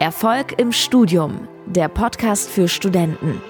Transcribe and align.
Erfolg 0.00 0.56
im 0.60 0.70
Studium, 0.70 1.48
der 1.66 1.88
Podcast 1.88 2.48
für 2.48 2.68
Studenten. 2.68 3.42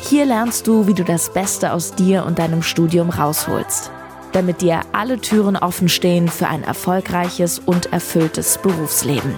Hier 0.00 0.24
lernst 0.24 0.66
du, 0.66 0.86
wie 0.86 0.94
du 0.94 1.04
das 1.04 1.30
Beste 1.34 1.74
aus 1.74 1.94
dir 1.94 2.24
und 2.24 2.38
deinem 2.38 2.62
Studium 2.62 3.10
rausholst, 3.10 3.90
damit 4.32 4.62
dir 4.62 4.80
alle 4.92 5.20
Türen 5.20 5.54
offen 5.54 5.90
stehen 5.90 6.28
für 6.28 6.48
ein 6.48 6.62
erfolgreiches 6.62 7.58
und 7.58 7.92
erfülltes 7.92 8.56
Berufsleben. 8.56 9.34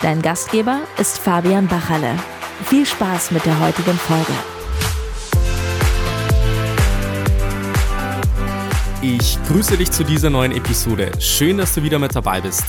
Dein 0.00 0.20
Gastgeber 0.20 0.80
ist 0.98 1.18
Fabian 1.18 1.68
Bachalle. 1.68 2.16
Viel 2.64 2.84
Spaß 2.84 3.30
mit 3.30 3.46
der 3.46 3.60
heutigen 3.60 3.96
Folge. 3.96 4.32
Ich 9.00 9.38
grüße 9.46 9.76
dich 9.76 9.92
zu 9.92 10.02
dieser 10.02 10.28
neuen 10.28 10.50
Episode. 10.50 11.12
Schön, 11.20 11.58
dass 11.58 11.72
du 11.72 11.84
wieder 11.84 12.00
mit 12.00 12.16
dabei 12.16 12.40
bist. 12.40 12.64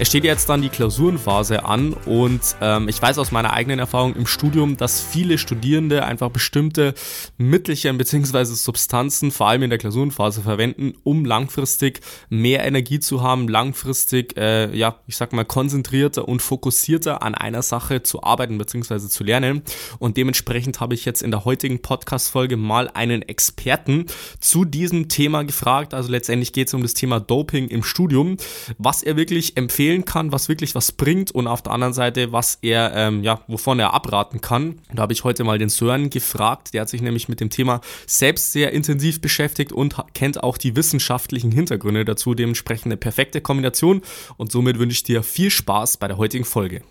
Es 0.00 0.08
steht 0.08 0.24
jetzt 0.24 0.48
dann 0.48 0.62
die 0.62 0.70
Klausurenphase 0.70 1.66
an 1.66 1.92
und 1.92 2.40
ähm, 2.62 2.88
ich 2.88 3.02
weiß 3.02 3.18
aus 3.18 3.32
meiner 3.32 3.52
eigenen 3.52 3.78
Erfahrung 3.78 4.16
im 4.16 4.26
Studium, 4.26 4.78
dass 4.78 5.02
viele 5.02 5.36
Studierende 5.36 6.06
einfach 6.06 6.30
bestimmte 6.30 6.94
Mittelchen 7.36 7.98
bzw. 7.98 8.44
Substanzen 8.44 9.30
vor 9.30 9.48
allem 9.48 9.64
in 9.64 9.68
der 9.68 9.78
Klausurenphase 9.78 10.40
verwenden, 10.40 10.94
um 11.04 11.26
langfristig 11.26 12.00
mehr 12.30 12.64
Energie 12.64 12.98
zu 12.98 13.20
haben, 13.20 13.46
langfristig, 13.46 14.38
äh, 14.38 14.74
ja, 14.74 15.00
ich 15.06 15.18
sag 15.18 15.34
mal, 15.34 15.44
konzentrierter 15.44 16.26
und 16.26 16.40
fokussierter 16.40 17.22
an 17.22 17.34
einer 17.34 17.60
Sache 17.60 18.02
zu 18.02 18.22
arbeiten 18.22 18.56
bzw. 18.56 19.00
zu 19.00 19.22
lernen. 19.22 19.60
Und 19.98 20.16
dementsprechend 20.16 20.80
habe 20.80 20.94
ich 20.94 21.04
jetzt 21.04 21.22
in 21.22 21.30
der 21.30 21.44
heutigen 21.44 21.82
Podcast-Folge 21.82 22.56
mal 22.56 22.88
einen 22.88 23.20
Experten 23.20 24.06
zu 24.40 24.64
diesem 24.64 25.10
Thema 25.10 25.44
gefragt. 25.44 25.92
Also 25.92 26.10
letztendlich 26.10 26.54
geht 26.54 26.68
es 26.68 26.74
um 26.74 26.80
das 26.80 26.94
Thema 26.94 27.20
Doping 27.20 27.68
im 27.68 27.82
Studium, 27.82 28.38
was 28.78 29.02
er 29.02 29.18
wirklich 29.18 29.58
empfiehlt 29.58 29.89
empfehlen 29.90 30.04
kann, 30.04 30.32
was 30.32 30.48
wirklich 30.48 30.74
was 30.74 30.92
bringt 30.92 31.30
und 31.32 31.46
auf 31.46 31.62
der 31.62 31.72
anderen 31.72 31.92
Seite, 31.92 32.32
was 32.32 32.58
er, 32.62 32.92
ähm, 32.94 33.22
ja, 33.24 33.40
wovon 33.48 33.78
er 33.80 33.92
abraten 33.92 34.40
kann. 34.40 34.78
Da 34.92 35.02
habe 35.02 35.12
ich 35.12 35.24
heute 35.24 35.42
mal 35.44 35.58
den 35.58 35.68
Sören 35.68 36.10
gefragt, 36.10 36.74
der 36.74 36.82
hat 36.82 36.88
sich 36.88 37.02
nämlich 37.02 37.28
mit 37.28 37.40
dem 37.40 37.50
Thema 37.50 37.80
selbst 38.06 38.52
sehr 38.52 38.72
intensiv 38.72 39.20
beschäftigt 39.20 39.72
und 39.72 39.96
kennt 40.14 40.42
auch 40.42 40.58
die 40.58 40.76
wissenschaftlichen 40.76 41.50
Hintergründe 41.50 42.04
dazu, 42.04 42.34
dementsprechend 42.34 42.86
eine 42.86 42.96
perfekte 42.96 43.40
Kombination 43.40 44.02
und 44.36 44.52
somit 44.52 44.78
wünsche 44.78 44.94
ich 44.94 45.02
dir 45.02 45.22
viel 45.22 45.50
Spaß 45.50 45.96
bei 45.96 46.06
der 46.08 46.18
heutigen 46.18 46.44
Folge. 46.44 46.82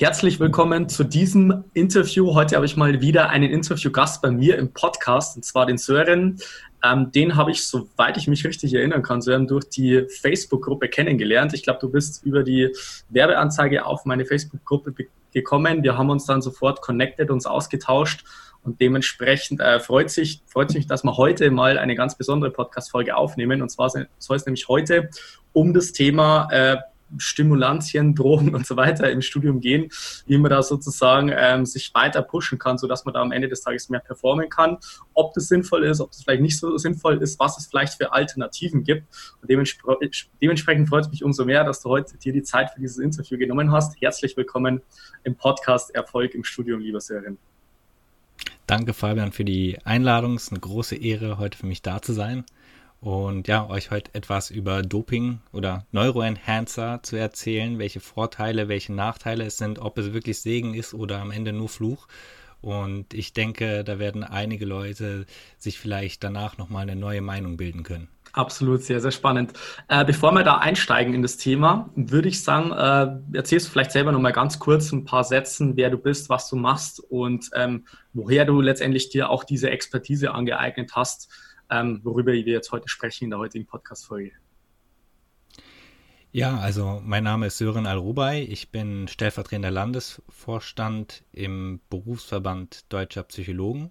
Herzlich 0.00 0.38
willkommen 0.38 0.88
zu 0.88 1.02
diesem 1.02 1.64
Interview. 1.74 2.32
Heute 2.34 2.54
habe 2.54 2.66
ich 2.66 2.76
mal 2.76 3.00
wieder 3.00 3.30
einen 3.30 3.50
Interviewgast 3.50 4.22
bei 4.22 4.30
mir 4.30 4.56
im 4.56 4.72
Podcast, 4.72 5.34
und 5.36 5.44
zwar 5.44 5.66
den 5.66 5.76
Sören. 5.76 6.38
Ähm, 6.84 7.10
den 7.12 7.36
habe 7.36 7.50
ich, 7.50 7.64
soweit 7.64 8.16
ich 8.16 8.28
mich 8.28 8.44
richtig 8.44 8.74
erinnern 8.74 9.02
kann, 9.02 9.20
Sören, 9.20 9.46
durch 9.46 9.68
die 9.68 10.06
Facebook-Gruppe 10.20 10.88
kennengelernt. 10.88 11.52
Ich 11.54 11.62
glaube, 11.62 11.80
du 11.80 11.90
bist 11.90 12.24
über 12.24 12.42
die 12.42 12.72
Werbeanzeige 13.08 13.84
auf 13.84 14.04
meine 14.04 14.24
Facebook-Gruppe 14.24 14.94
gekommen. 15.32 15.82
Wir 15.82 15.98
haben 15.98 16.10
uns 16.10 16.26
dann 16.26 16.40
sofort 16.40 16.80
connected, 16.80 17.30
uns 17.30 17.46
ausgetauscht 17.46 18.24
und 18.62 18.80
dementsprechend 18.80 19.60
äh, 19.60 19.80
freut 19.80 20.10
sich 20.10 20.42
freut 20.46 20.70
sich, 20.70 20.86
dass 20.86 21.04
wir 21.04 21.16
heute 21.16 21.50
mal 21.50 21.78
eine 21.78 21.94
ganz 21.94 22.16
besondere 22.16 22.50
Podcast-Folge 22.50 23.16
aufnehmen. 23.16 23.62
Und 23.62 23.70
zwar 23.70 23.90
soll 23.90 24.36
es 24.36 24.46
nämlich 24.46 24.68
heute 24.68 25.10
um 25.52 25.74
das 25.74 25.92
Thema 25.92 26.48
äh, 26.50 26.76
Stimulantien, 27.16 28.14
Drogen 28.14 28.54
und 28.54 28.66
so 28.66 28.76
weiter 28.76 29.10
im 29.10 29.22
Studium 29.22 29.60
gehen, 29.60 29.90
wie 30.26 30.38
man 30.38 30.50
da 30.50 30.62
sozusagen 30.62 31.30
ähm, 31.34 31.64
sich 31.64 31.92
weiter 31.94 32.22
pushen 32.22 32.58
kann, 32.58 32.78
sodass 32.78 33.04
man 33.04 33.14
da 33.14 33.22
am 33.22 33.32
Ende 33.32 33.48
des 33.48 33.62
Tages 33.62 33.88
mehr 33.88 34.00
performen 34.00 34.48
kann. 34.48 34.78
Ob 35.14 35.32
das 35.34 35.48
sinnvoll 35.48 35.84
ist, 35.84 36.00
ob 36.00 36.10
das 36.10 36.22
vielleicht 36.22 36.42
nicht 36.42 36.58
so 36.58 36.76
sinnvoll 36.76 37.22
ist, 37.22 37.38
was 37.38 37.58
es 37.58 37.66
vielleicht 37.66 37.94
für 37.94 38.12
Alternativen 38.12 38.84
gibt. 38.84 39.06
Und 39.40 39.50
dementspre 39.50 39.98
dementsprechend 40.42 40.88
freut 40.88 41.06
es 41.06 41.10
mich 41.10 41.24
umso 41.24 41.44
mehr, 41.44 41.64
dass 41.64 41.80
du 41.80 41.88
heute 41.88 42.16
dir 42.18 42.32
die 42.32 42.42
Zeit 42.42 42.70
für 42.70 42.80
dieses 42.80 42.98
Interview 42.98 43.38
genommen 43.38 43.72
hast. 43.72 44.00
Herzlich 44.00 44.36
willkommen 44.36 44.82
im 45.24 45.34
Podcast 45.34 45.94
Erfolg 45.94 46.34
im 46.34 46.44
Studium, 46.44 46.80
lieber 46.80 47.00
Sören. 47.00 47.38
Danke, 48.66 48.92
Fabian, 48.92 49.32
für 49.32 49.44
die 49.44 49.78
Einladung. 49.84 50.36
Es 50.36 50.44
ist 50.44 50.52
eine 50.52 50.60
große 50.60 50.94
Ehre, 50.96 51.38
heute 51.38 51.56
für 51.56 51.66
mich 51.66 51.80
da 51.80 52.02
zu 52.02 52.12
sein 52.12 52.44
und 53.00 53.46
ja, 53.46 53.68
euch 53.68 53.90
heute 53.90 54.14
etwas 54.14 54.50
über 54.50 54.82
Doping 54.82 55.40
oder 55.52 55.86
Neuroenhancer 55.92 57.00
zu 57.02 57.16
erzählen, 57.16 57.78
welche 57.78 58.00
Vorteile, 58.00 58.68
welche 58.68 58.92
Nachteile 58.92 59.44
es 59.44 59.56
sind, 59.56 59.78
ob 59.78 59.98
es 59.98 60.12
wirklich 60.12 60.40
Segen 60.40 60.74
ist 60.74 60.94
oder 60.94 61.20
am 61.20 61.30
Ende 61.30 61.52
nur 61.52 61.68
Fluch. 61.68 62.08
Und 62.60 63.14
ich 63.14 63.32
denke, 63.32 63.84
da 63.84 64.00
werden 64.00 64.24
einige 64.24 64.64
Leute 64.64 65.26
sich 65.58 65.78
vielleicht 65.78 66.24
danach 66.24 66.58
nochmal 66.58 66.82
eine 66.82 66.96
neue 66.96 67.20
Meinung 67.20 67.56
bilden 67.56 67.84
können. 67.84 68.08
Absolut, 68.32 68.82
sehr, 68.82 69.00
sehr 69.00 69.10
spannend. 69.10 69.52
Äh, 69.88 70.04
bevor 70.04 70.32
wir 70.32 70.44
da 70.44 70.58
einsteigen 70.58 71.14
in 71.14 71.22
das 71.22 71.38
Thema, 71.38 71.88
würde 71.94 72.28
ich 72.28 72.42
sagen, 72.42 72.72
äh, 72.72 73.36
erzählst 73.36 73.68
du 73.68 73.70
vielleicht 73.70 73.92
selber 73.92 74.12
nochmal 74.12 74.32
ganz 74.32 74.58
kurz 74.58 74.92
ein 74.92 75.04
paar 75.04 75.24
Sätzen, 75.24 75.76
wer 75.76 75.88
du 75.88 75.98
bist, 75.98 76.28
was 76.28 76.48
du 76.50 76.56
machst 76.56 77.00
und 77.00 77.48
ähm, 77.54 77.86
woher 78.12 78.44
du 78.44 78.60
letztendlich 78.60 79.08
dir 79.08 79.30
auch 79.30 79.44
diese 79.44 79.70
Expertise 79.70 80.32
angeeignet 80.32 80.94
hast, 80.94 81.30
ähm, 81.70 82.00
worüber 82.02 82.32
wir 82.32 82.44
jetzt 82.44 82.72
heute 82.72 82.88
sprechen 82.88 83.24
in 83.24 83.30
der 83.30 83.38
heutigen 83.38 83.66
Podcast-Folge. 83.66 84.32
Ja, 86.30 86.58
also 86.58 87.00
mein 87.04 87.24
Name 87.24 87.46
ist 87.46 87.58
Sören 87.58 87.86
Alrubay. 87.86 88.42
Ich 88.42 88.70
bin 88.70 89.08
stellvertretender 89.08 89.70
Landesvorstand 89.70 91.24
im 91.32 91.80
Berufsverband 91.88 92.92
Deutscher 92.92 93.22
Psychologen 93.22 93.90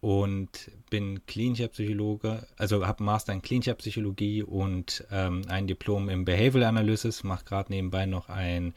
und 0.00 0.70
bin 0.90 1.26
klinischer 1.26 1.68
Psychologe, 1.68 2.46
also 2.56 2.86
habe 2.86 3.02
Master 3.02 3.32
in 3.32 3.42
klinischer 3.42 3.74
Psychologie 3.74 4.44
und 4.44 5.04
ähm, 5.10 5.42
ein 5.48 5.66
Diplom 5.66 6.08
im 6.08 6.24
Behavioral 6.24 6.68
Analysis, 6.68 7.24
mache 7.24 7.44
gerade 7.44 7.72
nebenbei 7.72 8.06
noch 8.06 8.28
ein 8.28 8.74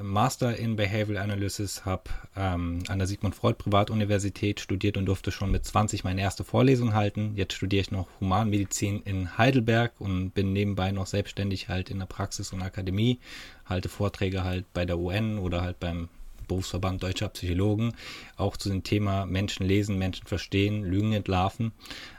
Master 0.00 0.56
in 0.56 0.74
Behavioral 0.74 1.22
Analysis, 1.22 1.84
habe 1.84 2.10
ähm, 2.36 2.82
an 2.88 2.98
der 2.98 3.06
Sigmund 3.06 3.34
Freud 3.34 3.56
Privatuniversität 3.58 4.58
studiert 4.58 4.96
und 4.96 5.06
durfte 5.06 5.30
schon 5.30 5.52
mit 5.52 5.64
20 5.64 6.02
meine 6.02 6.20
erste 6.20 6.42
Vorlesung 6.42 6.94
halten. 6.94 7.34
Jetzt 7.36 7.54
studiere 7.54 7.82
ich 7.82 7.90
noch 7.92 8.08
Humanmedizin 8.20 9.02
in 9.04 9.38
Heidelberg 9.38 9.92
und 10.00 10.30
bin 10.30 10.52
nebenbei 10.52 10.90
noch 10.90 11.06
selbstständig 11.06 11.68
halt 11.68 11.90
in 11.90 12.00
der 12.00 12.06
Praxis 12.06 12.52
und 12.52 12.62
Akademie, 12.62 13.20
halte 13.66 13.88
Vorträge 13.88 14.42
halt 14.42 14.64
bei 14.72 14.84
der 14.84 14.98
UN 14.98 15.38
oder 15.38 15.62
halt 15.62 15.78
beim 15.78 16.08
Berufsverband 16.48 17.02
Deutscher 17.02 17.28
Psychologen, 17.28 17.94
auch 18.36 18.56
zu 18.56 18.68
dem 18.68 18.82
Thema 18.82 19.26
Menschen 19.26 19.66
lesen, 19.66 19.98
Menschen 19.98 20.26
verstehen, 20.26 20.84
Lügen 20.84 21.12
entlarven. 21.12 21.72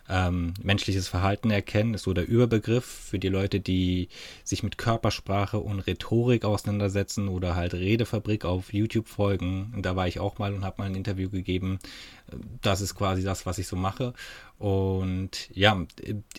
Ähm, 0.08 0.54
menschliches 0.62 1.08
Verhalten 1.08 1.50
erkennen 1.50 1.96
ist 1.96 2.04
so 2.04 2.14
der 2.14 2.28
Überbegriff 2.28 2.86
für 2.86 3.18
die 3.18 3.30
Leute, 3.30 3.60
die 3.60 4.10
sich 4.44 4.62
mit 4.62 4.78
Körpersprache 4.78 5.60
und 5.60 5.80
Rhetorik 5.80 6.46
auseinandersetzen 6.46 7.28
oder 7.28 7.56
halt 7.56 7.74
Redefabrik 7.74 8.46
auf 8.46 8.72
YouTube 8.72 9.08
folgen. 9.08 9.74
Da 9.82 9.96
war 9.96 10.08
ich 10.08 10.20
auch 10.20 10.38
mal 10.38 10.54
und 10.54 10.64
habe 10.64 10.82
mal 10.82 10.86
ein 10.86 10.96
Interview 10.96 11.30
gegeben. 11.30 11.80
Das 12.62 12.82
ist 12.82 12.94
quasi 12.94 13.24
das, 13.24 13.48
was 13.48 13.58
ich 13.58 13.68
so 13.68 13.76
mache. 13.76 14.14
Und 14.60 15.50
ja, 15.54 15.86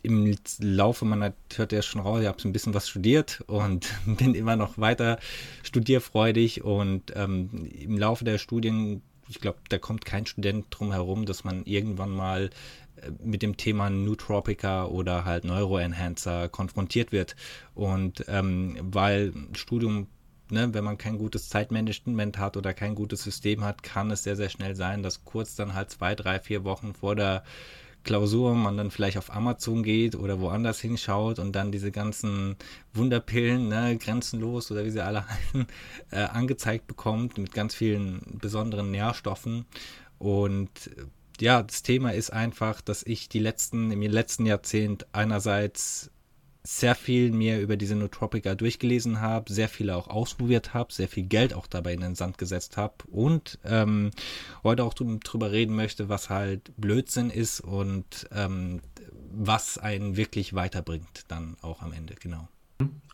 im 0.03 0.37
Laufe 0.61 1.05
meiner, 1.05 1.35
hört 1.57 1.73
ihr 1.73 1.83
schon 1.83 2.01
raus, 2.01 2.21
ich 2.21 2.29
habe 2.29 2.39
ein 2.45 2.53
bisschen 2.53 2.75
was 2.75 2.89
studiert 2.89 3.43
und 3.49 3.93
bin 4.07 4.35
immer 4.35 4.55
noch 4.55 4.79
weiter 4.79 5.19
studierfreudig. 5.65 6.63
Und 6.63 7.13
ähm, 7.17 7.69
im 7.81 7.99
Laufe 7.99 8.25
der 8.25 8.39
Studien 8.39 9.03
ich 9.29 9.41
glaube, 9.41 9.59
da 9.69 9.79
kommt 9.79 10.05
kein 10.05 10.27
Student 10.27 10.67
drum 10.71 10.93
herum, 10.93 11.27
dass 11.27 11.45
man 11.45 11.65
irgendwann 11.65 12.11
mal 12.11 12.51
mit 13.23 13.43
dem 13.43 13.57
Thema 13.57 13.91
Nootropica 13.91 14.87
oder 14.87 15.25
halt 15.25 15.45
Neuroenhancer 15.45 16.49
konfrontiert 16.49 17.13
wird. 17.13 17.37
Und 17.75 18.25
ähm, 18.29 18.77
weil 18.81 19.33
Studium 19.55 20.09
Ne, 20.49 20.73
wenn 20.73 20.85
man 20.85 20.97
kein 20.97 21.19
gutes 21.19 21.49
Zeitmanagement 21.49 22.39
hat 22.39 22.57
oder 22.57 22.73
kein 22.73 22.95
gutes 22.95 23.25
System 23.25 23.65
hat, 23.65 23.83
kann 23.83 24.13
es 24.13 24.23
sehr, 24.23 24.37
sehr 24.37 24.49
schnell 24.49 24.77
sein, 24.77 25.03
dass 25.03 25.25
kurz 25.25 25.57
dann 25.57 25.75
halt 25.75 25.91
zwei, 25.91 26.15
drei, 26.15 26.39
vier 26.39 26.63
Wochen 26.63 26.95
vor 26.95 27.17
der 27.17 27.43
Klausur 28.07 28.55
man 28.55 28.77
dann 28.77 28.93
vielleicht 28.93 29.19
auf 29.19 29.35
Amazon 29.35 29.83
geht 29.83 30.15
oder 30.15 30.41
woanders 30.41 30.81
hinschaut 30.81 31.41
und 31.41 31.53
dann 31.53 31.73
diese 31.73 31.91
ganzen 31.91 32.55
Wunderpillen, 32.95 33.69
ne, 33.69 33.99
grenzenlos 33.99 34.71
oder 34.71 34.85
wie 34.85 34.91
sie 34.91 35.05
alle 35.05 35.29
heißen, 35.29 35.67
äh, 36.13 36.21
angezeigt 36.21 36.87
bekommt 36.87 37.37
mit 37.37 37.53
ganz 37.53 37.75
vielen 37.75 38.39
besonderen 38.41 38.93
Nährstoffen. 38.93 39.67
Und 40.19 40.71
ja, 41.43 41.63
das 41.63 41.83
Thema 41.83 42.13
ist 42.13 42.33
einfach, 42.33 42.81
dass 42.81 43.03
ich 43.03 43.29
die 43.29 43.39
letzten, 43.39 43.91
im 43.91 44.03
letzten 44.03 44.47
Jahrzehnt 44.47 45.07
einerseits 45.13 46.11
sehr 46.67 46.97
viel 46.97 47.31
mir 47.31 47.61
über 47.61 47.77
diese 47.77 47.95
Nootropica 47.95 48.57
durchgelesen 48.57 49.21
habe, 49.21 49.53
sehr 49.53 49.69
viele 49.69 49.95
auch 49.95 50.09
ausprobiert 50.09 50.75
habe, 50.75 50.93
sehr 50.93 51.09
viel 51.09 51.25
Geld 51.25 51.55
auch 51.55 51.69
dabei 51.69 51.95
in 51.95 52.01
den 52.01 52.17
Sand 52.17 52.39
gesetzt 52.39 52.77
habe 52.77 52.95
und 53.09 53.59
ähm, 53.65 54.11
heute 54.65 54.83
auch 54.83 54.95
drüber 54.95 55.53
reden 55.53 55.77
möchte, 55.77 56.09
was 56.09 56.29
halt 56.29 56.73
Blödsinn 56.77 57.31
ist 57.31 57.61
und 57.61 58.29
ähm, 58.33 58.81
was 59.31 59.79
einen 59.79 60.17
wirklich 60.17 60.55
weiterbringt 60.55 61.25
dann 61.29 61.57
auch 61.63 61.83
am 61.83 61.93
Ende, 61.93 62.15
genau. 62.19 62.49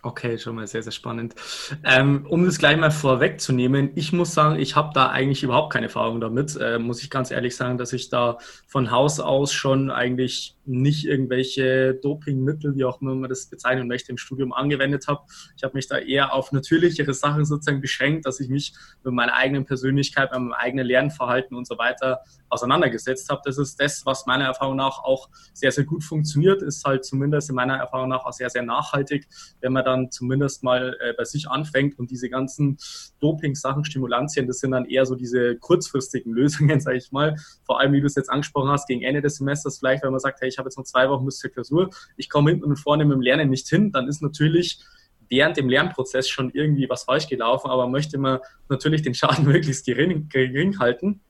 Okay, 0.04 0.36
schon 0.36 0.56
mal 0.56 0.66
sehr, 0.66 0.82
sehr 0.82 0.90
spannend. 0.90 1.36
Ähm, 1.84 2.26
um 2.28 2.44
das 2.44 2.58
gleich 2.58 2.76
mal 2.76 2.90
vorwegzunehmen, 2.90 3.90
ich 3.94 4.12
muss 4.12 4.34
sagen, 4.34 4.58
ich 4.58 4.74
habe 4.74 4.90
da 4.92 5.10
eigentlich 5.10 5.44
überhaupt 5.44 5.72
keine 5.72 5.86
Erfahrung 5.86 6.20
damit. 6.20 6.56
Äh, 6.56 6.80
muss 6.80 7.04
ich 7.04 7.08
ganz 7.08 7.30
ehrlich 7.30 7.54
sagen, 7.54 7.78
dass 7.78 7.92
ich 7.92 8.08
da 8.08 8.38
von 8.66 8.90
Haus 8.90 9.20
aus 9.20 9.52
schon 9.52 9.92
eigentlich 9.92 10.56
nicht 10.64 11.06
irgendwelche 11.06 11.94
Dopingmittel, 11.94 12.76
wie 12.76 12.84
auch 12.84 13.00
immer 13.00 13.14
man 13.14 13.28
das 13.28 13.46
bezeichnen 13.46 13.88
möchte, 13.88 14.12
im 14.12 14.18
Studium 14.18 14.52
angewendet 14.52 15.08
habe. 15.08 15.22
Ich 15.56 15.64
habe 15.64 15.74
mich 15.74 15.88
da 15.88 15.98
eher 15.98 16.32
auf 16.32 16.52
natürlichere 16.52 17.14
Sachen 17.14 17.44
sozusagen 17.44 17.80
beschränkt, 17.80 18.26
dass 18.26 18.40
ich 18.40 18.48
mich 18.48 18.72
mit 19.02 19.12
meiner 19.12 19.34
eigenen 19.34 19.64
Persönlichkeit, 19.64 20.30
mit 20.30 20.40
meinem 20.40 20.52
eigenen 20.52 20.86
Lernverhalten 20.86 21.56
und 21.56 21.66
so 21.66 21.78
weiter 21.78 22.20
auseinandergesetzt 22.48 23.28
habe. 23.30 23.40
Das 23.44 23.58
ist 23.58 23.80
das, 23.80 24.04
was 24.06 24.26
meiner 24.26 24.44
Erfahrung 24.44 24.76
nach 24.76 25.02
auch 25.02 25.28
sehr, 25.52 25.72
sehr 25.72 25.84
gut 25.84 26.04
funktioniert, 26.04 26.62
ist 26.62 26.84
halt 26.84 27.04
zumindest 27.04 27.48
in 27.48 27.56
meiner 27.56 27.76
Erfahrung 27.76 28.08
nach 28.10 28.24
auch 28.24 28.32
sehr, 28.32 28.50
sehr 28.50 28.62
nachhaltig, 28.62 29.26
wenn 29.60 29.72
man 29.72 29.84
dann 29.84 30.10
zumindest 30.10 30.62
mal 30.62 30.96
äh, 31.00 31.14
bei 31.14 31.24
sich 31.24 31.48
anfängt 31.48 31.98
und 31.98 32.10
diese 32.10 32.28
ganzen 32.28 32.76
Doping-Sachen, 33.20 33.84
Stimulantien, 33.84 34.46
das 34.46 34.58
sind 34.60 34.72
dann 34.72 34.84
eher 34.84 35.06
so 35.06 35.14
diese 35.14 35.56
kurzfristigen 35.56 36.32
Lösungen, 36.34 36.80
sage 36.80 36.98
ich 36.98 37.10
mal. 37.10 37.36
Vor 37.64 37.80
allem, 37.80 37.92
wie 37.92 38.00
du 38.00 38.06
es 38.06 38.14
jetzt 38.14 38.30
angesprochen 38.30 38.70
hast, 38.70 38.86
gegen 38.86 39.02
Ende 39.02 39.22
des 39.22 39.36
Semesters 39.36 39.78
vielleicht, 39.78 40.04
wenn 40.04 40.10
man 40.10 40.20
sagt, 40.20 40.40
hey, 40.40 40.51
ich 40.52 40.58
habe 40.58 40.68
jetzt 40.68 40.76
noch 40.76 40.84
zwei 40.84 41.08
Wochen 41.08 41.24
bis 41.24 41.38
zur 41.38 41.50
Klausur, 41.50 41.90
ich 42.16 42.28
komme 42.28 42.50
hinten 42.50 42.64
und 42.64 42.76
vorne 42.76 43.04
mit 43.04 43.14
dem 43.14 43.20
Lernen 43.20 43.50
nicht 43.50 43.68
hin, 43.68 43.92
dann 43.92 44.08
ist 44.08 44.22
natürlich 44.22 44.80
während 45.28 45.56
dem 45.56 45.68
Lernprozess 45.68 46.28
schon 46.28 46.50
irgendwie 46.50 46.88
was 46.90 47.04
falsch 47.04 47.26
gelaufen, 47.26 47.70
aber 47.70 47.88
möchte 47.88 48.18
man 48.18 48.40
natürlich 48.68 49.02
den 49.02 49.14
Schaden 49.14 49.44
möglichst 49.46 49.86
gering, 49.86 50.28
gering 50.28 50.78
halten. 50.78 51.20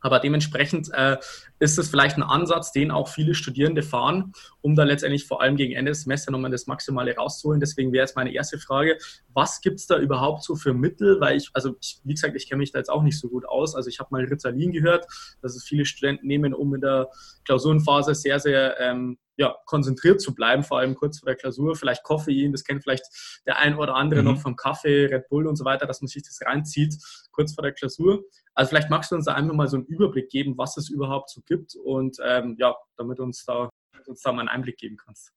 Aber 0.00 0.20
dementsprechend 0.20 0.90
äh, 0.92 1.16
ist 1.58 1.78
es 1.78 1.88
vielleicht 1.88 2.16
ein 2.16 2.22
Ansatz, 2.22 2.72
den 2.72 2.90
auch 2.90 3.08
viele 3.08 3.34
Studierende 3.34 3.82
fahren, 3.82 4.32
um 4.60 4.76
da 4.76 4.84
letztendlich 4.84 5.26
vor 5.26 5.42
allem 5.42 5.56
gegen 5.56 5.74
Ende 5.74 5.90
des 5.90 6.02
Semesters 6.02 6.32
nochmal 6.32 6.50
das 6.50 6.66
Maximale 6.66 7.16
rauszuholen. 7.16 7.60
Deswegen 7.60 7.92
wäre 7.92 8.04
jetzt 8.04 8.16
meine 8.16 8.32
erste 8.32 8.58
Frage, 8.58 8.98
was 9.32 9.60
gibt 9.60 9.80
es 9.80 9.86
da 9.86 9.98
überhaupt 9.98 10.44
so 10.44 10.54
für 10.54 10.72
Mittel? 10.72 11.20
Weil 11.20 11.36
ich, 11.36 11.50
also 11.52 11.76
ich, 11.80 12.00
wie 12.04 12.14
gesagt, 12.14 12.36
ich 12.36 12.48
kenne 12.48 12.58
mich 12.58 12.72
da 12.72 12.78
jetzt 12.78 12.90
auch 12.90 13.02
nicht 13.02 13.18
so 13.18 13.28
gut 13.28 13.46
aus. 13.48 13.74
Also 13.74 13.88
ich 13.88 13.98
habe 13.98 14.08
mal 14.12 14.24
Ritalin 14.24 14.72
gehört, 14.72 15.06
dass 15.42 15.56
es 15.56 15.64
viele 15.64 15.84
Studenten 15.84 16.26
nehmen, 16.26 16.54
um 16.54 16.74
in 16.74 16.80
der 16.80 17.08
Klausurenphase 17.44 18.14
sehr, 18.14 18.38
sehr 18.38 18.78
ähm, 18.80 19.18
ja, 19.38 19.56
konzentriert 19.66 20.20
zu 20.20 20.34
bleiben, 20.34 20.64
vor 20.64 20.80
allem 20.80 20.96
kurz 20.96 21.20
vor 21.20 21.26
der 21.26 21.36
Klausur. 21.36 21.76
Vielleicht 21.76 22.02
Koffein, 22.02 22.50
das 22.50 22.64
kennt 22.64 22.82
vielleicht 22.82 23.04
der 23.46 23.58
ein 23.58 23.76
oder 23.76 23.94
andere 23.94 24.20
mhm. 24.20 24.26
noch 24.26 24.40
vom 24.40 24.56
Kaffee, 24.56 25.06
Red 25.06 25.28
Bull 25.28 25.46
und 25.46 25.54
so 25.54 25.64
weiter, 25.64 25.86
dass 25.86 26.00
man 26.00 26.08
sich 26.08 26.24
das 26.24 26.40
reinzieht, 26.44 26.96
kurz 27.38 27.54
vor 27.54 27.62
der 27.62 27.72
Klausur. 27.72 28.24
Also 28.54 28.70
vielleicht 28.70 28.90
magst 28.90 29.12
du 29.12 29.14
uns 29.14 29.26
da 29.26 29.34
einfach 29.34 29.54
mal 29.54 29.68
so 29.68 29.76
einen 29.76 29.86
Überblick 29.86 30.28
geben, 30.28 30.58
was 30.58 30.76
es 30.76 30.90
überhaupt 30.90 31.30
so 31.30 31.40
gibt 31.46 31.76
und 31.76 32.16
ähm, 32.24 32.56
ja, 32.58 32.74
damit 32.96 33.20
uns 33.20 33.44
da, 33.44 33.70
uns 34.06 34.22
da 34.22 34.32
mal 34.32 34.40
einen 34.40 34.48
Einblick 34.48 34.76
geben 34.76 34.96
kannst. 34.96 35.32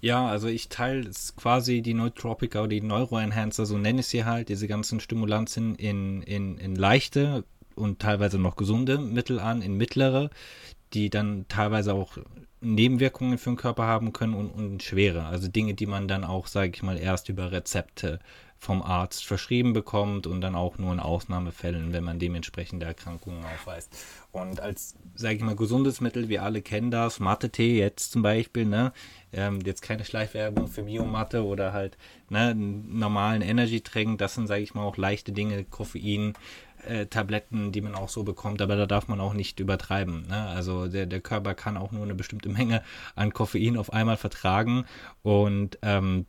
Ja, 0.00 0.28
also 0.28 0.46
ich 0.46 0.68
teile 0.68 1.10
quasi 1.36 1.82
die 1.82 1.94
Nootropica 1.94 2.60
oder 2.60 2.68
die 2.68 2.80
Neuroenhancer, 2.80 3.66
so 3.66 3.76
nenne 3.76 4.00
ich 4.00 4.06
sie 4.06 4.24
halt, 4.24 4.48
diese 4.48 4.68
ganzen 4.68 5.00
Stimulantien 5.00 5.74
in, 5.74 6.22
in, 6.22 6.56
in 6.58 6.76
leichte 6.76 7.44
und 7.74 7.98
teilweise 7.98 8.38
noch 8.38 8.54
gesunde 8.54 8.98
Mittel 8.98 9.40
an, 9.40 9.60
in 9.60 9.76
mittlere, 9.76 10.30
die 10.92 11.10
dann 11.10 11.46
teilweise 11.48 11.94
auch 11.94 12.16
Nebenwirkungen 12.60 13.38
für 13.38 13.50
den 13.50 13.56
Körper 13.56 13.84
haben 13.84 14.12
können 14.12 14.34
und, 14.34 14.50
und 14.50 14.82
schwere. 14.84 15.24
Also 15.26 15.48
Dinge, 15.48 15.74
die 15.74 15.86
man 15.86 16.06
dann 16.06 16.24
auch, 16.24 16.46
sage 16.46 16.70
ich 16.72 16.82
mal, 16.82 16.96
erst 16.96 17.28
über 17.28 17.50
Rezepte 17.50 18.20
vom 18.58 18.82
Arzt 18.82 19.24
verschrieben 19.24 19.72
bekommt 19.72 20.26
und 20.26 20.40
dann 20.40 20.54
auch 20.54 20.78
nur 20.78 20.92
in 20.92 21.00
Ausnahmefällen, 21.00 21.92
wenn 21.92 22.04
man 22.04 22.18
dementsprechende 22.18 22.86
Erkrankungen 22.86 23.44
aufweist. 23.44 23.94
Und 24.32 24.60
als, 24.60 24.96
sage 25.14 25.36
ich 25.36 25.42
mal, 25.42 25.56
gesundes 25.56 26.00
Mittel, 26.00 26.28
wir 26.28 26.42
alle 26.42 26.62
kennen 26.62 26.90
das, 26.90 27.20
Mathe-Tee 27.20 27.78
jetzt 27.78 28.12
zum 28.12 28.22
Beispiel, 28.22 28.66
ne? 28.66 28.92
Ähm, 29.32 29.60
jetzt 29.64 29.82
keine 29.82 30.04
Schleichwerbung 30.04 30.68
für 30.68 30.84
Biomatte 30.84 31.44
oder 31.44 31.72
halt 31.72 31.98
ne, 32.30 32.54
normalen 32.54 33.42
Energy-Tränken, 33.42 34.16
das 34.16 34.34
sind, 34.34 34.46
sage 34.46 34.62
ich 34.62 34.74
mal, 34.74 34.82
auch 34.82 34.96
leichte 34.96 35.32
Dinge, 35.32 35.64
Koffein, 35.64 36.34
äh, 36.86 37.06
Tabletten, 37.06 37.72
die 37.72 37.80
man 37.80 37.94
auch 37.94 38.08
so 38.08 38.22
bekommt, 38.24 38.62
aber 38.62 38.76
da 38.76 38.86
darf 38.86 39.08
man 39.08 39.20
auch 39.20 39.34
nicht 39.34 39.60
übertreiben. 39.60 40.26
Ne? 40.28 40.46
Also 40.48 40.86
der, 40.88 41.06
der 41.06 41.20
Körper 41.20 41.54
kann 41.54 41.76
auch 41.76 41.92
nur 41.92 42.04
eine 42.04 42.14
bestimmte 42.14 42.48
Menge 42.48 42.82
an 43.14 43.32
Koffein 43.32 43.76
auf 43.76 43.92
einmal 43.92 44.16
vertragen 44.16 44.84
und 45.22 45.78
ähm, 45.82 46.26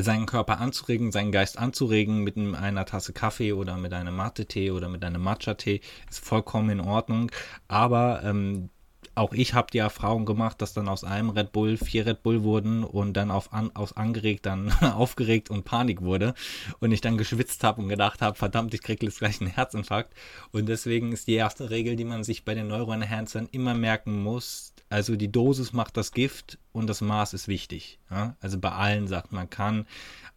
seinen 0.00 0.26
Körper 0.26 0.60
anzuregen, 0.60 1.12
seinen 1.12 1.32
Geist 1.32 1.58
anzuregen 1.58 2.22
mit 2.22 2.36
einer 2.36 2.84
Tasse 2.84 3.12
Kaffee 3.12 3.52
oder 3.52 3.76
mit 3.76 3.92
einem 3.92 4.16
Mate-Tee 4.16 4.70
oder 4.70 4.88
mit 4.88 5.04
einem 5.04 5.22
Matcha-Tee 5.22 5.80
ist 6.08 6.24
vollkommen 6.24 6.70
in 6.70 6.80
Ordnung. 6.80 7.30
Aber 7.68 8.22
ähm, 8.24 8.70
auch 9.16 9.32
ich 9.32 9.54
habe 9.54 9.70
die 9.72 9.78
Erfahrung 9.78 10.26
gemacht, 10.26 10.60
dass 10.60 10.74
dann 10.74 10.88
aus 10.88 11.02
einem 11.02 11.30
Red 11.30 11.52
Bull 11.52 11.78
vier 11.78 12.04
Red 12.04 12.22
Bull 12.22 12.42
wurden 12.42 12.84
und 12.84 13.14
dann 13.14 13.30
auf 13.30 13.52
an, 13.52 13.74
aus 13.74 13.96
angeregt 13.96 14.44
dann 14.44 14.70
aufgeregt 14.82 15.50
und 15.50 15.64
Panik 15.64 16.02
wurde 16.02 16.34
und 16.80 16.92
ich 16.92 17.00
dann 17.00 17.16
geschwitzt 17.16 17.64
habe 17.64 17.80
und 17.80 17.88
gedacht 17.88 18.20
habe, 18.20 18.36
verdammt, 18.36 18.74
ich 18.74 18.82
kriege 18.82 19.06
jetzt 19.06 19.18
gleich 19.18 19.40
einen 19.40 19.50
Herzinfarkt. 19.50 20.14
Und 20.52 20.68
deswegen 20.68 21.12
ist 21.12 21.28
die 21.28 21.34
erste 21.34 21.70
Regel, 21.70 21.96
die 21.96 22.04
man 22.04 22.24
sich 22.24 22.44
bei 22.44 22.54
den 22.54 22.68
Neuroenhancern 22.68 23.48
immer 23.52 23.74
merken 23.74 24.22
muss, 24.22 24.74
also 24.88 25.16
die 25.16 25.30
Dosis 25.30 25.72
macht 25.72 25.96
das 25.96 26.12
Gift 26.12 26.58
und 26.72 26.86
das 26.86 27.00
Maß 27.00 27.34
ist 27.34 27.48
wichtig. 27.48 27.98
Ja? 28.10 28.36
Also 28.40 28.58
bei 28.58 28.70
allen 28.70 29.08
sagt 29.08 29.32
man 29.32 29.50
kann 29.50 29.86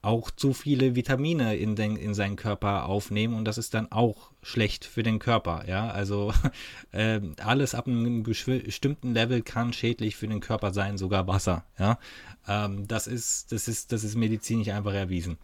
auch 0.01 0.31
zu 0.31 0.53
viele 0.53 0.95
Vitamine 0.95 1.57
in, 1.57 1.75
den, 1.75 1.97
in 1.97 2.13
seinen 2.13 2.37
Körper 2.37 2.85
aufnehmen 2.85 3.33
und 3.33 3.45
das 3.45 3.57
ist 3.57 3.73
dann 3.73 3.91
auch 3.91 4.31
schlecht 4.41 4.85
für 4.85 5.03
den 5.03 5.19
Körper. 5.19 5.65
Ja, 5.67 5.89
also 5.89 6.33
äh, 6.91 7.19
alles 7.43 7.75
ab 7.75 7.87
einem 7.87 8.23
bestimmten 8.23 9.13
Level 9.13 9.41
kann 9.41 9.73
schädlich 9.73 10.15
für 10.15 10.27
den 10.27 10.39
Körper 10.39 10.73
sein, 10.73 10.97
sogar 10.97 11.27
Wasser. 11.27 11.65
Ja, 11.77 11.99
ähm, 12.47 12.87
das 12.87 13.07
ist, 13.07 13.51
das 13.51 13.67
ist, 13.67 13.91
das 13.91 14.03
ist 14.03 14.15
medizinisch 14.15 14.69
einfach 14.69 14.93
erwiesen. 14.93 15.37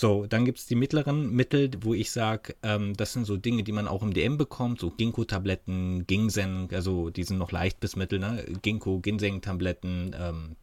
So, 0.00 0.26
dann 0.26 0.44
gibt 0.44 0.58
es 0.58 0.66
die 0.66 0.76
mittleren 0.76 1.32
Mittel, 1.32 1.72
wo 1.80 1.92
ich 1.92 2.12
sage, 2.12 2.54
ähm, 2.62 2.96
das 2.96 3.14
sind 3.14 3.24
so 3.24 3.36
Dinge, 3.36 3.64
die 3.64 3.72
man 3.72 3.88
auch 3.88 4.04
im 4.04 4.14
DM 4.14 4.38
bekommt, 4.38 4.78
so 4.78 4.92
Ginkgo-Tabletten, 4.92 6.06
Ginseng, 6.06 6.68
also 6.72 7.10
die 7.10 7.24
sind 7.24 7.36
noch 7.38 7.50
leicht 7.50 7.80
bis 7.80 7.96
mittel, 7.96 8.20
ne? 8.20 8.44
Ginkgo, 8.62 9.00
Ginseng-Tabletten, 9.00 10.14
ähm, 10.16 10.56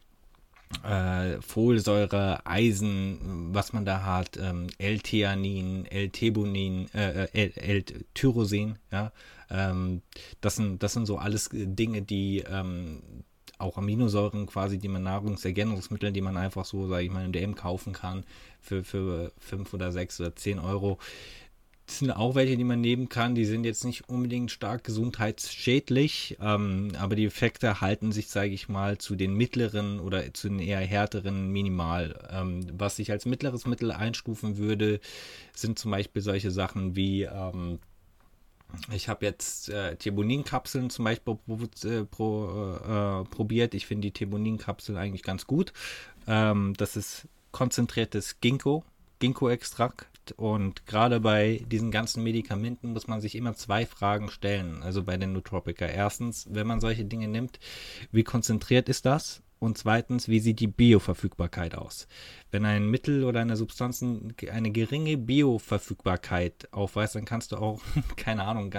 äh, 0.82 1.38
Folsäure, 1.42 2.46
Eisen, 2.46 3.50
was 3.52 3.74
man 3.74 3.84
da 3.84 4.04
hat, 4.04 4.38
ähm, 4.38 4.68
L-Theanin, 4.78 5.84
L-Thebonin, 5.84 6.88
äh, 6.94 7.24
äh 7.24 7.50
L-Tyrosin, 7.56 8.78
ja, 8.90 9.12
ähm, 9.50 10.00
das 10.40 10.56
sind, 10.56 10.82
das 10.82 10.94
sind 10.94 11.04
so 11.04 11.18
alles 11.18 11.50
Dinge, 11.52 12.00
die 12.00 12.38
ähm, 12.38 13.02
auch 13.58 13.78
Aminosäuren 13.78 14.46
quasi, 14.46 14.78
die 14.78 14.88
man 14.88 15.02
Nahrungsergänzungsmittel, 15.02 16.12
die 16.12 16.20
man 16.20 16.36
einfach 16.36 16.64
so, 16.64 16.88
sage 16.88 17.04
ich 17.04 17.10
mal, 17.10 17.24
im 17.24 17.32
DM 17.32 17.54
kaufen 17.54 17.92
kann 17.92 18.24
für, 18.60 18.84
für 18.84 19.32
5 19.38 19.72
oder 19.74 19.92
6 19.92 20.20
oder 20.20 20.36
10 20.36 20.58
Euro, 20.58 20.98
das 21.86 22.00
sind 22.00 22.10
auch 22.10 22.34
welche, 22.34 22.56
die 22.56 22.64
man 22.64 22.80
nehmen 22.80 23.08
kann. 23.08 23.36
Die 23.36 23.44
sind 23.44 23.64
jetzt 23.64 23.84
nicht 23.84 24.08
unbedingt 24.08 24.50
stark 24.50 24.82
gesundheitsschädlich, 24.82 26.36
ähm, 26.40 26.90
aber 26.98 27.14
die 27.14 27.26
Effekte 27.26 27.80
halten 27.80 28.10
sich, 28.10 28.26
sage 28.26 28.50
ich 28.50 28.68
mal, 28.68 28.98
zu 28.98 29.14
den 29.14 29.34
mittleren 29.34 30.00
oder 30.00 30.34
zu 30.34 30.48
den 30.48 30.58
eher 30.58 30.80
härteren 30.80 31.48
minimal. 31.50 32.28
Ähm, 32.30 32.66
was 32.72 32.98
ich 32.98 33.12
als 33.12 33.24
mittleres 33.24 33.66
Mittel 33.66 33.92
einstufen 33.92 34.58
würde, 34.58 34.98
sind 35.54 35.78
zum 35.78 35.92
Beispiel 35.92 36.22
solche 36.22 36.50
Sachen 36.50 36.96
wie 36.96 37.22
ähm, 37.22 37.78
ich 38.92 39.08
habe 39.08 39.24
jetzt 39.24 39.68
äh, 39.68 39.96
Thebonin-Kapseln 39.96 40.90
zum 40.90 41.04
Beispiel 41.04 41.36
pro, 41.36 41.88
äh, 41.88 42.04
pro, 42.04 42.74
äh, 42.74 43.24
probiert. 43.24 43.74
Ich 43.74 43.86
finde 43.86 44.08
die 44.08 44.12
Thebonin-Kapsel 44.12 44.96
eigentlich 44.96 45.22
ganz 45.22 45.46
gut. 45.46 45.72
Ähm, 46.26 46.74
das 46.76 46.96
ist 46.96 47.28
konzentriertes 47.52 48.40
Ginkgo, 48.40 48.84
Ginkgo-Extrakt 49.18 50.32
und 50.32 50.86
gerade 50.86 51.20
bei 51.20 51.64
diesen 51.66 51.90
ganzen 51.90 52.22
Medikamenten 52.22 52.92
muss 52.92 53.06
man 53.06 53.20
sich 53.20 53.34
immer 53.34 53.54
zwei 53.54 53.86
Fragen 53.86 54.28
stellen. 54.30 54.82
Also 54.82 55.04
bei 55.04 55.16
den 55.16 55.32
Nootropica. 55.32 55.86
Erstens, 55.86 56.46
wenn 56.50 56.66
man 56.66 56.80
solche 56.80 57.04
Dinge 57.04 57.28
nimmt, 57.28 57.58
wie 58.12 58.24
konzentriert 58.24 58.88
ist 58.88 59.06
das? 59.06 59.42
Und 59.58 59.78
zweitens, 59.78 60.28
wie 60.28 60.40
sieht 60.40 60.60
die 60.60 60.66
Bioverfügbarkeit 60.66 61.74
aus? 61.74 62.06
Wenn 62.50 62.64
ein 62.64 62.90
Mittel 62.90 63.24
oder 63.24 63.40
eine 63.40 63.56
Substanz 63.56 64.02
eine 64.02 64.70
geringe 64.70 65.16
Bioverfügbarkeit 65.16 66.72
aufweist, 66.72 67.14
dann 67.14 67.24
kannst 67.24 67.52
du 67.52 67.56
auch, 67.56 67.80
keine 68.16 68.44
Ahnung, 68.44 68.72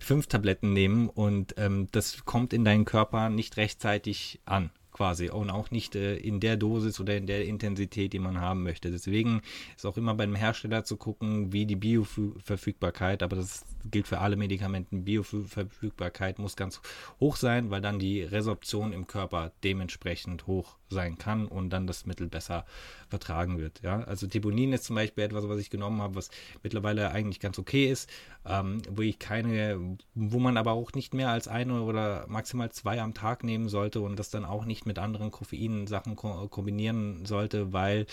fünf 0.00 0.26
Tabletten 0.26 0.72
nehmen 0.72 1.08
und 1.08 1.54
ähm, 1.56 1.88
das 1.92 2.24
kommt 2.24 2.52
in 2.52 2.64
deinen 2.64 2.84
Körper 2.84 3.30
nicht 3.30 3.56
rechtzeitig 3.56 4.40
an 4.44 4.70
quasi 4.98 5.30
und 5.30 5.48
auch 5.48 5.70
nicht 5.70 5.94
äh, 5.94 6.16
in 6.16 6.40
der 6.40 6.56
Dosis 6.56 6.98
oder 6.98 7.16
in 7.16 7.28
der 7.28 7.44
Intensität, 7.44 8.12
die 8.12 8.18
man 8.18 8.40
haben 8.40 8.64
möchte. 8.64 8.90
Deswegen 8.90 9.42
ist 9.76 9.86
auch 9.86 9.96
immer 9.96 10.14
beim 10.14 10.34
Hersteller 10.34 10.82
zu 10.82 10.96
gucken, 10.96 11.52
wie 11.52 11.66
die 11.66 11.76
Bioverfügbarkeit, 11.76 13.22
aber 13.22 13.36
das 13.36 13.64
gilt 13.88 14.08
für 14.08 14.18
alle 14.18 14.34
Medikamenten, 14.34 15.04
Bioverfügbarkeit 15.04 16.40
muss 16.40 16.56
ganz 16.56 16.80
hoch 17.20 17.36
sein, 17.36 17.70
weil 17.70 17.80
dann 17.80 18.00
die 18.00 18.22
Resorption 18.22 18.92
im 18.92 19.06
Körper 19.06 19.52
dementsprechend 19.62 20.48
hoch 20.48 20.77
sein 20.90 21.18
kann 21.18 21.46
und 21.46 21.70
dann 21.70 21.86
das 21.86 22.06
Mittel 22.06 22.28
besser 22.28 22.64
vertragen 23.08 23.58
wird. 23.58 23.80
Ja? 23.82 24.00
Also 24.04 24.26
Thebunin 24.26 24.72
ist 24.72 24.84
zum 24.84 24.96
Beispiel 24.96 25.24
etwas, 25.24 25.48
was 25.48 25.58
ich 25.58 25.70
genommen 25.70 26.02
habe, 26.02 26.14
was 26.14 26.30
mittlerweile 26.62 27.10
eigentlich 27.10 27.40
ganz 27.40 27.58
okay 27.58 27.90
ist, 27.90 28.08
ähm, 28.46 28.82
wo 28.90 29.02
ich 29.02 29.18
keine, 29.18 29.96
wo 30.14 30.38
man 30.38 30.56
aber 30.56 30.72
auch 30.72 30.92
nicht 30.92 31.14
mehr 31.14 31.30
als 31.30 31.48
eine 31.48 31.82
oder 31.82 32.26
maximal 32.28 32.70
zwei 32.70 33.00
am 33.00 33.14
Tag 33.14 33.44
nehmen 33.44 33.68
sollte 33.68 34.00
und 34.00 34.18
das 34.18 34.30
dann 34.30 34.44
auch 34.44 34.64
nicht 34.64 34.86
mit 34.86 34.98
anderen 34.98 35.30
Koffeinsachen 35.30 36.16
ko 36.16 36.48
kombinieren 36.48 37.24
sollte, 37.26 37.72
weil 37.72 38.06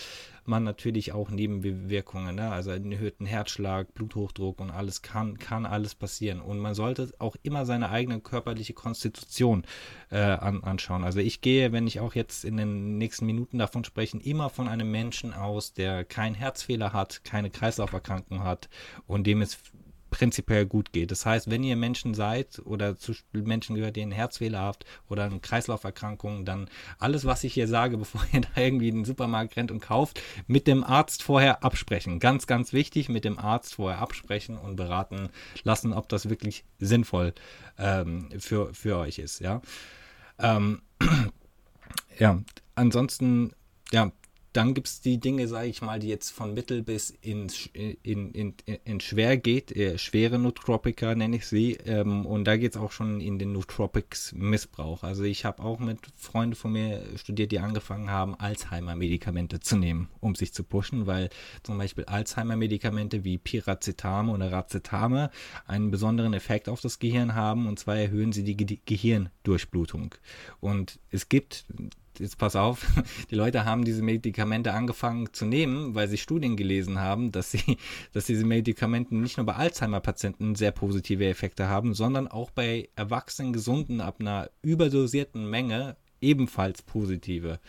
man 0.48 0.64
natürlich 0.64 1.12
auch 1.12 1.30
Nebenwirkungen, 1.30 2.36
ne? 2.36 2.50
also 2.50 2.70
einen 2.70 2.92
erhöhten 2.92 3.26
Herzschlag, 3.26 3.94
Bluthochdruck 3.94 4.60
und 4.60 4.70
alles 4.70 5.02
kann, 5.02 5.38
kann 5.38 5.66
alles 5.66 5.94
passieren. 5.94 6.40
Und 6.40 6.58
man 6.58 6.74
sollte 6.74 7.12
auch 7.18 7.36
immer 7.42 7.66
seine 7.66 7.90
eigene 7.90 8.20
körperliche 8.20 8.72
Konstitution 8.72 9.64
äh, 10.10 10.18
an, 10.18 10.62
anschauen. 10.62 11.04
Also 11.04 11.20
ich 11.20 11.40
gehe, 11.40 11.72
wenn 11.72 11.86
ich 11.86 12.00
auch 12.00 12.14
jetzt 12.14 12.44
in 12.44 12.56
den 12.56 12.98
nächsten 12.98 13.26
Minuten 13.26 13.58
davon 13.58 13.84
spreche, 13.84 14.18
immer 14.18 14.50
von 14.50 14.68
einem 14.68 14.90
Menschen 14.90 15.32
aus, 15.32 15.72
der 15.72 16.04
keinen 16.04 16.34
Herzfehler 16.34 16.92
hat, 16.92 17.24
keine 17.24 17.50
Kreislauferkrankung 17.50 18.42
hat 18.42 18.68
und 19.06 19.26
dem 19.26 19.42
es 19.42 19.58
prinzipiell 20.16 20.64
gut 20.64 20.92
geht. 20.92 21.10
Das 21.10 21.26
heißt, 21.26 21.50
wenn 21.50 21.62
ihr 21.62 21.76
Menschen 21.76 22.14
seid 22.14 22.58
oder 22.64 22.96
zu 22.96 23.12
Menschen 23.34 23.76
gehört, 23.76 23.96
die 23.96 24.02
einen 24.02 24.12
Herzfehler 24.12 24.60
habt 24.60 24.86
oder 25.10 25.24
eine 25.24 25.40
Kreislauferkrankung, 25.40 26.46
dann 26.46 26.70
alles, 26.98 27.26
was 27.26 27.44
ich 27.44 27.52
hier 27.52 27.68
sage, 27.68 27.98
bevor 27.98 28.22
ihr 28.32 28.40
da 28.40 28.60
irgendwie 28.60 28.88
in 28.88 28.96
den 28.96 29.04
Supermarkt 29.04 29.56
rennt 29.56 29.70
und 29.70 29.80
kauft, 29.80 30.22
mit 30.46 30.66
dem 30.66 30.84
Arzt 30.84 31.22
vorher 31.22 31.62
absprechen. 31.62 32.18
Ganz, 32.18 32.46
ganz 32.46 32.72
wichtig, 32.72 33.10
mit 33.10 33.26
dem 33.26 33.38
Arzt 33.38 33.74
vorher 33.74 33.98
absprechen 33.98 34.56
und 34.56 34.76
beraten 34.76 35.28
lassen, 35.64 35.92
ob 35.92 36.08
das 36.08 36.30
wirklich 36.30 36.64
sinnvoll 36.78 37.34
ähm, 37.78 38.30
für, 38.38 38.72
für 38.72 38.96
euch 38.96 39.18
ist. 39.18 39.40
Ja, 39.40 39.60
ähm, 40.38 40.80
ja 42.18 42.40
ansonsten 42.74 43.52
ja, 43.92 44.10
dann 44.56 44.72
gibt 44.72 44.86
es 44.86 45.02
die 45.02 45.18
Dinge, 45.18 45.48
sage 45.48 45.68
ich 45.68 45.82
mal, 45.82 45.98
die 45.98 46.08
jetzt 46.08 46.30
von 46.30 46.54
mittel 46.54 46.82
bis 46.82 47.10
in, 47.20 47.48
in, 47.74 48.32
in, 48.32 48.54
in 48.84 49.00
schwer 49.00 49.36
geht, 49.36 49.70
äh, 49.76 49.98
schwere 49.98 50.38
Nootropika 50.38 51.14
nenne 51.14 51.36
ich 51.36 51.46
sie. 51.46 51.74
Ähm, 51.84 52.24
und 52.24 52.44
da 52.44 52.56
geht 52.56 52.74
es 52.74 52.80
auch 52.80 52.90
schon 52.90 53.20
in 53.20 53.38
den 53.38 53.52
Nootropics-Missbrauch. 53.52 55.02
Also 55.02 55.24
ich 55.24 55.44
habe 55.44 55.62
auch 55.62 55.78
mit 55.78 55.98
Freunden 56.16 56.54
von 56.54 56.72
mir 56.72 57.02
studiert, 57.16 57.52
die 57.52 57.58
angefangen 57.58 58.08
haben, 58.08 58.34
Alzheimer-Medikamente 58.34 59.60
zu 59.60 59.76
nehmen, 59.76 60.08
um 60.20 60.34
sich 60.34 60.54
zu 60.54 60.64
pushen, 60.64 61.06
weil 61.06 61.28
zum 61.62 61.76
Beispiel 61.76 62.06
Alzheimer-Medikamente 62.06 63.24
wie 63.24 63.36
Piracetam 63.36 64.30
oder 64.30 64.50
Racetame 64.50 65.30
einen 65.66 65.90
besonderen 65.90 66.32
Effekt 66.32 66.70
auf 66.70 66.80
das 66.80 66.98
Gehirn 66.98 67.34
haben. 67.34 67.66
Und 67.66 67.78
zwar 67.78 67.96
erhöhen 67.96 68.32
sie 68.32 68.42
die 68.42 68.56
Ge 68.56 68.78
Gehirndurchblutung. 68.86 70.14
Und 70.60 70.98
es 71.10 71.28
gibt 71.28 71.66
jetzt 72.20 72.38
pass 72.38 72.56
auf, 72.56 72.86
die 73.30 73.34
Leute 73.34 73.64
haben 73.64 73.84
diese 73.84 74.02
Medikamente 74.02 74.72
angefangen 74.72 75.32
zu 75.32 75.46
nehmen, 75.46 75.94
weil 75.94 76.08
sie 76.08 76.18
Studien 76.18 76.56
gelesen 76.56 76.98
haben, 77.00 77.32
dass 77.32 77.50
sie, 77.50 77.78
dass 78.12 78.26
diese 78.26 78.44
Medikamente 78.44 79.14
nicht 79.14 79.36
nur 79.36 79.46
bei 79.46 79.54
Alzheimer-Patienten 79.54 80.54
sehr 80.54 80.72
positive 80.72 81.26
Effekte 81.26 81.68
haben, 81.68 81.94
sondern 81.94 82.28
auch 82.28 82.50
bei 82.50 82.88
erwachsenen 82.96 83.52
Gesunden 83.52 84.00
ab 84.00 84.16
einer 84.20 84.50
überdosierten 84.62 85.48
Menge 85.48 85.96
ebenfalls 86.20 86.82
positive 86.82 87.60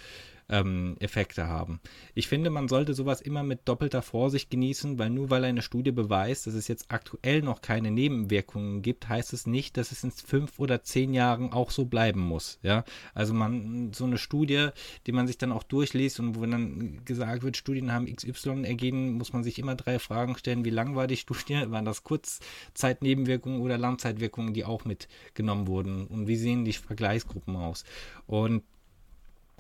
ähm, 0.50 0.96
Effekte 1.00 1.48
haben. 1.48 1.80
Ich 2.16 2.28
finde, 2.28 2.50
man 2.50 2.68
sollte 2.68 2.94
sowas 2.94 3.22
immer 3.22 3.44
mit 3.44 3.62
doppelter 3.66 4.02
Vorsicht 4.02 4.50
genießen, 4.50 4.98
weil 4.98 5.10
nur 5.10 5.30
weil 5.30 5.44
eine 5.44 5.62
Studie 5.62 5.92
beweist, 5.92 6.48
dass 6.48 6.54
es 6.54 6.68
jetzt 6.68 6.86
aktuell 6.90 7.42
noch 7.42 7.62
keine 7.62 7.92
Nebenwirkungen 7.92 8.82
gibt, 8.82 9.10
heißt 9.10 9.34
es 9.34 9.46
nicht, 9.46 9.78
dass 9.78 9.92
es 9.92 10.04
in 10.04 10.12
fünf 10.12 10.60
oder 10.60 10.84
zehn 10.84 11.14
Jahren 11.14 11.52
auch 11.52 11.72
so 11.72 11.86
bleiben 11.86 12.22
muss. 12.22 12.60
Ja, 12.62 12.84
also 13.14 13.34
man 13.34 13.92
so 13.94 14.06
eine 14.06 14.18
Studie, 14.18 14.70
die 15.06 15.12
man 15.12 15.28
sich 15.28 15.38
dann 15.38 15.52
auch 15.52 15.64
durchliest 15.64 16.20
und 16.20 16.36
wo 16.36 16.46
dann 16.46 17.04
gesagt 17.06 17.44
wird, 17.44 17.58
Studien 17.58 17.92
haben 17.92 18.06
XY 18.06 18.64
ergeben, 18.64 19.14
muss 19.14 19.34
man 19.34 19.44
sich 19.44 19.60
immer 19.60 19.76
drei 19.76 20.00
Fragen 20.00 20.38
stellen: 20.38 20.66
Wie 20.66 20.70
lang 20.70 20.96
war 20.96 21.08
die 21.08 21.18
Studie? 21.18 21.38
Waren 21.70 21.86
das 21.86 22.04
Kurzzeitnebenwirkungen 22.04 23.62
oder 23.62 23.78
Langzeitwirkungen, 23.78 24.54
die 24.54 24.64
auch 24.64 24.86
mitgenommen 24.86 25.68
wurden? 25.68 26.08
Und 26.08 26.28
wie 26.28 26.36
sehen 26.36 26.66
die 26.66 26.74
Vergleichsgruppen 26.74 27.56
aus? 27.56 27.84
Und 28.26 28.64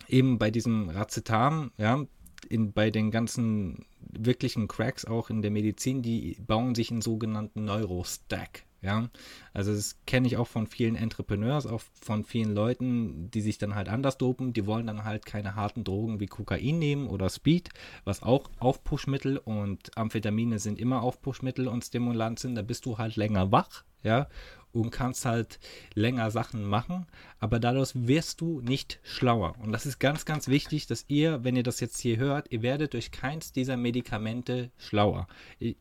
eben 0.07 0.37
bei 0.37 0.51
diesem 0.51 0.89
Racetam, 0.89 1.71
ja, 1.77 2.05
in, 2.49 2.71
bei 2.73 2.91
den 2.91 3.11
ganzen 3.11 3.85
wirklichen 3.99 4.67
Cracks 4.67 5.05
auch 5.05 5.29
in 5.29 5.41
der 5.41 5.51
Medizin, 5.51 6.01
die 6.01 6.37
bauen 6.45 6.75
sich 6.75 6.91
in 6.91 7.01
sogenannten 7.01 7.65
Neurostack. 7.65 8.63
Ja, 8.83 9.09
also 9.53 9.73
das 9.73 9.97
kenne 10.05 10.27
ich 10.27 10.37
auch 10.37 10.47
von 10.47 10.67
vielen 10.67 10.95
Entrepreneurs, 10.95 11.65
auch 11.65 11.81
von 11.99 12.23
vielen 12.23 12.53
Leuten, 12.53 13.31
die 13.31 13.41
sich 13.41 13.57
dann 13.57 13.73
halt 13.73 13.89
anders 13.89 14.19
dopen. 14.19 14.53
Die 14.53 14.67
wollen 14.67 14.85
dann 14.85 15.03
halt 15.03 15.25
keine 15.25 15.55
harten 15.55 15.83
Drogen 15.83 16.19
wie 16.19 16.27
Kokain 16.27 16.77
nehmen 16.77 17.07
oder 17.07 17.29
Speed, 17.29 17.69
was 18.05 18.21
auch 18.21 18.51
Aufpushmittel 18.59 19.39
und 19.39 19.97
Amphetamine 19.97 20.59
sind 20.59 20.77
immer 20.77 21.01
Aufpushmittel 21.01 21.67
und 21.67 21.83
Stimulantien. 21.83 22.53
Da 22.53 22.61
bist 22.61 22.85
du 22.85 22.99
halt 22.99 23.15
länger 23.15 23.51
wach, 23.51 23.83
ja, 24.03 24.27
und 24.71 24.91
kannst 24.91 25.25
halt 25.25 25.59
länger 25.93 26.31
Sachen 26.31 26.63
machen, 26.63 27.07
aber 27.39 27.59
dadurch 27.59 27.91
wirst 27.93 28.41
du 28.41 28.61
nicht 28.61 28.99
schlauer. 29.03 29.55
Und 29.61 29.71
das 29.71 29.85
ist 29.85 29.99
ganz, 29.99 30.25
ganz 30.25 30.47
wichtig, 30.47 30.87
dass 30.87 31.05
ihr, 31.07 31.43
wenn 31.43 31.55
ihr 31.55 31.63
das 31.63 31.79
jetzt 31.79 31.99
hier 31.99 32.17
hört, 32.17 32.51
ihr 32.51 32.61
werdet 32.61 32.93
durch 32.93 33.11
keins 33.11 33.51
dieser 33.51 33.77
Medikamente 33.77 34.71
schlauer. 34.77 35.27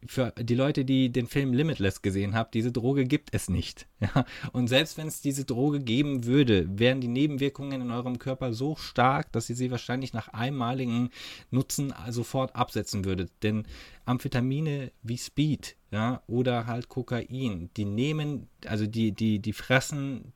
Für 0.07 0.33
die 0.38 0.55
Leute, 0.55 0.85
die 0.85 1.11
den 1.11 1.26
Film 1.26 1.52
Limitless 1.52 2.02
gesehen 2.02 2.35
haben, 2.35 2.50
diese 2.52 2.73
Droge 2.73 3.05
gibt 3.05 3.35
es 3.35 3.49
nicht. 3.49 3.87
Ja? 3.99 4.26
Und 4.52 4.69
selbst 4.69 4.99
wenn 4.99 5.09
es 5.09 5.23
diese 5.23 5.47
Droge 5.47 5.81
geben 5.81 6.26
würde, 6.26 6.66
wären 6.78 7.00
die 7.00 7.09
Nebenwirkungen 7.09 7.81
in 7.81 7.90
eurem 7.90 8.19
Körper 8.19 8.52
so 8.52 8.76
stark, 8.76 9.33
dass 9.33 9.49
ihr 9.49 9.57
sie 9.57 9.71
wahrscheinlich 9.71 10.12
nach 10.12 10.28
einmaligen 10.28 11.09
Nutzen 11.50 11.95
sofort 12.11 12.55
absetzen 12.55 13.07
würdet. 13.07 13.33
Denn 13.43 13.66
Amphetamine 14.05 14.93
wie 15.02 15.16
Speed, 15.16 15.76
ja, 15.97 16.21
oder 16.26 16.67
halt 16.67 16.91
Kokain, 16.91 17.71
die 17.75 17.87
nehmen, 17.87 18.50
also 18.67 18.87
die, 18.87 19.12
die, 19.12 19.38
die 19.38 19.55
fressen 19.55 20.35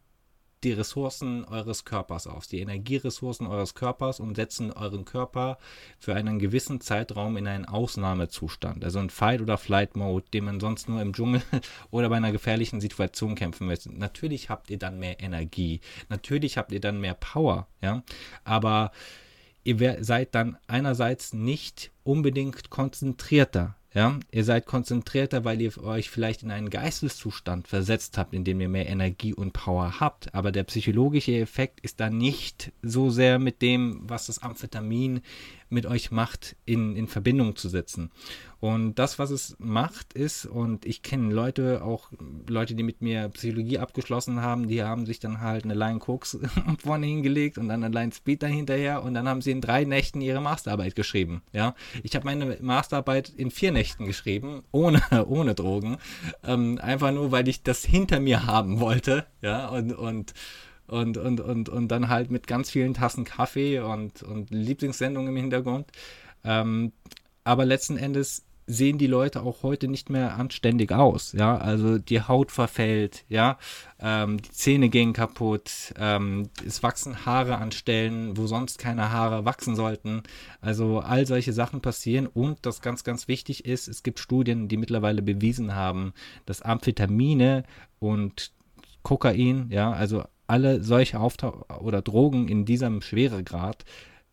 die 0.64 0.72
Ressourcen 0.72 1.44
eures 1.44 1.84
Körpers 1.84 2.26
aus, 2.26 2.48
die 2.48 2.60
Energieressourcen 2.60 3.46
eures 3.46 3.74
Körpers 3.74 4.20
und 4.20 4.36
setzen 4.36 4.72
euren 4.72 5.04
Körper 5.04 5.58
für 5.98 6.14
einen 6.14 6.38
gewissen 6.38 6.80
Zeitraum 6.80 7.36
in 7.36 7.46
einen 7.46 7.66
Ausnahmezustand, 7.66 8.82
also 8.82 9.00
ein 9.00 9.10
Fight- 9.10 9.42
oder 9.42 9.58
Flight-Mode, 9.58 10.30
den 10.32 10.44
man 10.44 10.60
sonst 10.60 10.88
nur 10.88 11.02
im 11.02 11.12
Dschungel 11.12 11.42
oder 11.90 12.08
bei 12.08 12.16
einer 12.16 12.32
gefährlichen 12.32 12.80
Situation 12.80 13.34
kämpfen 13.34 13.66
möchte. 13.66 13.94
Natürlich 13.94 14.48
habt 14.48 14.70
ihr 14.70 14.78
dann 14.78 14.98
mehr 14.98 15.20
Energie, 15.20 15.82
natürlich 16.08 16.56
habt 16.56 16.72
ihr 16.72 16.80
dann 16.80 17.02
mehr 17.02 17.14
Power, 17.14 17.66
ja, 17.82 18.02
aber 18.44 18.92
ihr 19.62 20.02
seid 20.02 20.34
dann 20.34 20.56
einerseits 20.68 21.34
nicht 21.34 21.90
unbedingt 22.02 22.70
konzentrierter. 22.70 23.76
Ja, 23.92 24.20
ihr 24.30 24.44
seid 24.44 24.66
konzentrierter, 24.66 25.44
weil 25.44 25.60
ihr 25.60 25.76
euch 25.82 26.10
vielleicht 26.10 26.44
in 26.44 26.52
einen 26.52 26.70
Geisteszustand 26.70 27.66
versetzt 27.66 28.18
habt, 28.18 28.34
in 28.34 28.44
dem 28.44 28.60
ihr 28.60 28.68
mehr 28.68 28.88
Energie 28.88 29.34
und 29.34 29.52
Power 29.52 29.98
habt. 29.98 30.32
Aber 30.32 30.52
der 30.52 30.62
psychologische 30.62 31.36
Effekt 31.36 31.80
ist 31.80 31.98
dann 31.98 32.16
nicht 32.16 32.70
so 32.82 33.10
sehr 33.10 33.40
mit 33.40 33.62
dem, 33.62 34.02
was 34.04 34.26
das 34.26 34.38
Amphetamin 34.38 35.22
mit 35.70 35.86
euch 35.86 36.10
macht, 36.10 36.56
in, 36.66 36.96
in 36.96 37.06
Verbindung 37.06 37.56
zu 37.56 37.68
setzen. 37.68 38.10
Und 38.58 38.96
das, 38.96 39.18
was 39.18 39.30
es 39.30 39.56
macht, 39.58 40.12
ist, 40.12 40.44
und 40.44 40.84
ich 40.84 41.02
kenne 41.02 41.32
Leute, 41.32 41.82
auch 41.82 42.10
Leute, 42.48 42.74
die 42.74 42.82
mit 42.82 43.00
mir 43.00 43.28
Psychologie 43.30 43.78
abgeschlossen 43.78 44.42
haben, 44.42 44.68
die 44.68 44.82
haben 44.82 45.06
sich 45.06 45.20
dann 45.20 45.40
halt 45.40 45.64
eine 45.64 45.74
Line 45.74 46.00
Koks 46.00 46.38
vorne 46.82 47.06
hingelegt 47.06 47.56
und 47.56 47.68
dann 47.68 47.84
eine 47.84 47.94
Line 47.94 48.12
Speed 48.12 48.42
dahinterher 48.42 49.02
und 49.02 49.14
dann 49.14 49.28
haben 49.28 49.40
sie 49.40 49.52
in 49.52 49.60
drei 49.60 49.84
Nächten 49.84 50.20
ihre 50.20 50.40
Masterarbeit 50.40 50.94
geschrieben. 50.94 51.42
Ja, 51.52 51.74
ich 52.02 52.14
habe 52.16 52.26
meine 52.26 52.58
Masterarbeit 52.60 53.30
in 53.30 53.50
vier 53.50 53.70
Nächten 53.72 53.79
geschrieben, 54.06 54.62
ohne, 54.72 55.02
ohne 55.26 55.54
Drogen. 55.54 55.98
Ähm, 56.44 56.78
einfach 56.80 57.12
nur, 57.12 57.32
weil 57.32 57.48
ich 57.48 57.62
das 57.62 57.84
hinter 57.84 58.20
mir 58.20 58.46
haben 58.46 58.80
wollte. 58.80 59.26
Ja, 59.42 59.68
und, 59.68 59.92
und 59.92 60.34
und, 60.86 61.16
und, 61.18 61.40
und, 61.40 61.68
und 61.68 61.88
dann 61.88 62.08
halt 62.08 62.32
mit 62.32 62.48
ganz 62.48 62.68
vielen 62.68 62.94
Tassen 62.94 63.24
Kaffee 63.24 63.78
und, 63.78 64.24
und 64.24 64.50
Lieblingssendungen 64.50 65.28
im 65.28 65.36
Hintergrund. 65.36 65.86
Ähm, 66.42 66.90
aber 67.44 67.64
letzten 67.64 67.96
Endes 67.96 68.44
sehen 68.70 68.98
die 68.98 69.06
Leute 69.06 69.42
auch 69.42 69.62
heute 69.62 69.88
nicht 69.88 70.10
mehr 70.10 70.36
anständig 70.36 70.92
aus, 70.92 71.32
ja, 71.32 71.56
also 71.56 71.98
die 71.98 72.22
Haut 72.22 72.52
verfällt, 72.52 73.24
ja, 73.28 73.58
ähm, 73.98 74.40
die 74.40 74.50
Zähne 74.50 74.88
gehen 74.88 75.12
kaputt, 75.12 75.92
ähm, 75.98 76.50
es 76.64 76.82
wachsen 76.82 77.26
Haare 77.26 77.58
an 77.58 77.72
Stellen, 77.72 78.36
wo 78.36 78.46
sonst 78.46 78.78
keine 78.78 79.10
Haare 79.10 79.44
wachsen 79.44 79.74
sollten, 79.74 80.22
also 80.60 81.00
all 81.00 81.26
solche 81.26 81.52
Sachen 81.52 81.80
passieren 81.80 82.26
und 82.26 82.58
das 82.62 82.80
ganz, 82.80 83.04
ganz 83.04 83.28
wichtig 83.28 83.64
ist, 83.64 83.88
es 83.88 84.02
gibt 84.02 84.20
Studien, 84.20 84.68
die 84.68 84.76
mittlerweile 84.76 85.22
bewiesen 85.22 85.74
haben, 85.74 86.12
dass 86.46 86.62
Amphetamine 86.62 87.64
und 87.98 88.52
Kokain, 89.02 89.68
ja, 89.70 89.92
also 89.92 90.24
alle 90.46 90.82
solche 90.82 91.20
Auftau 91.20 91.64
oder 91.80 92.02
Drogen 92.02 92.48
in 92.48 92.64
diesem 92.64 93.02
Schweregrad, 93.02 93.84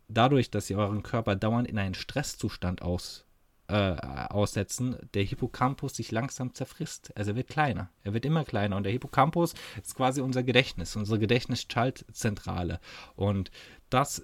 dadurch, 0.08 0.50
dass 0.50 0.68
sie 0.68 0.76
euren 0.76 1.04
Körper 1.04 1.36
dauernd 1.36 1.68
in 1.68 1.78
einen 1.78 1.94
Stresszustand 1.94 2.82
aus, 2.82 3.27
äh, 3.68 3.96
aussetzen, 4.30 4.98
der 5.14 5.24
Hippocampus 5.24 5.96
sich 5.96 6.12
langsam 6.12 6.54
zerfrisst. 6.54 7.12
Also 7.16 7.32
er 7.32 7.36
wird 7.36 7.50
kleiner. 7.50 7.90
Er 8.04 8.14
wird 8.14 8.26
immer 8.26 8.46
kleiner. 8.46 8.78
Und 8.78 8.84
der 8.84 8.92
Hippocampus 8.92 9.54
ist 9.82 9.96
quasi 9.96 10.22
unser 10.22 10.44
Gedächtnis, 10.44 10.96
unsere 10.96 11.20
Gedächtnisschaltzentrale. 11.20 12.80
Und 13.16 13.52
das 13.90 14.24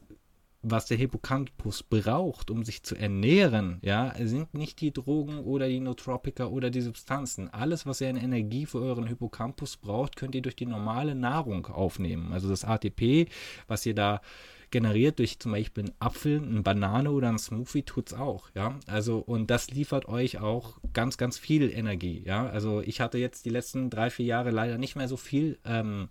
was 0.63 0.85
der 0.85 0.97
Hippocampus 0.97 1.83
braucht, 1.83 2.49
um 2.49 2.63
sich 2.63 2.83
zu 2.83 2.95
ernähren, 2.95 3.79
ja, 3.81 4.13
sind 4.17 4.53
nicht 4.53 4.79
die 4.79 4.93
Drogen 4.93 5.39
oder 5.39 5.67
die 5.67 5.81
Nootropika 5.81 6.45
oder 6.45 6.69
die 6.69 6.81
Substanzen. 6.81 7.53
Alles, 7.53 7.85
was 7.85 7.99
ihr 7.99 8.09
an 8.09 8.15
Energie 8.15 8.65
für 8.65 8.79
euren 8.79 9.05
Hippocampus 9.05 9.75
braucht, 9.75 10.15
könnt 10.15 10.35
ihr 10.35 10.41
durch 10.41 10.55
die 10.55 10.65
normale 10.65 11.15
Nahrung 11.15 11.67
aufnehmen. 11.67 12.31
Also 12.31 12.47
das 12.47 12.63
ATP, 12.63 13.27
was 13.67 13.85
ihr 13.85 13.93
da 13.93 14.21
generiert 14.73 15.19
durch 15.19 15.37
zum 15.39 15.51
Beispiel 15.51 15.85
einen 15.85 15.93
Apfel, 15.99 16.41
eine 16.41 16.63
Banane 16.63 17.11
oder 17.11 17.29
einen 17.29 17.37
Smoothie, 17.37 17.83
tut 17.83 18.07
es 18.07 18.13
auch, 18.13 18.49
ja. 18.55 18.79
Also, 18.87 19.19
und 19.19 19.51
das 19.51 19.69
liefert 19.69 20.07
euch 20.07 20.39
auch 20.39 20.79
ganz, 20.93 21.17
ganz 21.17 21.37
viel 21.37 21.71
Energie, 21.71 22.23
ja. 22.25 22.47
Also 22.47 22.81
ich 22.81 22.99
hatte 22.99 23.19
jetzt 23.19 23.45
die 23.45 23.51
letzten 23.51 23.91
drei, 23.91 24.09
vier 24.09 24.25
Jahre 24.25 24.49
leider 24.49 24.79
nicht 24.79 24.95
mehr 24.95 25.07
so 25.07 25.15
viel 25.15 25.59
ähm, 25.63 26.09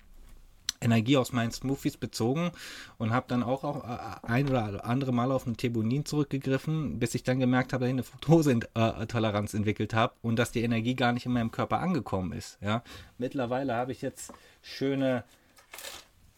Energie 0.80 1.16
aus 1.16 1.32
meinen 1.32 1.50
Smoothies 1.50 1.96
bezogen 1.96 2.52
und 2.98 3.12
habe 3.12 3.26
dann 3.28 3.42
auch, 3.42 3.64
auch 3.64 3.82
äh, 3.82 4.26
ein 4.26 4.48
oder 4.48 4.84
andere 4.84 5.12
Mal 5.12 5.32
auf 5.32 5.44
ein 5.44 5.56
Thebonin 5.56 6.04
zurückgegriffen, 6.04 7.00
bis 7.00 7.16
ich 7.16 7.24
dann 7.24 7.40
gemerkt 7.40 7.72
habe, 7.72 7.82
dass 7.82 7.88
ich 7.88 7.94
eine 7.94 8.04
Fructoseintoleranz 8.04 9.54
entwickelt 9.54 9.92
habe 9.92 10.14
und 10.22 10.38
dass 10.38 10.52
die 10.52 10.62
Energie 10.62 10.94
gar 10.94 11.12
nicht 11.12 11.26
in 11.26 11.32
meinem 11.32 11.50
Körper 11.50 11.80
angekommen 11.80 12.32
ist. 12.32 12.58
Ja. 12.60 12.84
Mittlerweile 13.18 13.74
habe 13.74 13.90
ich 13.90 14.02
jetzt 14.02 14.32
schöne 14.62 15.24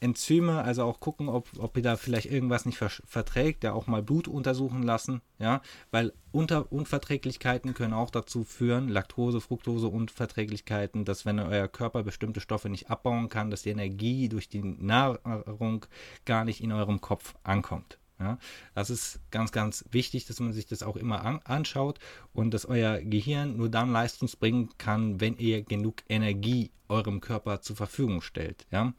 Enzyme, 0.05 0.63
also 0.63 0.85
auch 0.85 1.01
gucken, 1.01 1.29
ob, 1.29 1.49
ob 1.59 1.77
ihr 1.77 1.83
da 1.83 1.97
vielleicht 1.97 2.31
irgendwas 2.31 2.67
nicht 2.67 2.79
ver 2.79 2.91
verträgt, 2.91 3.65
ja 3.65 3.73
auch 3.73 3.87
mal 3.87 4.03
Blut 4.03 4.29
untersuchen 4.29 4.83
lassen, 4.83 5.23
ja, 5.39 5.63
weil 5.91 6.13
Unter 6.31 6.71
Unverträglichkeiten 6.71 7.75
können 7.75 7.95
auch 7.95 8.11
dazu 8.11 8.45
führen, 8.45 8.89
Laktose, 8.89 9.41
Fructose 9.41 9.89
Unverträglichkeiten, 9.89 11.05
dass 11.05 11.25
wenn 11.25 11.39
euer 11.41 11.69
Körper 11.69 12.03
bestimmte 12.03 12.41
Stoffe 12.41 12.69
nicht 12.69 12.91
abbauen 12.91 13.29
kann, 13.29 13.51
dass 13.51 13.63
die 13.63 13.71
Energie 13.71 14.29
durch 14.29 14.49
die 14.49 14.63
Nahrung 14.63 15.87
gar 16.25 16.45
nicht 16.45 16.63
in 16.63 16.73
eurem 16.73 17.01
Kopf 17.01 17.35
ankommt. 17.43 17.99
Ja, 18.25 18.39
das 18.75 18.89
ist 18.89 19.21
ganz, 19.31 19.53
ganz 19.53 19.85
wichtig, 19.91 20.25
dass 20.25 20.41
man 20.41 20.55
sich 20.55 20.65
das 20.65 20.83
auch 20.83 20.97
immer 20.97 21.23
an, 21.27 21.41
anschaut 21.45 21.99
und 22.33 22.55
dass 22.55 22.65
euer 22.65 23.01
Gehirn 23.01 23.59
nur 23.59 23.69
dann 23.69 23.93
Leistung 23.93 24.31
bringen 24.41 24.71
kann, 24.79 25.21
wenn 25.21 25.37
ihr 25.37 25.63
genug 25.63 25.97
Energie 26.09 26.71
eurem 26.89 27.21
Körper 27.21 27.61
zur 27.61 27.77
Verfügung 27.77 28.23
stellt. 28.23 28.67
Ja? 28.71 28.95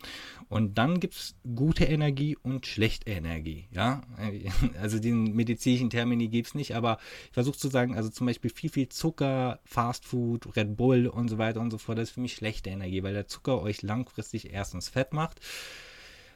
Und 0.47 0.77
dann 0.77 0.99
gibt 0.99 1.15
es 1.15 1.35
gute 1.55 1.85
Energie 1.85 2.37
und 2.37 2.67
schlechte 2.67 3.09
Energie. 3.09 3.67
Ja? 3.71 4.01
Also 4.79 4.99
den 4.99 5.35
medizinischen 5.35 5.89
Termini 5.89 6.27
gibt 6.27 6.49
es 6.49 6.55
nicht, 6.55 6.75
aber 6.75 6.99
ich 7.27 7.33
versuche 7.33 7.57
zu 7.57 7.69
sagen, 7.69 7.95
also 7.95 8.09
zum 8.09 8.27
Beispiel 8.27 8.51
viel, 8.51 8.69
viel 8.69 8.89
Zucker, 8.89 9.59
Fastfood, 9.63 10.55
Red 10.55 10.77
Bull 10.77 11.07
und 11.07 11.29
so 11.29 11.39
weiter 11.39 11.61
und 11.61 11.71
so 11.71 11.79
fort, 11.79 11.97
das 11.97 12.09
ist 12.09 12.15
für 12.15 12.21
mich 12.21 12.35
schlechte 12.35 12.69
Energie, 12.69 13.01
weil 13.01 13.13
der 13.13 13.27
Zucker 13.27 13.59
euch 13.61 13.81
langfristig 13.81 14.53
erstens 14.53 14.89
fett 14.89 15.13
macht 15.13 15.39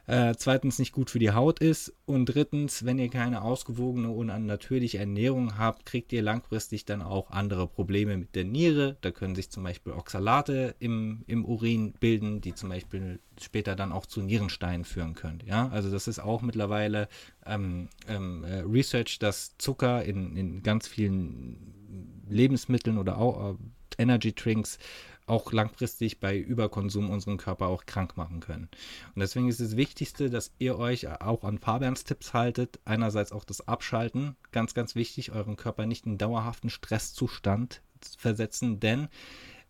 äh, 0.10 0.34
zweitens 0.36 0.80
nicht 0.80 0.92
gut 0.92 1.12
für 1.12 1.20
die 1.20 1.32
Haut 1.32 1.60
ist 1.60 1.94
und 2.06 2.26
drittens, 2.26 2.84
wenn 2.84 2.98
ihr 2.98 3.10
keine 3.10 3.44
ausgewogene 3.44 4.10
und 4.10 4.28
natürliche 4.48 4.98
Ernährung 4.98 5.60
habt, 5.60 5.86
kriegt 5.86 6.12
ihr 6.12 6.24
langfristig 6.24 6.86
dann 6.86 7.04
auch 7.04 7.30
andere 7.30 7.68
Probleme 7.68 8.18
mit 8.18 8.36
der 8.36 8.44
Niere. 8.44 8.98
Da 9.02 9.12
können 9.12 9.36
sich 9.36 9.52
zum 9.52 9.64
Beispiel 9.64 9.94
Oxalate 9.94 10.74
im, 10.80 11.24
im 11.28 11.46
Urin 11.46 11.94
bilden, 12.00 12.42
die 12.42 12.56
zum 12.56 12.70
Beispiel 12.70 13.20
später 13.40 13.76
dann 13.76 13.92
auch 13.92 14.08
zu 14.08 14.22
Nierensteinen 14.22 14.84
führen 14.84 15.14
können. 15.14 15.44
Ja, 15.46 15.70
also 15.70 15.92
das 15.92 16.08
ist 16.08 16.18
auch 16.18 16.42
mittlerweile 16.42 17.08
ähm, 17.46 17.90
ähm, 18.08 18.44
äh, 18.44 18.62
Research, 18.62 19.20
dass 19.20 19.60
Zucker 19.60 20.04
in, 20.04 20.36
in 20.36 20.64
ganz 20.64 20.88
vielen 20.88 22.24
Lebensmitteln 22.28 22.98
oder 22.98 23.20
auch 23.20 23.52
äh, 23.52 23.56
Energy 24.00 24.34
Drinks 24.34 24.80
auch 25.30 25.52
langfristig 25.52 26.20
bei 26.20 26.38
Überkonsum 26.38 27.10
unseren 27.10 27.38
Körper 27.38 27.68
auch 27.68 27.86
krank 27.86 28.18
machen 28.18 28.40
können. 28.40 28.70
Und 29.16 29.20
deswegen 29.20 29.48
ist 29.48 29.60
das 29.60 29.78
Wichtigste, 29.78 30.30
dass 30.30 30.52
ihr 30.60 30.78
euch 30.78 31.08
auch 31.22 31.44
an 31.44 31.60
Fabians 31.60 32.04
Tipps 32.04 32.34
haltet. 32.34 32.80
Einerseits 32.86 33.32
auch 33.32 33.44
das 33.44 33.68
Abschalten, 33.68 34.36
ganz, 34.52 34.74
ganz 34.74 34.96
wichtig, 34.96 35.32
euren 35.32 35.56
Körper 35.56 35.86
nicht 35.86 36.06
in 36.06 36.18
dauerhaften 36.18 36.70
Stresszustand 36.70 37.82
versetzen, 38.18 38.80
denn 38.80 39.10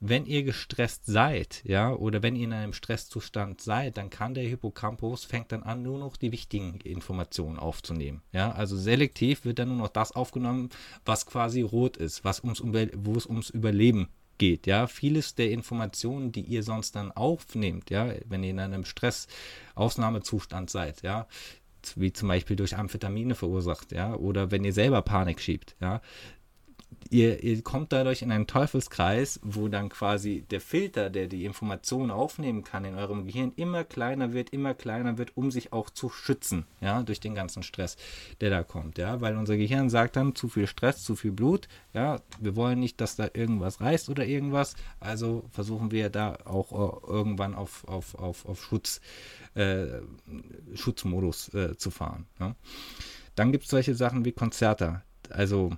wenn 0.02 0.26
ihr 0.26 0.44
gestresst 0.44 1.06
seid, 1.06 1.62
ja, 1.66 1.92
oder 1.92 2.24
wenn 2.24 2.36
ihr 2.36 2.46
in 2.46 2.54
einem 2.54 2.74
Stresszustand 2.74 3.60
seid, 3.60 3.98
dann 3.98 4.10
kann 4.10 4.34
der 4.34 4.46
Hippocampus 4.46 5.26
fängt 5.26 5.52
dann 5.52 5.64
an, 5.64 5.84
nur 5.84 6.00
noch 6.00 6.16
die 6.16 6.32
wichtigen 6.32 6.80
Informationen 6.82 7.60
aufzunehmen. 7.60 8.22
Ja, 8.32 8.52
also 8.54 8.78
selektiv 8.78 9.44
wird 9.44 9.60
dann 9.60 9.68
nur 9.68 9.78
noch 9.78 9.90
das 9.90 10.14
aufgenommen, 10.14 10.70
was 11.04 11.26
quasi 11.26 11.62
rot 11.62 11.98
ist, 11.98 12.24
was 12.24 12.42
ums, 12.42 12.64
wo 12.64 13.16
es 13.16 13.26
ums 13.26 13.50
Überleben 13.50 14.08
geht, 14.40 14.66
ja, 14.66 14.88
vieles 14.88 15.36
der 15.36 15.52
Informationen, 15.52 16.32
die 16.32 16.42
ihr 16.42 16.64
sonst 16.64 16.96
dann 16.96 17.12
aufnehmt, 17.12 17.92
ja, 17.92 18.12
wenn 18.26 18.44
ihr 18.44 18.50
in 18.50 18.60
einem 18.60 18.86
Stressausnahmezustand 18.86 20.72
seid, 20.72 21.04
ja, 21.04 21.28
wie 21.96 22.12
zum 22.12 22.28
Beispiel 22.28 22.56
durch 22.56 22.76
Amphetamine 22.76 23.36
verursacht, 23.36 23.92
ja, 23.92 24.16
oder 24.16 24.50
wenn 24.50 24.64
ihr 24.64 24.74
selber 24.74 25.04
Panik 25.04 25.40
schiebt, 25.40 25.76
ja, 25.80 26.02
ihr, 27.10 27.44
ihr 27.44 27.62
kommt 27.64 27.92
dadurch 27.92 28.22
in 28.22 28.32
einen 28.32 28.48
Teufelskreis, 28.48 29.40
wo 29.44 29.68
dann 29.68 29.90
quasi 29.90 30.46
der 30.50 30.62
Filter, 30.62 31.10
der 31.10 31.28
die 31.28 31.46
Informationen 31.46 32.12
aufnehmen 32.12 32.64
kann 32.64 32.86
in 32.86 32.96
eurem 32.96 33.26
Gehirn, 33.26 33.54
immer 33.56 33.84
kleiner 33.84 34.34
wird, 34.34 34.52
immer 34.52 34.74
kleiner 34.74 35.18
wird, 35.18 35.36
um 35.36 35.52
sich 35.52 35.74
auch 35.74 35.90
zu 35.90 36.10
schützen, 36.10 36.66
ja, 36.82 37.02
durch 37.04 37.20
den 37.20 37.36
ganzen 37.36 37.64
Stress, 37.64 37.98
der 38.42 38.50
da 38.50 38.64
kommt, 38.64 38.98
ja, 38.98 39.22
weil 39.22 39.36
unser 39.38 39.58
Gehirn 39.58 39.90
sagt 39.90 40.16
dann, 40.16 40.36
zu 40.36 40.50
viel 40.50 40.68
Stress, 40.68 41.04
zu 41.04 41.16
viel 41.16 41.32
Blut, 41.32 41.68
ja, 41.94 42.22
wir 42.40 42.56
wollen 42.56 42.80
nicht, 42.80 43.02
dass 43.02 43.16
da 43.16 43.30
irgendwas 43.34 43.82
reißt 43.82 44.10
oder 44.10 44.26
irgendwas, 44.26 44.76
also 45.00 45.44
versuchen 45.52 45.92
wir 45.92 46.10
da 46.10 46.38
auch 46.46 46.72
äh, 46.72 47.08
irgendwann 47.08 47.56
auf, 47.56 47.88
auf, 47.88 48.16
auf, 48.16 48.46
auf 48.46 48.64
Schutz, 48.64 49.02
äh, 49.56 49.88
Schutzmodus 50.76 51.54
äh, 51.54 51.76
zu 51.78 51.92
fahren, 51.92 52.28
ja. 52.40 52.56
Dann 53.36 53.54
gibt 53.54 53.64
es 53.64 53.70
solche 53.70 53.96
Sachen 53.96 54.26
wie 54.26 54.34
Konzerte, 54.34 55.02
also 55.30 55.72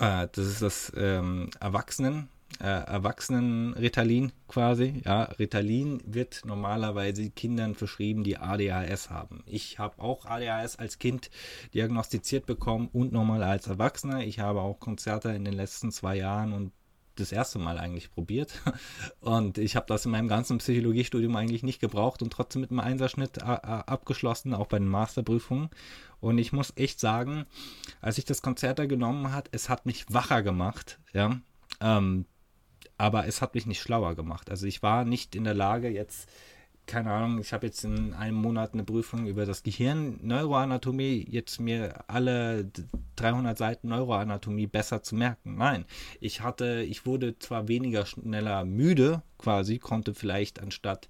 äh, 0.00 0.28
das 0.32 0.46
ist 0.46 0.62
das 0.62 0.92
ähm, 0.96 1.50
Erwachsenen, 1.60 2.28
äh, 2.60 2.64
Erwachsenen-Ritalin 2.64 4.32
quasi. 4.48 5.02
Ja, 5.04 5.24
Ritalin 5.24 6.02
wird 6.06 6.42
normalerweise 6.44 7.30
Kindern 7.30 7.74
verschrieben, 7.74 8.24
die 8.24 8.38
ADHS 8.38 9.10
haben. 9.10 9.42
Ich 9.46 9.78
habe 9.78 10.00
auch 10.00 10.26
ADHS 10.26 10.76
als 10.76 10.98
Kind 10.98 11.30
diagnostiziert 11.74 12.46
bekommen 12.46 12.88
und 12.92 13.12
nochmal 13.12 13.42
als 13.42 13.66
Erwachsener. 13.66 14.24
Ich 14.24 14.40
habe 14.40 14.60
auch 14.62 14.80
Konzerte 14.80 15.30
in 15.30 15.44
den 15.44 15.54
letzten 15.54 15.92
zwei 15.92 16.16
Jahren 16.16 16.52
und 16.52 16.72
das 17.18 17.32
erste 17.32 17.58
Mal 17.58 17.78
eigentlich 17.78 18.12
probiert. 18.12 18.52
Und 19.20 19.58
ich 19.58 19.76
habe 19.76 19.86
das 19.86 20.04
in 20.04 20.12
meinem 20.12 20.28
ganzen 20.28 20.58
Psychologiestudium 20.58 21.34
eigentlich 21.36 21.62
nicht 21.62 21.80
gebraucht 21.80 22.22
und 22.22 22.32
trotzdem 22.32 22.62
mit 22.62 22.70
einem 22.70 22.80
Einserschnitt 22.80 23.38
äh, 23.38 23.42
äh, 23.42 23.82
abgeschlossen, 23.86 24.54
auch 24.54 24.66
bei 24.66 24.78
den 24.78 24.88
Masterprüfungen. 24.88 25.70
Und 26.20 26.38
ich 26.38 26.52
muss 26.52 26.72
echt 26.76 27.00
sagen, 27.00 27.46
als 28.00 28.18
ich 28.18 28.24
das 28.24 28.42
Konzert 28.42 28.78
da 28.78 28.86
genommen 28.86 29.32
hat, 29.32 29.48
es 29.52 29.68
hat 29.68 29.86
mich 29.86 30.06
wacher 30.12 30.42
gemacht, 30.42 30.98
ja. 31.12 31.40
Ähm, 31.80 32.24
aber 32.96 33.26
es 33.26 33.40
hat 33.40 33.54
mich 33.54 33.66
nicht 33.66 33.80
schlauer 33.80 34.16
gemacht. 34.16 34.50
Also 34.50 34.66
ich 34.66 34.82
war 34.82 35.04
nicht 35.04 35.36
in 35.36 35.44
der 35.44 35.54
Lage, 35.54 35.88
jetzt 35.88 36.28
keine 36.88 37.12
Ahnung, 37.12 37.38
ich 37.38 37.52
habe 37.52 37.66
jetzt 37.66 37.84
in 37.84 38.14
einem 38.14 38.36
Monat 38.38 38.72
eine 38.72 38.82
Prüfung 38.82 39.26
über 39.26 39.46
das 39.46 39.62
Gehirn, 39.62 40.18
Neuroanatomie, 40.22 41.24
jetzt 41.28 41.60
mir 41.60 42.04
alle 42.08 42.68
300 43.16 43.56
Seiten 43.56 43.88
Neuroanatomie 43.88 44.66
besser 44.66 45.02
zu 45.02 45.14
merken. 45.14 45.56
Nein, 45.56 45.84
ich 46.18 46.40
hatte, 46.40 46.82
ich 46.82 47.04
wurde 47.06 47.38
zwar 47.38 47.68
weniger 47.68 48.06
schneller 48.06 48.64
müde, 48.64 49.22
quasi, 49.36 49.78
konnte 49.78 50.14
vielleicht 50.14 50.60
anstatt 50.60 51.08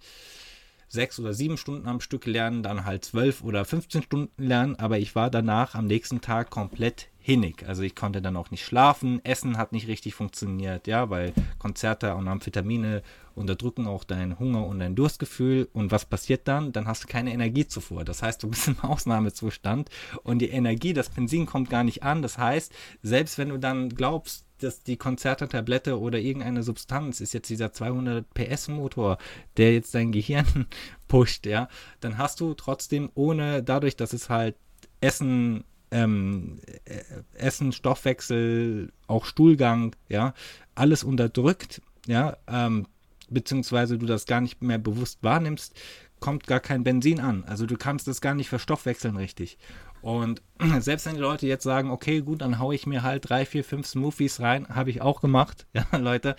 sechs 0.89 1.21
oder 1.21 1.33
sieben 1.33 1.57
Stunden 1.57 1.87
am 1.87 2.01
Stück 2.01 2.27
lernen, 2.27 2.63
dann 2.63 2.85
halt 2.85 3.05
zwölf 3.05 3.43
oder 3.43 3.65
15 3.65 4.03
Stunden 4.03 4.43
lernen, 4.43 4.77
aber 4.77 4.99
ich 4.99 5.15
war 5.15 5.31
danach 5.31 5.75
am 5.75 5.87
nächsten 5.87 6.21
Tag 6.21 6.51
komplett 6.51 7.09
hinnig. 7.29 7.69
Also 7.69 7.83
ich 7.83 7.95
konnte 7.95 8.23
dann 8.23 8.39
auch 8.39 8.51
nicht 8.51 8.65
schlafen, 8.65 9.23
Essen 9.23 9.59
hat 9.59 9.73
nicht 9.73 9.87
richtig 9.87 10.15
funktioniert, 10.15 10.87
ja, 10.87 11.11
weil 11.11 11.35
Konzerte 11.59 12.15
und 12.15 12.27
Amphetamine 12.27 13.03
unterdrücken 13.35 13.87
auch 13.87 14.05
dein 14.05 14.39
Hunger 14.39 14.65
und 14.67 14.79
dein 14.79 14.95
Durstgefühl. 14.95 15.69
Und 15.75 15.91
was 15.91 16.07
passiert 16.07 16.49
dann? 16.49 16.73
Dann 16.73 16.87
hast 16.87 17.05
du 17.05 17.07
keine 17.07 17.35
Energiezufuhr. 17.35 18.03
Das 18.03 18.23
heißt, 18.23 18.43
du 18.43 18.49
bist 18.49 18.67
im 18.69 18.81
Ausnahmezustand 18.83 19.91
und 20.23 20.39
die 20.39 20.49
Energie, 20.49 20.95
das 20.95 21.11
Benzin 21.11 21.45
kommt 21.45 21.69
gar 21.69 21.85
nicht 21.85 22.03
an. 22.03 22.23
Das 22.23 22.39
heißt, 22.39 22.73
selbst 23.03 23.37
wenn 23.37 23.51
du 23.51 23.59
dann 23.59 23.91
glaubst, 23.91 24.47
dass 24.61 24.83
die 24.83 24.97
Konzertertablette 24.97 26.01
oder 26.01 26.19
irgendeine 26.19 26.63
Substanz 26.63 27.21
ist 27.21 27.35
jetzt 27.35 27.51
dieser 27.51 27.75
200 27.75 28.25
PS 28.33 28.69
Motor, 28.69 29.19
der 29.59 29.75
jetzt 29.75 29.95
dein 29.95 30.13
Gehirn 30.13 30.67
pusht, 31.09 31.45
ja, 31.45 31.69
dann 32.01 32.17
hast 32.17 32.41
du 32.41 32.55
trotzdem 32.55 33.11
ohne, 33.15 33.63
dadurch, 33.63 33.97
dass 33.97 34.15
es 34.15 34.31
halt 34.31 34.57
Essen 35.03 35.65
ähm, 35.91 36.61
äh, 36.85 37.03
Essen, 37.35 37.73
Stoffwechsel, 37.73 38.93
auch 39.07 39.25
Stuhlgang, 39.25 39.95
ja, 40.09 40.35
alles 40.75 41.05
unterdrückt, 41.05 41.81
ja, 42.07 42.37
ähm, 42.47 42.87
beziehungsweise 43.31 43.99
du 43.99 44.07
das 44.07 44.27
gar 44.27 44.41
nicht 44.41 44.63
mehr 44.63 44.79
bewusst 44.79 45.19
wahrnimmst, 45.23 45.75
kommt 46.21 46.47
gar 46.47 46.61
kein 46.61 46.85
Benzin 46.85 47.21
an. 47.21 47.45
Also 47.45 47.67
du 47.67 47.77
kannst 47.77 48.09
das 48.09 48.21
gar 48.21 48.35
nicht 48.35 48.49
verstoffwechseln 48.49 49.17
richtig. 49.17 49.59
Und 50.01 50.43
selbst 50.79 51.07
wenn 51.07 51.15
die 51.15 51.21
Leute 51.21 51.47
jetzt 51.47 51.65
sagen, 51.65 51.91
okay, 51.91 52.21
gut, 52.21 52.43
dann 52.43 52.59
haue 52.59 52.75
ich 52.75 52.87
mir 52.87 53.03
halt 53.03 53.29
drei, 53.29 53.45
vier, 53.45 53.65
fünf 53.65 53.87
Smoothies 53.87 54.41
rein, 54.41 54.69
habe 54.69 54.91
ich 54.91 55.03
auch 55.03 55.21
gemacht, 55.21 55.67
ja, 55.73 55.85
Leute, 55.97 56.37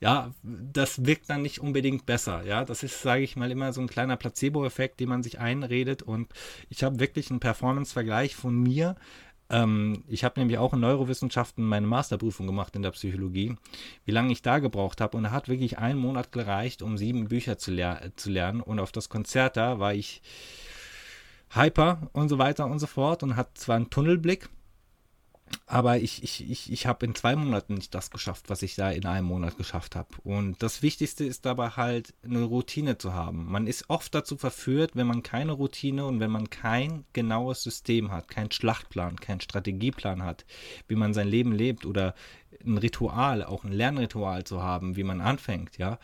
ja, 0.00 0.30
das 0.42 1.04
wirkt 1.04 1.28
dann 1.28 1.42
nicht 1.42 1.60
unbedingt 1.60 2.06
besser. 2.06 2.42
Ja, 2.44 2.64
das 2.64 2.82
ist, 2.82 3.02
sage 3.02 3.22
ich 3.22 3.36
mal, 3.36 3.50
immer 3.50 3.72
so 3.74 3.82
ein 3.82 3.86
kleiner 3.86 4.16
Placebo-Effekt, 4.16 4.98
den 4.98 5.10
man 5.10 5.22
sich 5.22 5.38
einredet. 5.38 6.02
Und 6.02 6.32
ich 6.70 6.82
habe 6.82 7.00
wirklich 7.00 7.30
einen 7.30 7.40
Performance-Vergleich 7.40 8.34
von 8.34 8.56
mir. 8.56 8.96
Ähm, 9.50 10.02
ich 10.08 10.24
habe 10.24 10.40
nämlich 10.40 10.56
auch 10.56 10.72
in 10.72 10.80
Neurowissenschaften 10.80 11.62
meine 11.62 11.86
Masterprüfung 11.86 12.46
gemacht 12.46 12.74
in 12.76 12.82
der 12.82 12.92
Psychologie, 12.92 13.56
wie 14.06 14.12
lange 14.12 14.32
ich 14.32 14.40
da 14.40 14.58
gebraucht 14.58 15.02
habe. 15.02 15.18
Und 15.18 15.24
da 15.24 15.32
hat 15.32 15.50
wirklich 15.50 15.76
ein 15.76 15.98
Monat 15.98 16.32
gereicht, 16.32 16.80
um 16.80 16.96
sieben 16.96 17.28
Bücher 17.28 17.58
zu, 17.58 17.70
lehr 17.70 18.12
zu 18.16 18.30
lernen. 18.30 18.62
Und 18.62 18.80
auf 18.80 18.92
das 18.92 19.10
Konzert 19.10 19.58
da 19.58 19.78
war 19.80 19.92
ich 19.92 20.22
hyper 21.50 22.08
und 22.12 22.30
so 22.30 22.38
weiter 22.38 22.64
und 22.66 22.78
so 22.78 22.86
fort 22.86 23.22
und 23.22 23.36
hat 23.36 23.58
zwar 23.58 23.76
einen 23.76 23.90
Tunnelblick 23.90 24.48
aber 25.66 25.98
ich, 25.98 26.22
ich, 26.22 26.50
ich, 26.50 26.72
ich 26.72 26.86
habe 26.86 27.06
in 27.06 27.14
zwei 27.14 27.36
Monaten 27.36 27.74
nicht 27.74 27.94
das 27.94 28.10
geschafft, 28.10 28.50
was 28.50 28.62
ich 28.62 28.74
da 28.74 28.90
in 28.90 29.06
einem 29.06 29.26
Monat 29.26 29.56
geschafft 29.56 29.96
habe. 29.96 30.08
Und 30.24 30.62
das 30.62 30.82
Wichtigste 30.82 31.24
ist 31.24 31.46
dabei 31.46 31.70
halt, 31.70 32.14
eine 32.24 32.42
Routine 32.42 32.98
zu 32.98 33.14
haben. 33.14 33.46
Man 33.50 33.66
ist 33.66 33.88
oft 33.88 34.14
dazu 34.14 34.36
verführt, 34.36 34.92
wenn 34.94 35.06
man 35.06 35.22
keine 35.22 35.52
Routine 35.52 36.06
und 36.06 36.20
wenn 36.20 36.30
man 36.30 36.50
kein 36.50 37.04
genaues 37.12 37.62
System 37.62 38.10
hat, 38.10 38.28
keinen 38.28 38.50
Schlachtplan, 38.50 39.16
keinen 39.16 39.40
Strategieplan 39.40 40.24
hat, 40.24 40.44
wie 40.88 40.96
man 40.96 41.14
sein 41.14 41.28
Leben 41.28 41.52
lebt 41.52 41.86
oder 41.86 42.14
ein 42.64 42.78
Ritual, 42.78 43.44
auch 43.44 43.64
ein 43.64 43.72
Lernritual 43.72 44.44
zu 44.44 44.62
haben, 44.62 44.96
wie 44.96 45.04
man 45.04 45.20
anfängt, 45.20 45.78
ja, 45.78 45.98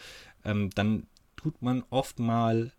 ähm, 0.44 0.70
dann 0.74 1.06
tut 1.37 1.61
man 1.61 1.85
oft 1.90 2.18
mal 2.18 2.72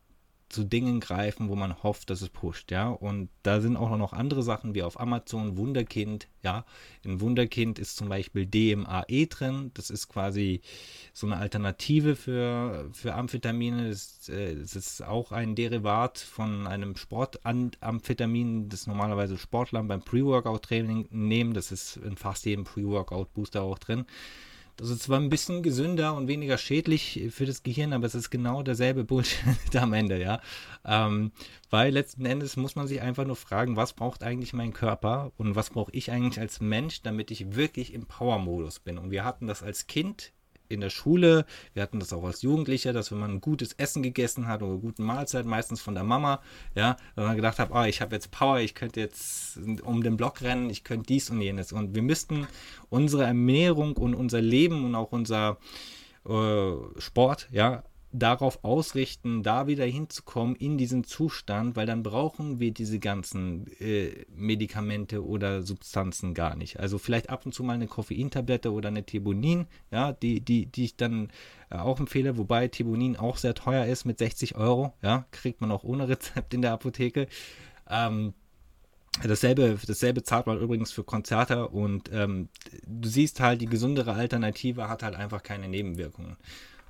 zu 0.49 0.63
Dingen 0.63 0.99
greifen, 0.99 1.49
wo 1.49 1.55
man 1.55 1.83
hofft, 1.83 2.09
dass 2.09 2.21
es 2.21 2.29
pusht, 2.29 2.71
ja. 2.71 2.89
Und 2.89 3.29
da 3.43 3.59
sind 3.59 3.75
auch 3.75 3.95
noch 3.97 4.13
andere 4.13 4.43
Sachen 4.43 4.75
wie 4.75 4.83
auf 4.83 4.99
Amazon 4.99 5.57
Wunderkind, 5.57 6.27
ja. 6.41 6.65
In 7.03 7.19
Wunderkind 7.19 7.79
ist 7.79 7.97
zum 7.97 8.09
Beispiel 8.09 8.45
DMAE 8.45 9.27
drin. 9.27 9.71
Das 9.73 9.89
ist 9.89 10.07
quasi 10.07 10.61
so 11.13 11.27
eine 11.27 11.37
Alternative 11.37 12.15
für, 12.15 12.89
für 12.93 13.13
Amphetamine. 13.13 13.89
Das, 13.89 14.29
äh, 14.29 14.53
ist 14.53 15.03
auch 15.03 15.31
ein 15.31 15.55
Derivat 15.55 16.19
von 16.19 16.67
einem 16.67 16.95
Sportamphetamin, 16.95 18.69
das 18.69 18.87
normalerweise 18.87 19.37
Sportler 19.37 19.83
beim 19.83 20.01
Pre-Workout-Training 20.01 21.07
nehmen. 21.11 21.53
Das 21.53 21.71
ist 21.71 21.97
in 21.97 22.15
fast 22.15 22.45
jedem 22.45 22.63
Pre-Workout-Booster 22.63 23.61
auch 23.61 23.79
drin. 23.79 24.05
Ist 24.79 25.03
zwar 25.03 25.19
ein 25.19 25.29
bisschen 25.29 25.63
gesünder 25.63 26.13
und 26.15 26.27
weniger 26.27 26.57
schädlich 26.57 27.27
für 27.31 27.45
das 27.45 27.63
Gehirn, 27.63 27.93
aber 27.93 28.05
es 28.05 28.15
ist 28.15 28.29
genau 28.29 28.61
derselbe 28.61 29.03
Bullshit 29.03 29.75
am 29.75 29.93
Ende, 29.93 30.19
ja. 30.19 30.39
Ähm, 30.85 31.31
weil 31.69 31.91
letzten 31.91 32.25
Endes 32.25 32.57
muss 32.57 32.75
man 32.75 32.87
sich 32.87 33.01
einfach 33.01 33.25
nur 33.25 33.35
fragen, 33.35 33.75
was 33.75 33.93
braucht 33.93 34.23
eigentlich 34.23 34.53
mein 34.53 34.73
Körper 34.73 35.31
und 35.37 35.55
was 35.55 35.71
brauche 35.71 35.91
ich 35.93 36.11
eigentlich 36.11 36.39
als 36.39 36.61
Mensch, 36.61 37.01
damit 37.01 37.31
ich 37.31 37.55
wirklich 37.55 37.93
im 37.93 38.05
Power-Modus 38.05 38.79
bin. 38.79 38.97
Und 38.97 39.11
wir 39.11 39.25
hatten 39.25 39.47
das 39.47 39.63
als 39.63 39.87
Kind 39.87 40.31
in 40.69 40.81
der 40.81 40.89
Schule, 40.89 41.45
wir 41.73 41.83
hatten 41.83 41.99
das 41.99 42.13
auch 42.13 42.23
als 42.23 42.41
Jugendlicher, 42.41 42.93
dass 42.93 43.11
wenn 43.11 43.19
man 43.19 43.41
gutes 43.41 43.73
Essen 43.73 44.03
gegessen 44.03 44.47
hat 44.47 44.63
oder 44.63 44.77
gute 44.77 45.01
Mahlzeit, 45.01 45.45
meistens 45.45 45.81
von 45.81 45.93
der 45.93 46.03
Mama, 46.03 46.41
ja, 46.75 46.97
man 47.15 47.35
gedacht 47.35 47.59
hat, 47.59 47.69
oh, 47.71 47.83
ich 47.83 48.01
habe 48.01 48.15
jetzt 48.15 48.31
Power, 48.31 48.59
ich 48.59 48.75
könnte 48.75 48.99
jetzt 48.99 49.57
um 49.83 50.03
den 50.03 50.17
Block 50.17 50.41
rennen, 50.41 50.69
ich 50.69 50.83
könnte 50.83 51.07
dies 51.07 51.29
und 51.29 51.41
jenes. 51.41 51.71
Und 51.71 51.95
wir 51.95 52.01
müssten 52.01 52.47
unsere 52.89 53.23
Ernährung 53.23 53.97
und 53.97 54.15
unser 54.15 54.41
Leben 54.41 54.85
und 54.85 54.95
auch 54.95 55.11
unser 55.11 55.57
äh, 56.27 56.99
Sport, 56.99 57.47
ja, 57.51 57.83
darauf 58.11 58.63
ausrichten, 58.63 59.43
da 59.43 59.67
wieder 59.67 59.85
hinzukommen 59.85 60.55
in 60.55 60.77
diesen 60.77 61.03
Zustand, 61.03 61.75
weil 61.75 61.85
dann 61.85 62.03
brauchen 62.03 62.59
wir 62.59 62.71
diese 62.71 62.99
ganzen 62.99 63.67
äh, 63.79 64.25
Medikamente 64.33 65.25
oder 65.25 65.61
Substanzen 65.61 66.33
gar 66.33 66.55
nicht. 66.55 66.79
Also 66.79 66.97
vielleicht 66.97 67.29
ab 67.29 67.45
und 67.45 67.53
zu 67.53 67.63
mal 67.63 67.73
eine 67.73 67.87
Koffeintablette 67.87 68.71
oder 68.71 68.87
eine 68.87 69.05
Thibonin, 69.05 69.67
ja, 69.91 70.13
die, 70.13 70.39
die, 70.39 70.67
die 70.67 70.85
ich 70.85 70.95
dann 70.95 71.29
äh, 71.69 71.75
auch 71.75 71.99
empfehle, 71.99 72.37
wobei 72.37 72.69
Thibonin 72.69 73.17
auch 73.17 73.37
sehr 73.37 73.53
teuer 73.53 73.85
ist 73.85 74.05
mit 74.05 74.19
60 74.19 74.55
Euro, 74.55 74.93
ja, 75.01 75.25
kriegt 75.31 75.59
man 75.59 75.71
auch 75.71 75.83
ohne 75.83 76.07
Rezept 76.07 76.53
in 76.53 76.61
der 76.61 76.73
Apotheke. 76.73 77.27
Ähm, 77.89 78.33
Dasselbe, 79.23 79.79
dasselbe 79.87 80.21
zahlt 80.21 80.45
man 80.45 80.59
übrigens 80.59 80.91
für 80.91 81.03
Konzerte 81.03 81.69
und 81.69 82.11
ähm, 82.13 82.49
du 82.85 83.09
siehst 83.09 83.39
halt, 83.39 83.61
die 83.61 83.65
gesündere 83.65 84.13
Alternative 84.13 84.89
hat 84.89 85.01
halt 85.01 85.15
einfach 85.15 85.41
keine 85.41 85.67
Nebenwirkungen. 85.67 86.37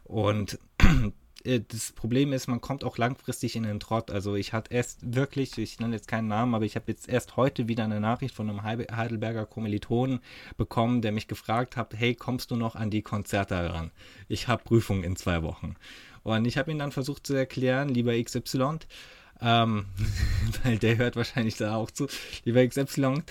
Und 0.08 0.58
äh, 1.43 1.62
das 1.67 1.91
Problem 1.91 2.34
ist, 2.34 2.48
man 2.48 2.62
kommt 2.62 2.84
auch 2.84 2.98
langfristig 2.98 3.56
in 3.56 3.63
den 3.63 3.80
Trott. 3.80 4.10
Also 4.10 4.36
ich 4.36 4.54
hatte 4.54 4.74
erst 4.74 5.15
wirklich, 5.15 5.58
ich 5.58 5.80
nenne 5.80 5.96
jetzt 5.96 6.08
keinen 6.08 6.28
Namen, 6.28 6.56
aber 6.56 6.65
ich 6.65 6.76
habe 6.76 6.86
jetzt 6.88 7.10
erst 7.10 7.36
heute 7.36 7.67
wieder 7.67 7.84
eine 7.84 8.00
Nachricht 8.00 8.34
von 8.34 8.50
einem 8.50 8.63
Heidelberger 8.63 9.46
Kommilitonen 9.46 10.20
bekommen, 10.58 11.02
der 11.02 11.12
mich 11.12 11.28
gefragt 11.28 11.78
hat, 11.78 11.93
hey, 11.96 12.15
kommst 12.15 12.52
du 12.52 12.56
noch 12.56 12.76
an 12.76 12.89
die 12.89 13.02
Konzerte 13.02 13.56
heran? 13.56 13.91
Ich 14.28 14.48
habe 14.48 14.63
Prüfung 14.63 15.04
in 15.04 15.15
zwei 15.15 15.43
Wochen. 15.43 15.76
Und 16.24 16.46
ich 16.46 16.58
habe 16.58 16.72
ihn 16.72 16.80
dann 16.80 16.91
versucht 16.91 17.26
zu 17.26 17.34
erklären, 17.34 17.89
lieber 17.89 18.22
XY, 18.22 18.80
ähm, 19.41 19.86
weil 20.63 20.78
der 20.78 20.98
hört 20.98 21.15
wahrscheinlich 21.15 21.58
da 21.58 21.76
auch 21.76 21.91
zu, 21.91 22.08
lieber 22.43 22.65
XY, 22.67 23.24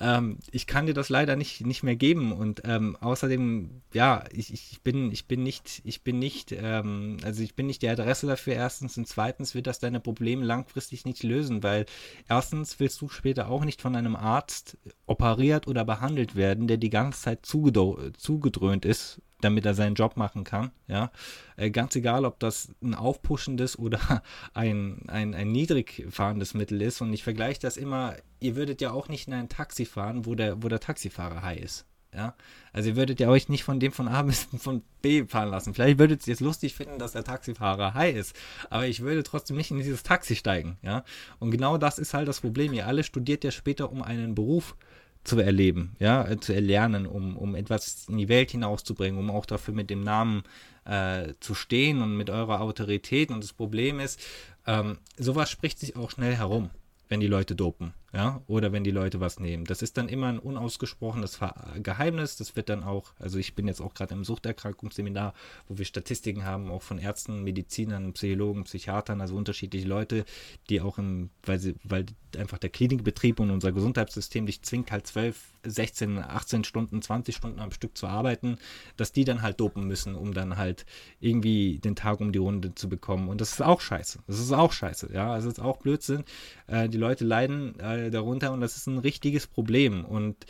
ähm, 0.00 0.38
ich 0.50 0.66
kann 0.66 0.86
dir 0.86 0.94
das 0.94 1.08
leider 1.08 1.36
nicht, 1.36 1.64
nicht 1.66 1.82
mehr 1.82 1.96
geben 1.96 2.32
und 2.32 2.62
ähm, 2.64 2.96
außerdem, 3.00 3.82
ja, 3.92 4.24
ich, 4.32 4.52
ich 4.52 4.80
bin, 4.82 5.12
ich 5.12 5.26
bin 5.26 5.42
nicht, 5.42 5.82
ich 5.84 6.02
bin 6.02 6.18
nicht, 6.18 6.52
ähm, 6.52 7.18
also 7.22 7.42
ich 7.42 7.54
bin 7.54 7.66
nicht 7.66 7.82
die 7.82 7.88
Adresse 7.88 8.26
dafür, 8.26 8.54
erstens 8.54 8.96
und 8.96 9.06
zweitens 9.06 9.54
wird 9.54 9.66
das 9.66 9.78
deine 9.78 10.00
Probleme 10.00 10.44
langfristig 10.44 11.04
nicht 11.04 11.22
lösen, 11.22 11.62
weil 11.62 11.86
erstens 12.28 12.80
willst 12.80 13.00
du 13.00 13.08
später 13.08 13.48
auch 13.48 13.64
nicht 13.64 13.82
von 13.82 13.96
einem 13.96 14.16
Arzt 14.16 14.78
operiert 15.06 15.66
oder 15.68 15.84
behandelt 15.84 16.36
werden, 16.36 16.66
der 16.68 16.78
die 16.78 16.90
ganze 16.90 17.22
Zeit 17.22 17.46
zugedröhnt 17.46 18.84
ist 18.84 19.20
damit 19.42 19.66
er 19.66 19.74
seinen 19.74 19.94
Job 19.94 20.16
machen 20.16 20.44
kann. 20.44 20.70
Ja, 20.86 21.10
äh, 21.56 21.70
ganz 21.70 21.94
egal, 21.96 22.24
ob 22.24 22.38
das 22.38 22.74
ein 22.82 22.94
aufpuschendes 22.94 23.78
oder 23.78 24.22
ein, 24.54 25.02
ein, 25.08 25.34
ein 25.34 25.52
niedrig 25.52 26.06
fahrendes 26.10 26.54
Mittel 26.54 26.80
ist. 26.80 27.00
Und 27.00 27.12
ich 27.12 27.22
vergleiche 27.22 27.60
das 27.60 27.76
immer, 27.76 28.14
ihr 28.42 28.56
würdet 28.56 28.80
ja 28.80 28.92
auch 28.92 29.08
nicht 29.08 29.28
in 29.28 29.34
ein 29.34 29.48
Taxi 29.48 29.84
fahren, 29.84 30.26
wo 30.26 30.34
der, 30.34 30.62
wo 30.62 30.68
der 30.68 30.80
Taxifahrer 30.80 31.42
high 31.42 31.60
ist. 31.60 31.86
Ja, 32.14 32.34
also 32.74 32.90
ihr 32.90 32.96
würdet 32.96 33.20
ja 33.20 33.30
euch 33.30 33.48
nicht 33.48 33.64
von 33.64 33.80
dem 33.80 33.90
von 33.90 34.06
A 34.06 34.20
bis 34.22 34.46
von 34.58 34.82
B 35.00 35.24
fahren 35.24 35.48
lassen. 35.48 35.72
Vielleicht 35.72 35.98
würdet 35.98 36.26
ihr 36.26 36.34
es 36.34 36.40
lustig 36.40 36.74
finden, 36.74 36.98
dass 36.98 37.12
der 37.12 37.24
Taxifahrer 37.24 37.94
high 37.94 38.14
ist, 38.14 38.36
aber 38.68 38.86
ich 38.86 39.00
würde 39.00 39.22
trotzdem 39.22 39.56
nicht 39.56 39.70
in 39.70 39.78
dieses 39.78 40.02
Taxi 40.02 40.36
steigen, 40.36 40.76
ja. 40.82 41.04
Und 41.38 41.50
genau 41.50 41.78
das 41.78 41.98
ist 41.98 42.12
halt 42.12 42.28
das 42.28 42.40
Problem. 42.40 42.74
Ihr 42.74 42.86
alle 42.86 43.02
studiert 43.02 43.44
ja 43.44 43.50
später 43.50 43.90
um 43.90 44.02
einen 44.02 44.34
Beruf 44.34 44.76
zu 45.24 45.38
erleben, 45.38 45.96
ja, 46.00 46.28
äh, 46.28 46.38
zu 46.38 46.52
erlernen, 46.52 47.06
um, 47.06 47.36
um 47.38 47.54
etwas 47.54 48.06
in 48.08 48.18
die 48.18 48.28
Welt 48.28 48.50
hinauszubringen, 48.50 49.18
um 49.18 49.30
auch 49.30 49.46
dafür 49.46 49.72
mit 49.72 49.88
dem 49.88 50.02
Namen 50.02 50.42
äh, 50.84 51.32
zu 51.40 51.54
stehen 51.54 52.02
und 52.02 52.16
mit 52.16 52.28
eurer 52.28 52.60
Autorität. 52.60 53.30
Und 53.30 53.42
das 53.42 53.54
Problem 53.54 54.00
ist, 54.00 54.20
ähm, 54.66 54.98
sowas 55.16 55.48
spricht 55.48 55.78
sich 55.78 55.96
auch 55.96 56.10
schnell 56.10 56.36
herum 56.36 56.70
wenn 57.12 57.20
die 57.20 57.26
Leute 57.26 57.54
dopen, 57.54 57.92
ja, 58.12 58.42
oder 58.46 58.72
wenn 58.72 58.84
die 58.84 58.90
Leute 58.90 59.20
was 59.20 59.40
nehmen. 59.40 59.64
Das 59.64 59.80
ist 59.80 59.96
dann 59.96 60.08
immer 60.08 60.26
ein 60.26 60.38
unausgesprochenes 60.38 61.40
Geheimnis. 61.82 62.36
Das 62.36 62.56
wird 62.56 62.68
dann 62.68 62.84
auch, 62.84 63.14
also 63.18 63.38
ich 63.38 63.54
bin 63.54 63.66
jetzt 63.66 63.80
auch 63.80 63.94
gerade 63.94 64.12
im 64.12 64.24
Suchterkrankungsseminar, 64.24 65.32
wo 65.66 65.78
wir 65.78 65.86
Statistiken 65.86 66.44
haben, 66.44 66.70
auch 66.70 66.82
von 66.82 66.98
Ärzten, 66.98 67.42
Medizinern, 67.42 68.12
Psychologen, 68.12 68.64
Psychiatern, 68.64 69.22
also 69.22 69.34
unterschiedliche 69.34 69.88
Leute, 69.88 70.26
die 70.68 70.82
auch 70.82 70.98
im, 70.98 71.30
weil 71.44 71.58
sie, 71.58 71.74
weil 71.84 72.04
einfach 72.36 72.58
der 72.58 72.70
Klinikbetrieb 72.70 73.40
und 73.40 73.50
unser 73.50 73.72
Gesundheitssystem 73.72 74.44
dich 74.44 74.62
zwingt, 74.62 74.92
halt 74.92 75.06
12, 75.06 75.52
16, 75.64 76.18
18 76.18 76.64
Stunden, 76.64 77.02
20 77.02 77.36
Stunden 77.36 77.60
am 77.60 77.70
Stück 77.70 77.96
zu 77.96 78.06
arbeiten, 78.06 78.58
dass 78.96 79.12
die 79.12 79.24
dann 79.24 79.42
halt 79.42 79.60
dopen 79.60 79.86
müssen, 79.86 80.14
um 80.14 80.34
dann 80.34 80.56
halt 80.56 80.84
irgendwie 81.20 81.78
den 81.78 81.96
Tag 81.96 82.20
um 82.20 82.32
die 82.32 82.38
Runde 82.38 82.74
zu 82.74 82.88
bekommen. 82.88 83.28
Und 83.28 83.40
das 83.40 83.52
ist 83.52 83.62
auch 83.62 83.80
scheiße. 83.80 84.20
Das 84.26 84.38
ist 84.38 84.52
auch 84.52 84.72
scheiße, 84.72 85.10
ja. 85.12 85.32
Also 85.32 85.48
ist 85.48 85.60
auch 85.60 85.78
Blödsinn. 85.78 86.24
Äh, 86.66 86.88
die 86.88 86.98
Leute 86.98 87.24
leiden 87.24 87.78
äh, 87.78 88.01
darunter 88.10 88.52
und 88.52 88.60
das 88.60 88.76
ist 88.76 88.86
ein 88.86 88.98
richtiges 88.98 89.46
Problem. 89.46 90.04
Und 90.04 90.46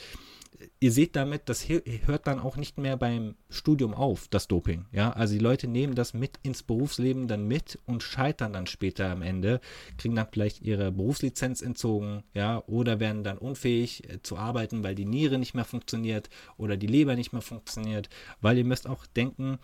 ihr 0.80 0.92
seht 0.92 1.16
damit, 1.16 1.48
das 1.48 1.68
hört 1.68 2.26
dann 2.26 2.40
auch 2.40 2.56
nicht 2.56 2.78
mehr 2.78 2.96
beim 2.96 3.36
Studium 3.48 3.94
auf, 3.94 4.28
das 4.28 4.48
Doping. 4.48 4.86
Ja, 4.92 5.12
also 5.12 5.34
die 5.34 5.40
Leute 5.40 5.68
nehmen 5.68 5.94
das 5.94 6.14
mit 6.14 6.38
ins 6.42 6.62
Berufsleben 6.62 7.28
dann 7.28 7.46
mit 7.46 7.78
und 7.86 8.02
scheitern 8.02 8.52
dann 8.52 8.66
später 8.66 9.10
am 9.10 9.22
Ende, 9.22 9.60
kriegen 9.98 10.14
dann 10.14 10.28
vielleicht 10.30 10.62
ihre 10.62 10.92
Berufslizenz 10.92 11.62
entzogen, 11.62 12.22
ja, 12.34 12.62
oder 12.66 13.00
werden 13.00 13.24
dann 13.24 13.38
unfähig 13.38 14.08
äh, 14.08 14.22
zu 14.22 14.36
arbeiten, 14.36 14.82
weil 14.82 14.94
die 14.94 15.06
Niere 15.06 15.38
nicht 15.38 15.54
mehr 15.54 15.64
funktioniert 15.64 16.28
oder 16.56 16.76
die 16.76 16.86
Leber 16.86 17.14
nicht 17.14 17.32
mehr 17.32 17.42
funktioniert, 17.42 18.08
weil 18.40 18.58
ihr 18.58 18.64
müsst 18.64 18.86
auch 18.86 19.06
denken, 19.06 19.58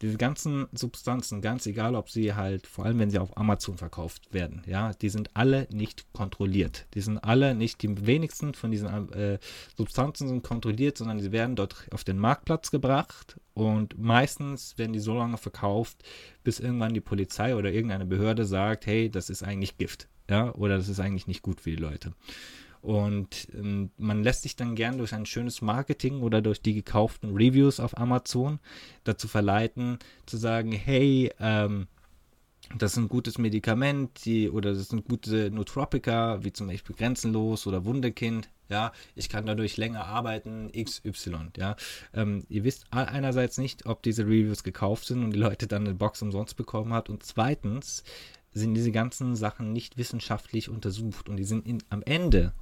diese 0.00 0.16
ganzen 0.16 0.68
Substanzen, 0.72 1.42
ganz 1.42 1.66
egal, 1.66 1.94
ob 1.94 2.08
sie 2.08 2.34
halt, 2.34 2.66
vor 2.66 2.84
allem 2.84 2.98
wenn 2.98 3.10
sie 3.10 3.18
auf 3.18 3.36
Amazon 3.36 3.76
verkauft 3.76 4.32
werden, 4.32 4.62
ja, 4.66 4.92
die 4.92 5.08
sind 5.08 5.30
alle 5.34 5.66
nicht 5.70 6.12
kontrolliert. 6.12 6.86
Die 6.94 7.00
sind 7.00 7.18
alle 7.18 7.54
nicht, 7.54 7.82
die 7.82 8.06
wenigsten 8.06 8.54
von 8.54 8.70
diesen 8.70 9.12
äh, 9.12 9.38
Substanzen 9.76 10.28
sind 10.28 10.42
kontrolliert, 10.42 10.98
sondern 10.98 11.20
sie 11.20 11.32
werden 11.32 11.56
dort 11.56 11.86
auf 11.90 12.04
den 12.04 12.18
Marktplatz 12.18 12.70
gebracht 12.70 13.40
und 13.54 13.98
meistens 13.98 14.78
werden 14.78 14.92
die 14.92 15.00
so 15.00 15.14
lange 15.14 15.36
verkauft, 15.36 16.04
bis 16.44 16.60
irgendwann 16.60 16.94
die 16.94 17.00
Polizei 17.00 17.56
oder 17.56 17.72
irgendeine 17.72 18.06
Behörde 18.06 18.44
sagt, 18.44 18.86
hey, 18.86 19.10
das 19.10 19.30
ist 19.30 19.42
eigentlich 19.42 19.78
Gift, 19.78 20.08
ja, 20.30 20.54
oder 20.54 20.76
das 20.76 20.88
ist 20.88 21.00
eigentlich 21.00 21.26
nicht 21.26 21.42
gut 21.42 21.60
für 21.60 21.70
die 21.70 21.76
Leute. 21.76 22.12
Und 22.82 23.48
ähm, 23.54 23.90
man 23.96 24.22
lässt 24.22 24.42
sich 24.42 24.56
dann 24.56 24.74
gern 24.74 24.98
durch 24.98 25.14
ein 25.14 25.26
schönes 25.26 25.62
Marketing 25.62 26.22
oder 26.22 26.40
durch 26.40 26.60
die 26.62 26.74
gekauften 26.74 27.34
Reviews 27.34 27.80
auf 27.80 27.96
Amazon 27.98 28.60
dazu 29.04 29.28
verleiten, 29.28 29.98
zu 30.26 30.36
sagen, 30.36 30.72
hey, 30.72 31.32
ähm, 31.40 31.88
das 32.76 32.92
ist 32.92 32.98
ein 32.98 33.08
gutes 33.08 33.38
Medikament 33.38 34.24
die, 34.24 34.50
oder 34.50 34.74
das 34.74 34.88
sind 34.88 35.08
gute 35.08 35.50
Nootropika, 35.50 36.44
wie 36.44 36.52
zum 36.52 36.66
Beispiel 36.66 36.94
Grenzenlos 36.94 37.66
oder 37.66 37.84
Wunderkind. 37.84 38.50
Ja, 38.68 38.92
ich 39.14 39.30
kann 39.30 39.46
dadurch 39.46 39.78
länger 39.78 40.04
arbeiten, 40.04 40.70
XY. 40.72 41.52
Ja, 41.56 41.76
ähm, 42.12 42.44
ihr 42.50 42.64
wisst 42.64 42.86
einerseits 42.90 43.56
nicht, 43.56 43.86
ob 43.86 44.02
diese 44.02 44.24
Reviews 44.24 44.62
gekauft 44.62 45.06
sind 45.06 45.24
und 45.24 45.30
die 45.30 45.38
Leute 45.38 45.66
dann 45.66 45.86
eine 45.86 45.94
Box 45.94 46.20
umsonst 46.20 46.54
bekommen 46.56 46.92
hat. 46.92 47.08
Und 47.08 47.22
zweitens 47.22 48.04
sind 48.52 48.74
diese 48.74 48.92
ganzen 48.92 49.36
Sachen 49.36 49.72
nicht 49.72 49.96
wissenschaftlich 49.96 50.68
untersucht 50.68 51.30
und 51.30 51.36
die 51.36 51.44
sind 51.44 51.66
in, 51.66 51.82
am 51.88 52.02
Ende, 52.02 52.52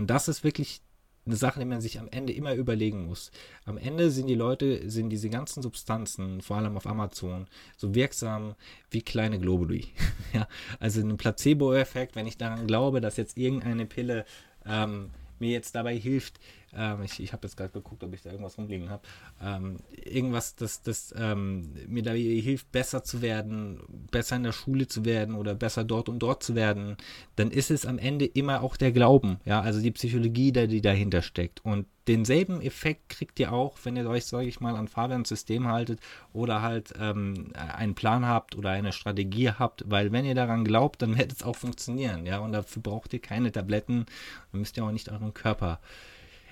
und 0.00 0.08
das 0.08 0.28
ist 0.28 0.44
wirklich 0.44 0.80
eine 1.26 1.36
Sache, 1.36 1.60
die 1.60 1.66
man 1.66 1.82
sich 1.82 2.00
am 2.00 2.08
Ende 2.10 2.32
immer 2.32 2.54
überlegen 2.54 3.04
muss. 3.06 3.30
Am 3.66 3.76
Ende 3.76 4.10
sind 4.10 4.28
die 4.28 4.34
Leute, 4.34 4.88
sind 4.88 5.10
diese 5.10 5.28
ganzen 5.28 5.62
Substanzen, 5.62 6.40
vor 6.40 6.56
allem 6.56 6.78
auf 6.78 6.86
Amazon, 6.86 7.46
so 7.76 7.94
wirksam 7.94 8.54
wie 8.90 9.02
kleine 9.02 9.38
Globuli. 9.38 9.88
ja, 10.32 10.48
also 10.78 11.02
ein 11.02 11.18
Placebo-Effekt, 11.18 12.16
wenn 12.16 12.26
ich 12.26 12.38
daran 12.38 12.66
glaube, 12.66 13.02
dass 13.02 13.18
jetzt 13.18 13.36
irgendeine 13.36 13.84
Pille 13.84 14.24
ähm, 14.64 15.10
mir 15.38 15.50
jetzt 15.50 15.74
dabei 15.74 15.94
hilft, 15.98 16.40
ähm, 16.76 17.02
ich 17.02 17.20
ich 17.20 17.32
habe 17.32 17.46
jetzt 17.46 17.56
gerade 17.56 17.70
geguckt, 17.70 18.02
ob 18.04 18.12
ich 18.14 18.22
da 18.22 18.30
irgendwas 18.30 18.58
rumliegen 18.58 18.90
habe, 18.90 19.02
ähm, 19.42 19.76
irgendwas, 19.90 20.54
das, 20.54 20.82
das 20.82 21.14
ähm, 21.16 21.72
mir 21.86 22.02
dabei 22.02 22.18
hilft, 22.18 22.70
besser 22.72 23.02
zu 23.04 23.22
werden, 23.22 23.80
besser 24.10 24.36
in 24.36 24.44
der 24.44 24.52
Schule 24.52 24.86
zu 24.86 25.04
werden 25.04 25.34
oder 25.34 25.54
besser 25.54 25.84
dort 25.84 26.08
und 26.08 26.20
dort 26.20 26.42
zu 26.42 26.54
werden, 26.54 26.96
dann 27.36 27.50
ist 27.50 27.70
es 27.70 27.86
am 27.86 27.98
Ende 27.98 28.26
immer 28.26 28.62
auch 28.62 28.76
der 28.76 28.92
Glauben, 28.92 29.38
ja, 29.44 29.60
also 29.60 29.80
die 29.80 29.90
Psychologie, 29.90 30.52
die 30.52 30.80
dahinter 30.80 31.22
steckt. 31.22 31.64
Und 31.64 31.86
denselben 32.06 32.60
Effekt 32.60 33.08
kriegt 33.08 33.38
ihr 33.38 33.52
auch, 33.52 33.78
wenn 33.84 33.96
ihr 33.96 34.08
euch, 34.08 34.24
sage 34.24 34.46
ich 34.46 34.60
mal, 34.60 34.74
an 34.74 34.88
Fabians 34.88 35.28
System 35.28 35.68
haltet 35.68 36.00
oder 36.32 36.62
halt 36.62 36.92
ähm, 36.98 37.52
einen 37.54 37.94
Plan 37.94 38.26
habt 38.26 38.56
oder 38.56 38.70
eine 38.70 38.92
Strategie 38.92 39.50
habt, 39.50 39.84
weil 39.88 40.10
wenn 40.12 40.24
ihr 40.24 40.34
daran 40.34 40.64
glaubt, 40.64 41.02
dann 41.02 41.18
wird 41.18 41.32
es 41.32 41.42
auch 41.42 41.56
funktionieren, 41.56 42.26
ja, 42.26 42.38
und 42.38 42.52
dafür 42.52 42.82
braucht 42.82 43.12
ihr 43.12 43.20
keine 43.20 43.52
Tabletten, 43.52 44.06
dann 44.52 44.60
müsst 44.60 44.76
ihr 44.76 44.84
auch 44.84 44.92
nicht 44.92 45.10
euren 45.10 45.34
Körper 45.34 45.80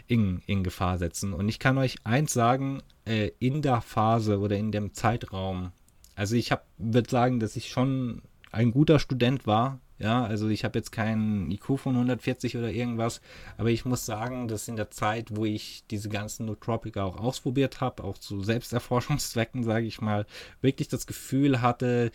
in, 0.09 0.43
in 0.47 0.65
Gefahr 0.65 0.99
setzen. 0.99 1.33
Und 1.33 1.49
ich 1.49 1.59
kann 1.59 1.79
euch 1.79 1.97
eins 2.05 2.33
sagen, 2.33 2.83
äh, 3.05 3.31
in 3.39 3.63
der 3.63 3.81
Phase 3.81 4.39
oder 4.41 4.57
in 4.57 4.73
dem 4.73 4.95
Zeitraum, 4.95 5.71
also 6.17 6.35
ich 6.35 6.53
würde 6.79 7.09
sagen, 7.09 7.39
dass 7.39 7.55
ich 7.55 7.69
schon 7.69 8.23
ein 8.51 8.73
guter 8.73 8.99
Student 8.99 9.47
war. 9.47 9.81
Ja, 10.01 10.25
also 10.25 10.49
ich 10.49 10.65
habe 10.65 10.79
jetzt 10.79 10.93
keinen 10.93 11.51
IQ 11.51 11.77
von 11.77 11.95
140 11.95 12.57
oder 12.57 12.71
irgendwas, 12.71 13.21
aber 13.57 13.71
ich 13.71 13.85
muss 13.85 14.07
sagen, 14.07 14.47
dass 14.47 14.69
in 14.69 14.77
der 14.77 14.93
Zeit, 14.93 15.35
wo 15.35 15.45
ich 15.45 15.85
diese 15.91 16.09
ganzen 16.09 16.47
Nootropica 16.47 17.03
auch 17.03 17.17
ausprobiert 17.17 17.81
habe, 17.81 18.05
auch 18.05 18.17
zu 18.17 18.41
Selbsterforschungszwecken, 18.41 19.65
sage 19.65 19.87
ich 19.87 20.01
mal, 20.01 20.25
wirklich 20.61 20.87
das 20.87 21.09
Gefühl 21.09 21.63
hatte, 21.63 22.13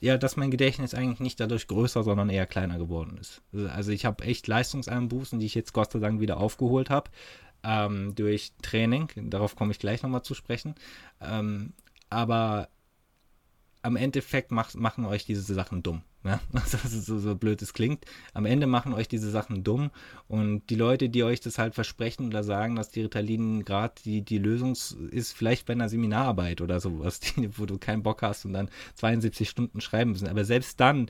ja, 0.00 0.18
dass 0.18 0.36
mein 0.36 0.50
Gedächtnis 0.50 0.94
eigentlich 0.94 1.20
nicht 1.20 1.40
dadurch 1.40 1.68
größer, 1.68 2.02
sondern 2.02 2.28
eher 2.28 2.46
kleiner 2.46 2.78
geworden 2.78 3.18
ist. 3.18 3.42
Also 3.52 3.92
ich 3.92 4.04
habe 4.04 4.24
echt 4.24 4.46
Leistungseinbußen, 4.46 5.38
die 5.38 5.46
ich 5.46 5.54
jetzt 5.54 5.72
Gott 5.72 5.92
sei 5.92 5.98
Dank 5.98 6.20
wieder 6.20 6.36
aufgeholt 6.38 6.90
habe 6.90 7.10
ähm, 7.62 8.14
durch 8.14 8.52
Training. 8.62 9.08
Darauf 9.30 9.56
komme 9.56 9.72
ich 9.72 9.78
gleich 9.78 10.02
nochmal 10.02 10.22
zu 10.22 10.34
sprechen. 10.34 10.74
Ähm, 11.20 11.72
aber 12.10 12.68
am 13.82 13.96
Endeffekt 13.96 14.50
macht, 14.50 14.74
machen 14.74 15.04
euch 15.04 15.24
diese 15.24 15.54
Sachen 15.54 15.82
dumm. 15.82 16.02
Ja? 16.26 16.40
Also, 16.52 17.00
so, 17.00 17.18
so 17.18 17.34
blöd 17.34 17.62
es 17.62 17.72
klingt. 17.72 18.04
Am 18.34 18.46
Ende 18.46 18.66
machen 18.66 18.92
euch 18.92 19.08
diese 19.08 19.30
Sachen 19.30 19.64
dumm 19.64 19.90
und 20.28 20.68
die 20.70 20.74
Leute, 20.74 21.08
die 21.08 21.24
euch 21.24 21.40
das 21.40 21.58
halt 21.58 21.74
versprechen 21.74 22.26
oder 22.26 22.44
sagen, 22.44 22.76
dass 22.76 22.90
die 22.90 23.02
Ritalin 23.02 23.64
gerade 23.64 23.94
die, 24.04 24.22
die 24.22 24.38
Lösung 24.38 24.72
ist, 24.72 25.32
vielleicht 25.32 25.66
bei 25.66 25.72
einer 25.72 25.88
Seminararbeit 25.88 26.60
oder 26.60 26.80
sowas, 26.80 27.20
die, 27.36 27.58
wo 27.58 27.66
du 27.66 27.78
keinen 27.78 28.02
Bock 28.02 28.22
hast 28.22 28.44
und 28.44 28.52
dann 28.52 28.68
72 28.94 29.48
Stunden 29.48 29.80
schreiben 29.80 30.12
müssen. 30.12 30.28
Aber 30.28 30.44
selbst 30.44 30.80
dann 30.80 31.08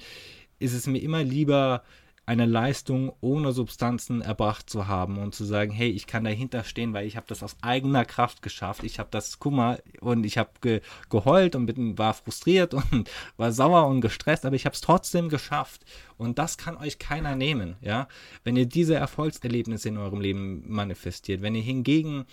ist 0.58 0.74
es 0.74 0.86
mir 0.86 0.98
immer 0.98 1.22
lieber, 1.22 1.82
eine 2.26 2.44
Leistung 2.44 3.12
ohne 3.20 3.52
Substanzen 3.52 4.20
erbracht 4.20 4.68
zu 4.68 4.88
haben 4.88 5.18
und 5.18 5.32
zu 5.32 5.44
sagen, 5.44 5.70
hey, 5.70 5.88
ich 5.88 6.08
kann 6.08 6.24
dahinter 6.24 6.64
stehen, 6.64 6.92
weil 6.92 7.06
ich 7.06 7.16
habe 7.16 7.26
das 7.28 7.44
aus 7.44 7.56
eigener 7.62 8.04
Kraft 8.04 8.42
geschafft. 8.42 8.82
Ich 8.82 8.98
habe 8.98 9.08
das 9.12 9.38
Kummer 9.38 9.78
und 10.00 10.26
ich 10.26 10.36
habe 10.36 10.50
ge 10.60 10.80
geheult 11.08 11.54
und 11.54 11.66
bin, 11.66 11.96
war 11.96 12.14
frustriert 12.14 12.74
und 12.92 13.08
war 13.36 13.52
sauer 13.52 13.86
und 13.86 14.00
gestresst, 14.00 14.44
aber 14.44 14.56
ich 14.56 14.66
habe 14.66 14.74
es 14.74 14.80
trotzdem 14.80 15.28
geschafft. 15.28 15.84
Und 16.18 16.40
das 16.40 16.58
kann 16.58 16.76
euch 16.76 16.98
keiner 16.98 17.36
nehmen, 17.36 17.76
ja. 17.80 18.08
Wenn 18.42 18.56
ihr 18.56 18.66
diese 18.66 18.96
Erfolgserlebnisse 18.96 19.88
in 19.88 19.96
eurem 19.96 20.20
Leben 20.20 20.64
manifestiert, 20.66 21.42
wenn 21.42 21.54
ihr 21.54 21.62
hingegen, 21.62 22.24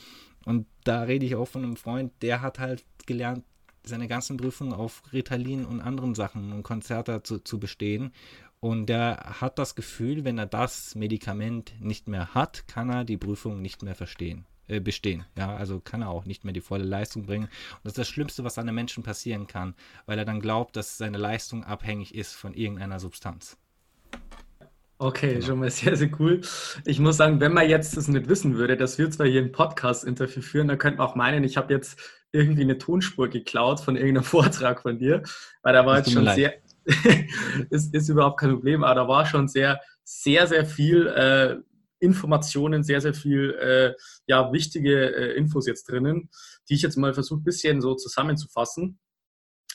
und 0.45 0.65
da 0.85 1.03
rede 1.03 1.25
ich 1.25 1.35
auch 1.35 1.47
von 1.47 1.63
einem 1.63 1.77
Freund, 1.77 2.11
der 2.23 2.41
hat 2.41 2.57
halt 2.57 2.83
gelernt, 3.05 3.43
seine 3.85 4.07
ganzen 4.07 4.37
Prüfungen 4.37 4.73
auf 4.73 5.03
Ritalin 5.11 5.65
und 5.65 5.81
anderen 5.81 6.15
Sachen 6.15 6.53
und 6.53 6.63
Konzerte 6.63 7.21
zu, 7.21 7.39
zu 7.39 7.59
bestehen 7.59 8.13
und 8.63 8.85
der 8.85 9.41
hat 9.41 9.59
das 9.59 9.75
Gefühl, 9.75 10.23
wenn 10.23 10.37
er 10.37 10.45
das 10.45 10.95
Medikament 10.95 11.73
nicht 11.81 12.07
mehr 12.07 12.33
hat, 12.33 12.65
kann 12.65 12.89
er 12.89 13.03
die 13.03 13.17
Prüfung 13.17 13.61
nicht 13.61 13.83
mehr 13.83 13.93
verstehen, 13.93 14.45
äh, 14.69 14.79
bestehen. 14.79 15.25
Ja, 15.37 15.53
also 15.53 15.81
kann 15.81 16.01
er 16.01 16.07
auch 16.07 16.23
nicht 16.23 16.45
mehr 16.45 16.53
die 16.53 16.61
volle 16.61 16.85
Leistung 16.85 17.25
bringen. 17.25 17.43
Und 17.43 17.83
das 17.83 17.91
ist 17.91 17.97
das 17.97 18.07
Schlimmste, 18.07 18.45
was 18.45 18.57
einem 18.57 18.73
Menschen 18.73 19.03
passieren 19.03 19.47
kann, 19.47 19.75
weil 20.05 20.17
er 20.17 20.23
dann 20.23 20.39
glaubt, 20.39 20.77
dass 20.77 20.97
seine 20.97 21.17
Leistung 21.17 21.65
abhängig 21.65 22.15
ist 22.15 22.35
von 22.35 22.53
irgendeiner 22.53 23.01
Substanz. 23.01 23.57
Okay, 24.97 25.33
genau. 25.33 25.45
schon 25.45 25.59
mal 25.59 25.69
sehr, 25.69 25.97
sehr 25.97 26.11
cool. 26.21 26.39
Ich 26.85 26.99
muss 26.99 27.17
sagen, 27.17 27.41
wenn 27.41 27.51
man 27.51 27.67
jetzt 27.67 27.97
das 27.97 28.07
nicht 28.07 28.29
wissen 28.29 28.55
würde, 28.55 28.77
dass 28.77 28.97
wir 28.97 29.11
zwar 29.11 29.27
hier 29.27 29.41
ein 29.41 29.51
Podcast-Interview 29.51 30.41
führen, 30.41 30.69
dann 30.69 30.77
könnte 30.77 30.99
man 30.99 31.07
auch 31.07 31.15
meinen, 31.15 31.43
ich 31.43 31.57
habe 31.57 31.73
jetzt 31.73 31.99
irgendwie 32.31 32.61
eine 32.61 32.77
Tonspur 32.77 33.27
geklaut 33.27 33.81
von 33.81 33.97
irgendeinem 33.97 34.23
Vortrag 34.23 34.83
von 34.83 34.99
dir, 34.99 35.23
weil 35.61 35.73
da 35.73 35.85
war 35.85 35.97
jetzt 35.97 36.13
schon 36.13 36.27
sehr, 36.29 36.53
ist, 37.69 37.93
ist 37.93 38.09
überhaupt 38.09 38.39
kein 38.39 38.51
Problem, 38.51 38.83
aber 38.83 38.95
da 38.95 39.07
war 39.07 39.25
schon 39.25 39.47
sehr, 39.47 39.79
sehr, 40.03 40.47
sehr 40.47 40.65
viel 40.65 41.07
äh, 41.07 41.57
Informationen, 41.99 42.83
sehr, 42.83 42.99
sehr 42.99 43.13
viel 43.13 43.53
äh, 43.53 43.93
ja, 44.27 44.51
wichtige 44.51 45.15
äh, 45.15 45.37
Infos 45.37 45.67
jetzt 45.67 45.89
drinnen, 45.89 46.29
die 46.69 46.75
ich 46.75 46.81
jetzt 46.81 46.97
mal 46.97 47.13
versuche, 47.13 47.39
ein 47.39 47.43
bisschen 47.45 47.81
so 47.81 47.95
zusammenzufassen, 47.95 48.99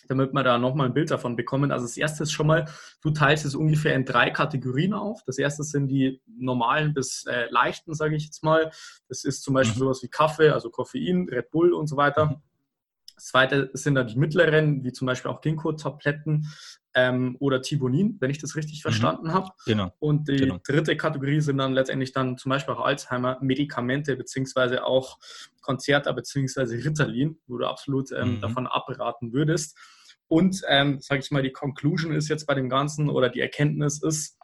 damit 0.08 0.32
wir 0.34 0.42
da 0.42 0.58
nochmal 0.58 0.88
ein 0.88 0.94
Bild 0.94 1.10
davon 1.10 1.36
bekommen. 1.36 1.72
Also 1.72 1.86
das 1.86 1.96
erste 1.96 2.24
ist 2.24 2.32
schon 2.32 2.46
mal, 2.46 2.66
du 3.02 3.10
teilst 3.10 3.46
es 3.46 3.54
ungefähr 3.54 3.94
in 3.94 4.04
drei 4.04 4.30
Kategorien 4.30 4.92
auf. 4.92 5.22
Das 5.24 5.38
erste 5.38 5.62
sind 5.64 5.88
die 5.88 6.20
normalen 6.26 6.92
bis 6.92 7.24
äh, 7.24 7.46
leichten, 7.50 7.94
sage 7.94 8.16
ich 8.16 8.24
jetzt 8.24 8.44
mal. 8.44 8.70
Das 9.08 9.24
ist 9.24 9.42
zum 9.42 9.54
Beispiel 9.54 9.76
mhm. 9.76 9.86
sowas 9.86 10.02
wie 10.02 10.08
Kaffee, 10.08 10.50
also 10.50 10.68
Koffein, 10.70 11.28
Red 11.30 11.50
Bull 11.50 11.72
und 11.72 11.86
so 11.86 11.96
weiter. 11.96 12.26
Mhm. 12.26 12.42
Das 13.14 13.26
zweite 13.26 13.70
sind 13.72 13.96
dann 13.96 14.06
die 14.06 14.16
mittleren, 14.16 14.84
wie 14.84 14.92
zum 14.92 15.06
Beispiel 15.06 15.30
auch 15.30 15.40
Ginkgo-Tabletten 15.40 16.46
ähm, 16.98 17.36
oder 17.38 17.62
Tibonin, 17.62 18.16
wenn 18.20 18.30
ich 18.30 18.38
das 18.38 18.56
richtig 18.56 18.78
mhm. 18.78 18.82
verstanden 18.82 19.32
habe. 19.32 19.50
Genau. 19.66 19.92
Und 20.00 20.28
die 20.28 20.36
genau. 20.36 20.58
dritte 20.66 20.96
Kategorie 20.96 21.40
sind 21.40 21.58
dann 21.58 21.72
letztendlich 21.72 22.12
dann 22.12 22.36
zum 22.36 22.50
Beispiel 22.50 22.74
auch 22.74 22.84
Alzheimer-Medikamente 22.84 24.16
beziehungsweise 24.16 24.84
auch 24.84 25.18
Konzerta 25.60 26.10
beziehungsweise 26.12 26.76
Ritalin, 26.76 27.38
wo 27.46 27.58
du 27.58 27.66
absolut 27.66 28.10
ähm, 28.12 28.36
mhm. 28.36 28.40
davon 28.40 28.66
abraten 28.66 29.32
würdest. 29.32 29.78
Und, 30.26 30.62
ähm, 30.68 30.98
sage 31.00 31.20
ich 31.22 31.30
mal, 31.30 31.42
die 31.42 31.52
Conclusion 31.52 32.12
ist 32.12 32.28
jetzt 32.28 32.46
bei 32.46 32.54
dem 32.54 32.68
Ganzen 32.68 33.08
oder 33.08 33.30
die 33.30 33.40
Erkenntnis 33.40 34.02
ist, 34.02 34.37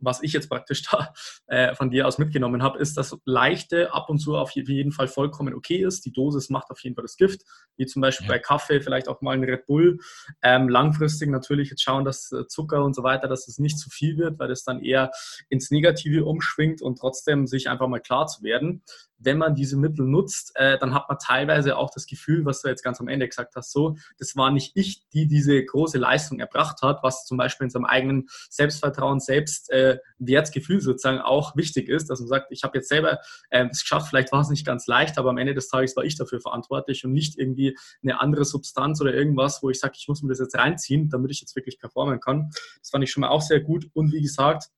was 0.00 0.22
ich 0.22 0.32
jetzt 0.32 0.48
praktisch 0.48 0.82
da 0.90 1.12
äh, 1.46 1.74
von 1.74 1.90
dir 1.90 2.06
aus 2.06 2.18
mitgenommen 2.18 2.62
habe, 2.62 2.78
ist, 2.78 2.96
dass 2.96 3.16
leichte 3.24 3.92
ab 3.92 4.08
und 4.08 4.18
zu 4.18 4.36
auf 4.36 4.50
jeden 4.52 4.92
Fall 4.92 5.08
vollkommen 5.08 5.54
okay 5.54 5.84
ist. 5.84 6.04
Die 6.04 6.12
Dosis 6.12 6.50
macht 6.50 6.70
auf 6.70 6.80
jeden 6.80 6.94
Fall 6.94 7.02
das 7.02 7.16
Gift, 7.16 7.42
wie 7.76 7.86
zum 7.86 8.02
Beispiel 8.02 8.26
ja. 8.26 8.34
bei 8.34 8.38
Kaffee, 8.38 8.80
vielleicht 8.80 9.08
auch 9.08 9.20
mal 9.20 9.34
ein 9.34 9.44
Red 9.44 9.66
Bull. 9.66 9.98
Ähm, 10.42 10.68
langfristig 10.68 11.30
natürlich 11.30 11.70
jetzt 11.70 11.82
schauen, 11.82 12.04
dass 12.04 12.32
äh, 12.32 12.46
Zucker 12.46 12.84
und 12.84 12.94
so 12.94 13.02
weiter, 13.02 13.28
dass 13.28 13.48
es 13.48 13.58
nicht 13.58 13.78
zu 13.78 13.90
viel 13.90 14.16
wird, 14.16 14.38
weil 14.38 14.48
das 14.48 14.64
dann 14.64 14.82
eher 14.82 15.10
ins 15.48 15.70
Negative 15.70 16.24
umschwingt 16.24 16.82
und 16.82 16.98
trotzdem 16.98 17.46
sich 17.46 17.68
einfach 17.68 17.88
mal 17.88 18.00
klar 18.00 18.26
zu 18.26 18.42
werden 18.42 18.82
wenn 19.18 19.38
man 19.38 19.54
diese 19.54 19.76
Mittel 19.76 20.06
nutzt, 20.06 20.52
äh, 20.54 20.78
dann 20.78 20.94
hat 20.94 21.08
man 21.08 21.18
teilweise 21.18 21.76
auch 21.76 21.90
das 21.92 22.06
Gefühl, 22.06 22.44
was 22.44 22.62
du 22.62 22.68
jetzt 22.68 22.82
ganz 22.82 23.00
am 23.00 23.08
Ende 23.08 23.26
gesagt 23.26 23.54
hast, 23.56 23.72
so, 23.72 23.96
das 24.18 24.36
war 24.36 24.50
nicht 24.50 24.72
ich, 24.74 25.08
die 25.10 25.26
diese 25.26 25.64
große 25.64 25.98
Leistung 25.98 26.38
erbracht 26.38 26.82
hat, 26.82 27.02
was 27.02 27.24
zum 27.24 27.36
Beispiel 27.36 27.64
in 27.64 27.70
seinem 27.70 27.86
eigenen 27.86 28.28
Selbstvertrauen, 28.50 29.20
Selbstwertgefühl 29.20 30.78
äh, 30.78 30.80
sozusagen 30.80 31.20
auch 31.20 31.56
wichtig 31.56 31.88
ist, 31.88 32.10
dass 32.10 32.20
man 32.20 32.28
sagt, 32.28 32.48
ich 32.50 32.62
habe 32.62 32.78
jetzt 32.78 32.88
selber 32.88 33.18
äh, 33.50 33.66
es 33.70 33.82
geschafft, 33.82 34.08
vielleicht 34.08 34.32
war 34.32 34.40
es 34.40 34.50
nicht 34.50 34.66
ganz 34.66 34.86
leicht, 34.86 35.18
aber 35.18 35.30
am 35.30 35.38
Ende 35.38 35.54
des 35.54 35.68
Tages 35.68 35.96
war 35.96 36.04
ich 36.04 36.16
dafür 36.16 36.40
verantwortlich 36.40 37.04
und 37.04 37.12
nicht 37.12 37.38
irgendwie 37.38 37.76
eine 38.02 38.20
andere 38.20 38.44
Substanz 38.44 39.00
oder 39.00 39.14
irgendwas, 39.14 39.62
wo 39.62 39.70
ich 39.70 39.80
sage, 39.80 39.94
ich 39.96 40.08
muss 40.08 40.22
mir 40.22 40.28
das 40.28 40.38
jetzt 40.38 40.56
reinziehen, 40.56 41.08
damit 41.08 41.30
ich 41.30 41.40
jetzt 41.40 41.56
wirklich 41.56 41.78
performen 41.78 42.20
kann. 42.20 42.50
Das 42.80 42.90
fand 42.90 43.04
ich 43.04 43.10
schon 43.10 43.22
mal 43.22 43.28
auch 43.28 43.42
sehr 43.42 43.60
gut 43.60 43.88
und 43.94 44.12
wie 44.12 44.20
gesagt, 44.20 44.70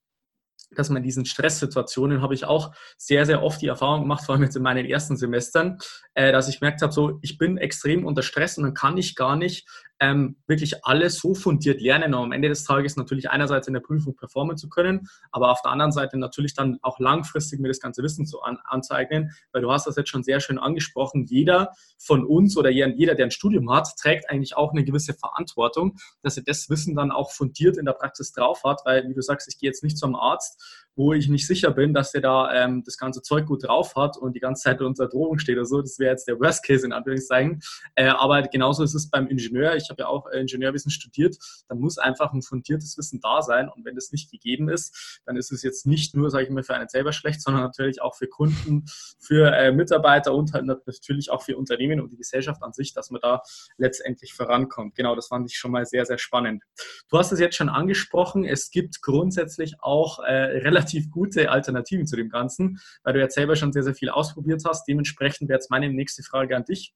dass 0.71 0.91
man 0.91 1.03
diesen 1.03 1.25
Stresssituationen 1.25 2.23
habe 2.23 2.35
ich 2.35 2.45
auch 2.45 2.75
sehr, 2.97 3.27
sehr 3.27 3.43
oft 3.43 3.61
die 3.63 3.69
Erfahrung 3.69 4.03
gemacht, 4.03 4.25
vor 4.25 4.35
allem 4.35 4.45
jetzt 4.45 4.57
in 4.57 4.63
meinen 4.63 4.87
ersten 4.87 5.17
Semestern, 5.17 5.79
äh, 6.15 6.33
dass 6.33 6.49
ich 6.49 6.61
gemerkt 6.61 6.83
habe, 6.83 6.93
so, 6.93 7.19
ich 7.23 7.39
bin 7.39 7.57
extrem 7.57 8.05
unter 8.05 8.23
Stress 8.23 8.59
und 8.59 8.65
dann 8.65 8.75
kann 8.75 8.97
ich 8.97 9.15
gar 9.15 9.37
nicht 9.37 9.67
ähm, 10.01 10.37
wirklich 10.47 10.85
alles 10.85 11.19
so 11.19 11.35
fundiert 11.35 11.81
lernen, 11.81 12.15
um 12.15 12.25
am 12.25 12.33
Ende 12.33 12.49
des 12.49 12.65
Tages 12.65 12.97
natürlich 12.97 13.31
einerseits 13.31 13.67
in 13.67 13.75
der 13.75 13.81
Prüfung 13.81 14.17
performen 14.17 14.57
zu 14.57 14.69
können, 14.69 15.09
aber 15.33 15.51
auf 15.51 15.63
der 15.63 15.73
anderen 15.73 15.93
Seite 15.93 16.19
natürlich 16.19 16.55
dann 16.55 16.79
auch 16.83 16.99
langfristig 16.99 17.61
mir 17.61 17.69
das 17.69 17.81
ganze 17.81 18.03
Wissen 18.03 18.27
zu 18.27 18.41
an, 18.43 18.59
anzueignen, 18.65 19.33
weil 19.53 19.63
du 19.63 19.71
hast 19.73 19.87
das 19.87 19.97
jetzt 19.97 20.11
schon 20.11 20.23
sehr 20.23 20.41
schön 20.41 20.59
angesprochen. 20.59 21.27
Jeder 21.27 21.73
von 21.99 22.25
uns 22.25 22.57
oder 22.57 22.71
jeder, 22.71 23.15
der 23.15 23.27
ein 23.27 23.31
Studium 23.31 23.73
hat, 23.73 23.89
trägt 23.99 24.31
eigentlich 24.31 24.57
auch 24.57 24.73
eine 24.73 24.85
gewisse 24.85 25.15
Verantwortung, 25.15 25.97
dass 26.23 26.37
er 26.37 26.45
das 26.45 26.71
Wissen 26.71 26.95
dann 26.95 27.11
auch 27.11 27.33
fundiert 27.33 27.77
in 27.77 27.85
der 27.85 27.93
Praxis 27.93 28.33
drauf 28.33 28.63
hat, 28.65 28.83
weil, 28.85 29.09
wie 29.09 29.15
du 29.15 29.23
sagst, 29.23 29.49
ich 29.49 29.59
gehe 29.59 29.69
jetzt 29.69 29.83
nicht 29.83 29.99
zum 29.99 30.15
Arzt 30.15 30.78
wo 30.99 31.13
ich 31.13 31.29
nicht 31.29 31.47
sicher 31.47 31.71
bin, 31.71 31.95
dass 31.95 32.11
der 32.11 32.21
da 32.21 32.53
ähm, 32.53 32.83
das 32.85 32.99
ganze 32.99 33.23
Zeug 33.23 33.47
gut 33.47 33.63
drauf 33.63 33.95
hat 33.95 34.17
und 34.17 34.35
die 34.35 34.41
ganze 34.41 34.65
Zeit 34.65 34.83
unter 34.83 35.07
Drohung 35.07 35.39
steht 35.39 35.57
oder 35.57 35.65
so. 35.65 35.81
Das 35.81 36.01
wäre 36.01 36.11
jetzt 36.11 36.27
der 36.27 36.41
Worst 36.41 36.65
Case 36.65 36.85
in 36.85 36.93
Anführungszeichen. 36.93 37.63
Äh, 37.95 38.09
aber 38.09 38.43
genauso 38.43 38.83
ist 38.83 38.95
es 38.95 39.09
beim 39.09 39.29
Ingenieur. 39.29 39.77
Ich 39.77 39.91
habe 39.91 40.03
ja 40.03 40.09
auch 40.09 40.27
äh, 40.27 40.41
Ingenieurwissen 40.41 40.91
studiert. 40.91 41.37
Da 41.69 41.77
muss 41.77 41.99
einfach 41.99 42.33
ein 42.33 42.43
fundiertes 42.43 42.99
Wissen 42.99 43.21
da 43.21 43.43
sein. 43.43 43.69
Und 43.69 43.85
wenn 43.85 43.95
das 43.95 44.11
nicht 44.11 44.33
gegeben 44.33 44.69
ist, 44.69 45.23
dann 45.25 45.37
ist 45.37 45.53
es 45.53 45.63
jetzt 45.63 45.87
nicht 45.87 46.17
nur, 46.17 46.31
sage 46.31 46.45
ich 46.45 46.51
mal, 46.51 46.65
für 46.65 46.75
einen 46.75 46.89
selber 46.89 47.13
schlecht, 47.13 47.43
sondern 47.43 47.63
natürlich 47.63 48.03
auch 48.03 48.17
für 48.17 48.27
Kunden, 48.27 48.87
für 49.21 49.55
äh, 49.55 49.71
Mitarbeiter 49.71 50.35
und 50.35 50.53
halt 50.53 50.65
natürlich 50.65 51.31
auch 51.31 51.43
für 51.43 51.57
Unternehmen 51.57 52.01
und 52.01 52.11
die 52.11 52.17
Gesellschaft 52.17 52.61
an 52.65 52.73
sich, 52.73 52.93
dass 52.93 53.13
man 53.13 53.21
da 53.21 53.43
letztendlich 53.77 54.35
vorankommt. 54.35 54.97
Genau, 54.97 55.15
das 55.15 55.29
fand 55.29 55.49
ich 55.49 55.59
schon 55.59 55.71
mal 55.71 55.87
sehr, 55.87 56.05
sehr 56.07 56.19
spannend. 56.19 56.65
Du 57.09 57.19
hast 57.19 57.31
es 57.31 57.39
jetzt 57.39 57.55
schon 57.55 57.69
angesprochen. 57.69 58.45
Es 58.45 58.73
gibt 58.73 59.01
grundsätzlich 59.01 59.77
auch 59.81 60.19
äh, 60.25 60.33
relativ 60.33 60.88
relativ 60.89 61.11
gute 61.11 61.51
Alternativen 61.51 62.07
zu 62.07 62.17
dem 62.17 62.29
Ganzen, 62.29 62.81
weil 63.03 63.15
du 63.15 63.21
jetzt 63.21 63.35
selber 63.35 63.57
schon 63.57 63.73
sehr, 63.73 63.83
sehr 63.83 63.95
viel 63.95 64.11
ausprobiert 64.11 64.63
hast. 64.67 64.87
Dementsprechend 64.87 65.49
wäre 65.49 65.59
jetzt 65.59 65.71
meine 65.71 65.91
nächste 65.91 66.23
Frage 66.23 66.57
an 66.57 66.65
dich. 66.65 66.95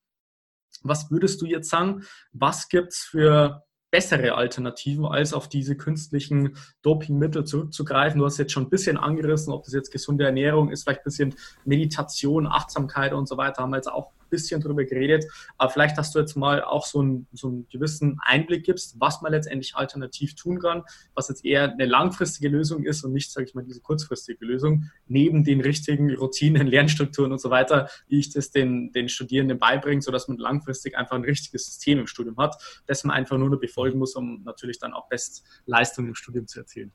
Was 0.83 1.11
würdest 1.11 1.41
du 1.43 1.47
jetzt 1.47 1.69
sagen, 1.69 2.03
was 2.33 2.69
gibt 2.69 2.93
es 2.93 3.01
für 3.01 3.63
bessere 3.91 4.37
Alternativen, 4.37 5.05
als 5.05 5.35
auf 5.35 5.51
diese 5.51 5.77
künstlichen 5.77 6.57
Dopingmittel 6.81 7.45
zurückzugreifen. 7.45 8.21
Du 8.21 8.25
hast 8.25 8.39
jetzt 8.39 8.53
schon 8.53 8.63
ein 8.63 8.71
bisschen 8.71 8.97
angerissen, 8.97 9.53
ob 9.53 9.65
das 9.65 9.75
jetzt 9.75 9.91
gesunde 9.91 10.25
Ernährung 10.25 10.71
ist, 10.71 10.85
vielleicht 10.85 11.01
ein 11.01 11.05
bisschen 11.05 11.35
Meditation, 11.67 12.47
Achtsamkeit 12.47 13.13
und 13.13 13.29
so 13.29 13.37
weiter, 13.37 13.61
haben 13.61 13.69
wir 13.69 13.77
jetzt 13.77 13.93
auch 13.93 14.13
bisschen 14.33 14.61
drüber 14.61 14.85
geredet. 14.85 15.27
Aber 15.59 15.71
vielleicht, 15.71 15.99
dass 15.99 16.11
du 16.13 16.19
jetzt 16.19 16.37
mal 16.37 16.65
auch 16.65 16.87
so 16.87 17.01
einen, 17.01 17.29
so 17.33 17.49
einen 17.49 17.69
gewissen 17.69 18.19
Einblick 18.25 18.65
gibst, 18.65 18.97
was 18.99 19.21
man 19.21 19.33
letztendlich 19.33 19.77
alternativ 19.77 20.35
tun 20.35 20.59
kann, 20.59 20.83
was 21.15 21.29
jetzt 21.29 21.45
eher 21.45 21.71
eine 21.71 21.85
langfristige 21.85 22.49
Lösung 22.49 22.85
ist 22.85 23.05
und 23.05 23.13
nicht, 23.13 23.31
sage 23.31 23.47
ich 23.47 23.55
mal, 23.55 23.63
diese 23.63 23.83
kurzfristige 23.83 24.45
Lösung, 24.45 24.91
neben 25.07 25.45
den 25.45 25.61
richtigen 25.61 26.15
Routinen, 26.15 26.67
Lernstrukturen 26.73 27.31
und 27.31 27.41
so 27.41 27.51
weiter, 27.51 27.91
wie 28.09 28.21
ich 28.21 28.33
das 28.33 28.51
den, 28.51 28.91
den 28.93 29.11
Studierenden 29.11 29.59
beibringe, 29.59 30.01
sodass 30.01 30.29
man 30.29 30.39
langfristig 30.39 30.97
einfach 30.97 31.17
ein 31.17 31.25
richtiges 31.25 31.67
System 31.67 31.99
im 31.99 32.07
Studium 32.07 32.39
hat, 32.39 32.57
das 32.87 33.05
man 33.05 33.15
einfach 33.15 33.37
nur 33.37 33.51
noch 33.51 33.61
bevor 33.61 33.83
verfolgen 33.83 33.99
muss, 33.99 34.15
um 34.15 34.43
natürlich 34.45 34.79
dann 34.79 34.93
auch 34.93 35.09
Bestleistungen 35.09 36.09
im 36.11 36.15
Studium 36.15 36.47
zu 36.47 36.61
erzielen. 36.61 36.93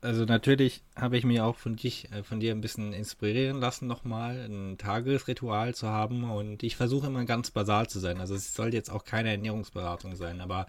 Also 0.00 0.24
natürlich 0.24 0.82
habe 0.94 1.18
ich 1.18 1.24
mir 1.24 1.44
auch 1.44 1.56
von 1.56 1.74
dich, 1.74 2.10
äh, 2.12 2.22
von 2.22 2.38
dir 2.38 2.52
ein 2.52 2.60
bisschen 2.60 2.92
inspirieren 2.92 3.58
lassen, 3.60 3.88
nochmal 3.88 4.48
ein 4.48 4.78
Tagesritual 4.78 5.74
zu 5.74 5.88
haben. 5.88 6.30
Und 6.30 6.62
ich 6.62 6.76
versuche 6.76 7.08
immer 7.08 7.24
ganz 7.24 7.50
basal 7.50 7.88
zu 7.88 7.98
sein. 7.98 8.20
Also 8.20 8.34
es 8.34 8.54
soll 8.54 8.72
jetzt 8.72 8.90
auch 8.90 9.04
keine 9.04 9.30
Ernährungsberatung 9.30 10.14
sein, 10.14 10.40
aber 10.40 10.66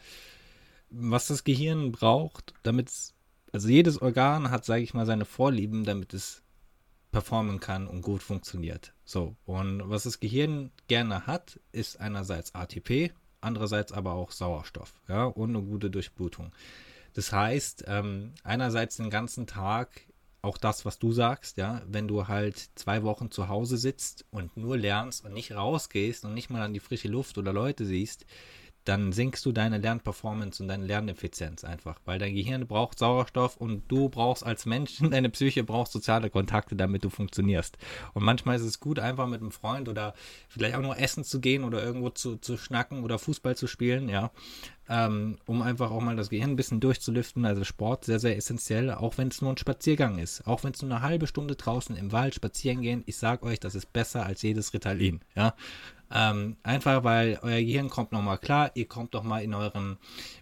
was 0.90 1.28
das 1.28 1.44
Gehirn 1.44 1.92
braucht, 1.92 2.54
damit 2.64 2.90
es, 2.90 3.14
also 3.52 3.68
jedes 3.68 4.02
Organ 4.02 4.50
hat, 4.50 4.66
sage 4.66 4.84
ich 4.84 4.94
mal, 4.94 5.06
seine 5.06 5.26
Vorlieben, 5.26 5.84
damit 5.84 6.14
es 6.14 6.42
performen 7.12 7.60
kann 7.60 7.88
und 7.88 8.02
gut 8.02 8.22
funktioniert. 8.22 8.94
So, 9.06 9.36
und 9.46 9.90
was 9.90 10.04
das 10.04 10.20
Gehirn 10.20 10.72
gerne 10.88 11.28
hat, 11.28 11.60
ist 11.72 12.00
einerseits 12.00 12.54
ATP, 12.54 13.14
andererseits 13.40 13.92
aber 13.92 14.14
auch 14.14 14.32
Sauerstoff 14.32 14.94
ja, 15.08 15.26
und 15.26 15.56
eine 15.56 15.62
gute 15.62 15.90
Durchblutung. 15.90 16.52
Das 17.16 17.32
heißt, 17.32 17.86
ähm, 17.88 18.34
einerseits 18.44 18.98
den 18.98 19.10
ganzen 19.10 19.48
Tag 19.48 20.02
auch 20.42 20.58
das, 20.58 20.86
was 20.86 21.00
du 21.00 21.12
sagst, 21.12 21.58
ja, 21.58 21.82
wenn 21.88 22.08
du 22.08 22.28
halt 22.28 22.70
zwei 22.76 23.02
Wochen 23.04 23.32
zu 23.32 23.48
Hause 23.48 23.78
sitzt 23.78 24.26
und 24.30 24.56
nur 24.58 24.78
lernst 24.78 25.26
und 25.26 25.34
nicht 25.34 25.54
rausgehst 25.54 26.24
und 26.26 26.36
nicht 26.36 26.52
mal 26.52 26.62
an 26.62 26.74
die 26.74 26.80
frische 26.80 27.08
Luft 27.08 27.38
oder 27.40 27.52
Leute 27.52 27.86
siehst, 27.86 28.26
dann 28.86 29.12
sinkst 29.12 29.46
du 29.46 29.52
deine 29.52 29.80
Lernperformance 29.80 30.62
und 30.62 30.70
deine 30.70 30.86
Lerneffizienz 30.86 31.64
einfach, 31.64 32.00
weil 32.06 32.20
dein 32.20 32.36
Gehirn 32.36 32.68
braucht 32.68 33.00
Sauerstoff 33.00 33.58
und 33.58 33.84
du 33.88 34.10
brauchst 34.10 34.46
als 34.46 34.66
Mensch, 34.66 35.00
deine 35.02 35.30
Psyche 35.30 35.64
braucht 35.64 35.92
soziale 35.92 36.30
Kontakte, 36.30 36.76
damit 36.76 37.04
du 37.04 37.10
funktionierst. 37.10 37.78
Und 38.14 38.24
manchmal 38.24 38.56
ist 38.56 38.62
es 38.62 38.80
gut, 38.80 39.00
einfach 39.00 39.28
mit 39.28 39.42
einem 39.42 39.52
Freund 39.52 39.90
oder 39.90 40.14
vielleicht 40.48 40.76
auch 40.76 40.82
nur 40.82 41.00
essen 41.00 41.24
zu 41.24 41.42
gehen 41.42 41.64
oder 41.64 41.84
irgendwo 41.84 42.10
zu, 42.12 42.38
zu 42.38 42.58
schnacken 42.58 43.04
oder 43.04 43.18
Fußball 43.18 43.58
zu 43.58 43.68
spielen, 43.68 44.08
ja, 44.08 44.32
ähm, 44.88 45.40
um 45.48 45.64
einfach 45.64 45.90
auch 45.90 46.02
mal 46.02 46.16
das 46.16 46.30
Gehirn 46.30 46.52
ein 46.52 46.56
bisschen 46.56 46.80
durchzulüften. 46.80 47.46
Also 47.46 47.64
Sport 47.64 48.06
sehr, 48.06 48.20
sehr 48.20 48.38
essentiell, 48.38 48.92
auch 48.92 49.18
wenn 49.18 49.30
es 49.30 49.42
nur 49.42 49.52
ein 49.52 49.58
Spaziergang 49.58 50.20
ist. 50.20 50.46
Auch 50.46 50.64
wenn 50.64 50.74
es 50.74 50.82
nur 50.82 50.92
eine 50.92 51.02
halbe 51.02 51.28
Stunde 51.28 51.56
draußen 51.56 51.96
im 51.98 52.12
Wald 52.12 52.36
spazieren 52.36 52.82
gehen, 52.82 53.04
ich 53.08 53.18
sag 53.18 53.44
euch, 53.44 53.60
das 53.60 53.74
ist 53.74 53.92
besser 53.94 54.26
als 54.26 54.42
jedes 54.44 54.74
Ritalin, 54.74 55.22
ja. 55.36 55.56
Ähm, 56.12 56.58
einfach 56.64 57.04
weil 57.04 57.40
euer 57.42 57.60
Gehirn 57.62 57.90
kommt 57.90 58.12
nochmal 58.12 58.38
klar, 58.38 58.72
ihr 58.76 58.88
kommt 58.88 59.16
doch 59.16 59.24
mal 59.24 59.44
in 59.44 59.54
euren, 59.54 59.98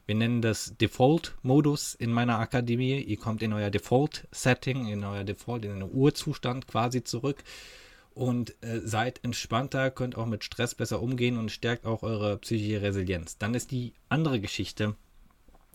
wir 0.06 0.15
nennen 0.15 0.41
das 0.41 0.76
Default-Modus 0.78 1.95
in 1.95 2.12
meiner 2.12 2.39
Akademie, 2.39 2.99
ihr 2.99 3.17
kommt 3.17 3.41
in 3.41 3.54
euer 3.54 3.69
Default-Setting, 3.69 4.88
in 4.88 5.04
euer 5.04 5.23
Default, 5.23 5.65
in 5.65 5.80
den 5.80 5.89
Urzustand 5.91 6.67
quasi 6.67 7.04
zurück. 7.04 7.43
Und 8.13 8.52
äh, 8.62 8.80
seid 8.84 9.23
entspannter, 9.23 9.89
könnt 9.89 10.17
auch 10.17 10.28
mit 10.28 10.43
Stress 10.43 10.76
besser 10.76 11.02
umgehen 11.02 11.38
und 11.38 11.52
stärkt 11.52 11.88
auch 11.88 12.04
eure 12.04 12.38
psychische 12.38 12.84
Resilienz. 12.84 13.39
Dann 13.39 13.56
ist 13.56 13.71
die 13.71 13.93
andere 14.08 14.39
Geschichte, 14.39 14.95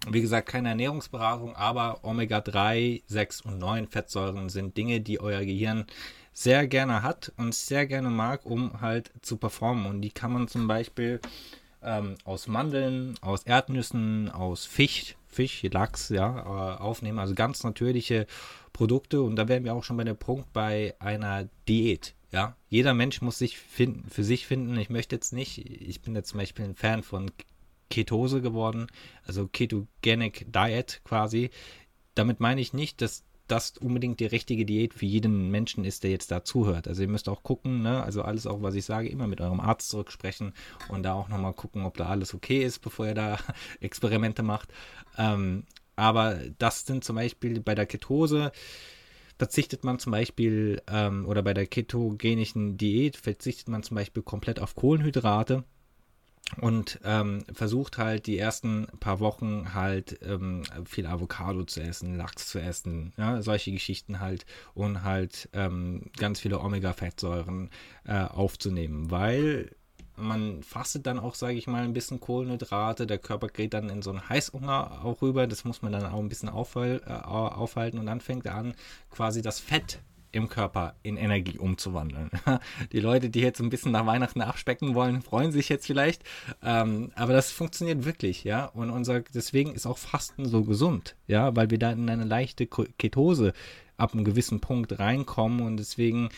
wie 0.07 0.21
gesagt, 0.21 0.49
keine 0.49 0.69
Ernährungsberatung, 0.69 1.57
aber 1.57 2.05
Omega-3, 2.05 3.03
6 3.07 3.41
und 3.41 3.59
9 3.59 3.89
Fettsäuren 3.89 4.49
sind 4.49 4.77
Dinge, 4.77 5.01
die 5.01 5.21
euer 5.21 5.45
Gehirn 5.45 5.87
sehr 6.33 6.67
gerne 6.67 7.03
hat 7.03 7.33
und 7.37 7.55
sehr 7.55 7.87
gerne 7.87 8.11
mag, 8.11 8.45
um 8.45 8.81
halt 8.81 9.11
zu 9.23 9.37
performen. 9.37 9.87
Und 9.87 10.03
die 10.03 10.11
kann 10.11 10.33
man 10.33 10.49
zum 10.49 10.69
Beispiel 10.69 11.21
ähm, 11.83 12.17
aus 12.25 12.47
Mandeln, 12.47 13.17
aus 13.21 13.45
Erdnüssen, 13.45 14.31
aus 14.31 14.67
Fisch, 14.67 15.17
Fisch, 15.27 15.63
Lachs, 15.63 16.09
ja, 16.09 16.39
äh, 16.39 16.79
aufnehmen. 16.79 17.19
Also 17.19 17.35
ganz 17.35 17.63
natürliche 17.65 18.27
Produkte. 18.73 19.23
Und 19.23 19.37
da 19.37 19.49
wären 19.49 19.65
wir 19.65 19.75
auch 19.75 19.85
schon 19.85 19.97
bei 19.97 20.05
dem 20.05 20.17
Punkt 20.17 20.53
bei 20.53 20.95
einer 20.99 21.49
Diät. 21.67 22.15
Ja, 22.31 22.57
jeder 22.69 22.93
Mensch 22.93 23.23
muss 23.23 23.39
sich 23.39 23.59
finden, 23.59 24.09
für 24.11 24.25
sich 24.25 24.47
finden. 24.47 24.77
Ich 24.79 24.91
möchte 24.91 25.17
jetzt 25.17 25.33
nicht, 25.33 25.59
ich 25.59 26.03
bin 26.03 26.15
jetzt 26.15 26.29
zum 26.29 26.41
Beispiel 26.41 26.67
ein 26.67 26.75
Fan 26.75 27.03
von 27.03 27.31
Ketose 27.91 28.43
geworden, 28.43 28.87
also 29.27 29.49
Ketogenic 29.49 30.53
Diet 30.53 31.01
quasi. 31.05 31.51
Damit 32.15 32.41
meine 32.41 32.61
ich 32.61 32.75
nicht, 32.75 33.01
dass 33.01 33.25
das 33.49 33.77
unbedingt 33.79 34.21
die 34.21 34.27
richtige 34.27 34.65
Diät 34.65 34.95
für 34.95 35.07
jeden 35.07 35.51
Menschen 35.51 35.85
ist, 35.85 36.05
der 36.05 36.11
jetzt 36.11 36.31
da 36.31 36.45
zuhört. 36.45 36.87
Also 36.87 37.03
ihr 37.03 37.09
müsst 37.09 37.29
auch 37.29 37.43
gucken, 37.43 37.83
ne? 37.83 38.03
also 38.03 38.23
alles 38.23 38.47
auch, 38.47 38.63
was 38.63 38.75
ich 38.75 38.85
sage, 38.85 39.09
immer 39.09 39.27
mit 39.27 39.41
eurem 39.41 39.61
Arzt 39.61 39.89
zurücksprechen 39.89 40.53
und 40.89 41.03
da 41.03 41.15
auch 41.15 41.29
nochmal 41.29 41.55
gucken, 41.55 41.85
ob 41.85 41.97
da 41.97 42.07
alles 42.07 42.35
okay 42.35 42.63
ist, 42.63 42.81
bevor 42.81 43.07
ihr 43.07 43.15
da 43.15 43.39
Experimente 43.81 44.43
macht. 44.43 44.69
Ähm, 45.17 45.65
aber 45.97 46.39
das 46.59 46.87
sind 46.87 47.03
zum 47.03 47.17
Beispiel 47.17 47.61
bei 47.61 47.75
der 47.75 47.87
Ketose, 47.87 48.53
verzichtet 49.39 49.83
man 49.83 49.99
zum 49.99 50.13
Beispiel, 50.13 50.83
ähm, 50.89 51.27
oder 51.27 51.43
bei 51.43 51.55
der 51.55 51.67
ketogenischen 51.67 52.77
Diät 52.77 53.17
verzichtet 53.17 53.69
man 53.69 53.83
zum 53.83 53.97
Beispiel 53.97 54.23
komplett 54.23 54.61
auf 54.61 54.75
Kohlenhydrate 54.75 55.65
und 56.61 56.99
ähm, 57.05 57.45
versucht 57.53 57.99
halt 57.99 58.27
die 58.27 58.39
ersten 58.39 58.87
paar 59.01 59.21
Wochen 59.21 59.75
halt 59.75 60.19
ähm, 60.23 60.63
viel 60.87 61.07
Avocado 61.07 61.65
zu 61.65 61.81
essen, 61.81 62.17
Lachs 62.17 62.49
zu 62.49 62.59
essen, 62.59 63.13
ja, 63.17 63.43
solche 63.43 63.71
Geschichten 63.71 64.21
halt 64.21 64.47
und 64.75 65.03
halt 65.05 65.49
ähm, 65.53 66.11
ganz 66.17 66.41
viele 66.41 66.61
Omega-Fettsäuren 66.61 67.71
äh, 68.05 68.23
aufzunehmen, 68.23 69.11
weil 69.11 69.71
man 70.19 70.63
fastet 70.63 71.07
dann 71.07 71.19
auch, 71.19 71.35
sage 71.35 71.55
ich 71.55 71.67
mal, 71.67 71.85
ein 71.85 71.93
bisschen 71.93 72.21
Kohlenhydrate, 72.21 73.07
der 73.07 73.19
Körper 73.19 73.49
geht 73.49 73.75
dann 73.75 73.89
in 73.89 74.03
so 74.03 74.11
einen 74.11 74.29
Heißhunger 74.29 75.05
auch 75.05 75.23
rüber, 75.23 75.47
das 75.47 75.65
muss 75.65 75.83
man 75.83 75.93
dann 75.93 76.07
auch 76.07 76.19
ein 76.19 76.29
bisschen 76.29 76.49
äh, 76.49 76.53
aufhalten. 76.53 77.99
Und 77.99 78.07
dann 78.07 78.21
fängt 78.21 78.47
er 78.47 78.57
an, 78.57 78.75
quasi 79.11 79.43
das 79.43 79.61
Fett 79.61 80.01
im 80.33 80.49
Körper 80.49 80.95
in 81.03 81.17
Energie 81.17 81.59
umzuwandeln. 81.59 82.31
Die 82.93 83.01
Leute, 83.01 83.31
die 83.31 83.41
jetzt 83.41 83.61
ein 83.61 83.71
bisschen 83.71 83.93
nach 83.93 84.07
Weihnachten 84.07 84.41
abspecken 84.41 84.95
wollen, 84.95 85.23
freuen 85.23 85.53
sich 85.53 85.69
jetzt 85.69 85.87
vielleicht. 85.87 86.23
Ähm, 86.63 87.13
aber 87.15 87.33
das 87.33 87.51
funktioniert 87.51 88.05
wirklich, 88.05 88.45
ja. 88.45 88.67
Und 88.67 88.91
unser, 88.91 89.21
deswegen 89.21 89.75
ist 89.75 89.87
auch 89.87 89.99
Fasten 89.99 90.47
so 90.47 90.65
gesund, 90.65 91.17
ja, 91.27 91.55
weil 91.57 91.71
wir 91.71 91.79
da 91.79 91.93
in 91.93 92.09
eine 92.09 92.25
leichte 92.25 92.67
Ketose 92.67 93.53
ab 93.99 94.15
einem 94.15 94.25
gewissen 94.25 94.61
Punkt 94.61 94.99
reinkommen. 94.99 95.61
Und 95.61 95.77
deswegen, 95.77 96.31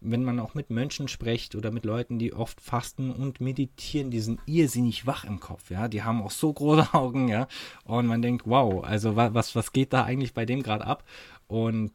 wenn 0.00 0.24
man 0.24 0.38
auch 0.38 0.54
mit 0.54 0.70
Menschen 0.70 1.08
spricht 1.08 1.54
oder 1.54 1.70
mit 1.70 1.84
Leuten, 1.84 2.18
die 2.18 2.32
oft 2.32 2.60
fasten 2.60 3.10
und 3.10 3.40
meditieren, 3.40 4.10
die 4.10 4.20
sind 4.20 4.40
irrsinnig 4.46 5.06
wach 5.06 5.24
im 5.24 5.40
Kopf, 5.40 5.70
ja. 5.70 5.88
Die 5.88 6.02
haben 6.02 6.22
auch 6.22 6.30
so 6.30 6.52
große 6.52 6.88
Augen, 6.94 7.28
ja. 7.28 7.48
Und 7.84 8.06
man 8.06 8.22
denkt, 8.22 8.46
wow, 8.46 8.82
also 8.84 9.16
was, 9.16 9.54
was 9.54 9.72
geht 9.72 9.92
da 9.92 10.04
eigentlich 10.04 10.32
bei 10.32 10.46
dem 10.46 10.62
gerade 10.62 10.86
ab? 10.86 11.04
Und 11.48 11.92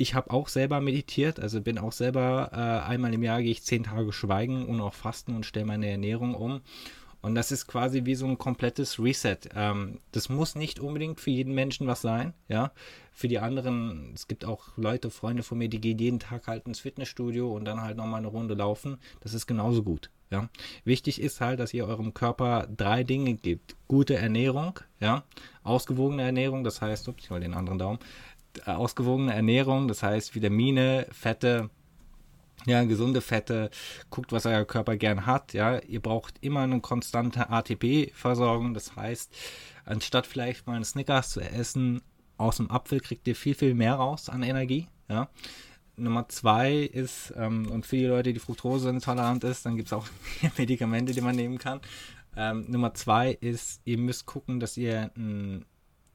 ich 0.00 0.14
habe 0.14 0.30
auch 0.30 0.48
selber 0.48 0.80
meditiert, 0.80 1.38
also 1.38 1.60
bin 1.60 1.78
auch 1.78 1.92
selber 1.92 2.50
äh, 2.52 2.88
einmal 2.88 3.12
im 3.12 3.22
Jahr 3.22 3.42
gehe 3.42 3.50
ich 3.50 3.62
zehn 3.62 3.82
Tage 3.82 4.12
schweigen 4.14 4.64
und 4.64 4.80
auch 4.80 4.94
fasten 4.94 5.36
und 5.36 5.44
stelle 5.44 5.66
meine 5.66 5.90
Ernährung 5.90 6.34
um. 6.34 6.62
Und 7.20 7.34
das 7.34 7.52
ist 7.52 7.66
quasi 7.66 8.06
wie 8.06 8.14
so 8.14 8.26
ein 8.26 8.38
komplettes 8.38 8.98
Reset. 8.98 9.36
Ähm, 9.54 9.98
das 10.12 10.30
muss 10.30 10.54
nicht 10.54 10.80
unbedingt 10.80 11.20
für 11.20 11.28
jeden 11.28 11.54
Menschen 11.54 11.86
was 11.86 12.00
sein, 12.00 12.32
ja. 12.48 12.72
Für 13.12 13.28
die 13.28 13.38
anderen, 13.38 14.12
es 14.14 14.26
gibt 14.26 14.46
auch 14.46 14.68
Leute, 14.78 15.10
Freunde 15.10 15.42
von 15.42 15.58
mir, 15.58 15.68
die 15.68 15.82
gehen 15.82 15.98
jeden 15.98 16.18
Tag 16.18 16.46
halt 16.46 16.66
ins 16.66 16.80
Fitnessstudio 16.80 17.54
und 17.54 17.66
dann 17.66 17.82
halt 17.82 17.98
nochmal 17.98 18.20
eine 18.20 18.28
Runde 18.28 18.54
laufen. 18.54 18.96
Das 19.20 19.34
ist 19.34 19.46
genauso 19.46 19.82
gut. 19.82 20.08
Ja. 20.30 20.48
Wichtig 20.84 21.20
ist 21.20 21.42
halt, 21.42 21.60
dass 21.60 21.74
ihr 21.74 21.86
eurem 21.86 22.14
Körper 22.14 22.68
drei 22.74 23.04
Dinge 23.04 23.34
gibt. 23.34 23.76
Gute 23.86 24.14
Ernährung, 24.14 24.78
ja, 25.00 25.24
ausgewogene 25.62 26.22
Ernährung, 26.22 26.64
das 26.64 26.80
heißt, 26.80 27.08
ups, 27.08 27.24
ich 27.24 27.30
hol 27.30 27.40
den 27.40 27.52
anderen 27.52 27.78
Daumen, 27.78 27.98
ausgewogene 28.66 29.34
Ernährung, 29.34 29.88
das 29.88 30.02
heißt 30.02 30.34
Vitamine, 30.34 31.06
Fette, 31.10 31.70
ja, 32.66 32.84
gesunde 32.84 33.20
Fette, 33.20 33.70
guckt, 34.10 34.32
was 34.32 34.46
euer 34.46 34.64
Körper 34.64 34.96
gern 34.96 35.26
hat, 35.26 35.52
ja, 35.52 35.78
ihr 35.78 36.00
braucht 36.00 36.34
immer 36.40 36.60
eine 36.60 36.80
konstante 36.80 37.48
ATP-Versorgung, 37.48 38.74
das 38.74 38.96
heißt, 38.96 39.32
anstatt 39.84 40.26
vielleicht 40.26 40.66
mal 40.66 40.74
einen 40.74 40.84
Snickers 40.84 41.30
zu 41.30 41.40
essen, 41.40 42.02
aus 42.36 42.56
dem 42.56 42.70
Apfel 42.70 43.00
kriegt 43.00 43.26
ihr 43.28 43.36
viel, 43.36 43.54
viel 43.54 43.74
mehr 43.74 43.94
raus 43.94 44.28
an 44.28 44.42
Energie, 44.42 44.88
ja. 45.08 45.28
Nummer 45.96 46.28
zwei 46.28 46.76
ist, 46.76 47.34
ähm, 47.36 47.70
und 47.70 47.84
für 47.84 47.96
die 47.96 48.06
Leute, 48.06 48.32
die 48.32 48.40
Fructose 48.40 48.88
intolerant 48.88 49.44
ist, 49.44 49.66
dann 49.66 49.76
gibt 49.76 49.88
es 49.88 49.92
auch 49.92 50.06
Medikamente, 50.56 51.12
die 51.12 51.20
man 51.20 51.36
nehmen 51.36 51.58
kann. 51.58 51.80
Ähm, 52.36 52.64
Nummer 52.68 52.94
zwei 52.94 53.32
ist, 53.32 53.82
ihr 53.84 53.98
müsst 53.98 54.24
gucken, 54.24 54.60
dass 54.60 54.76
ihr 54.76 55.10
ein 55.16 55.66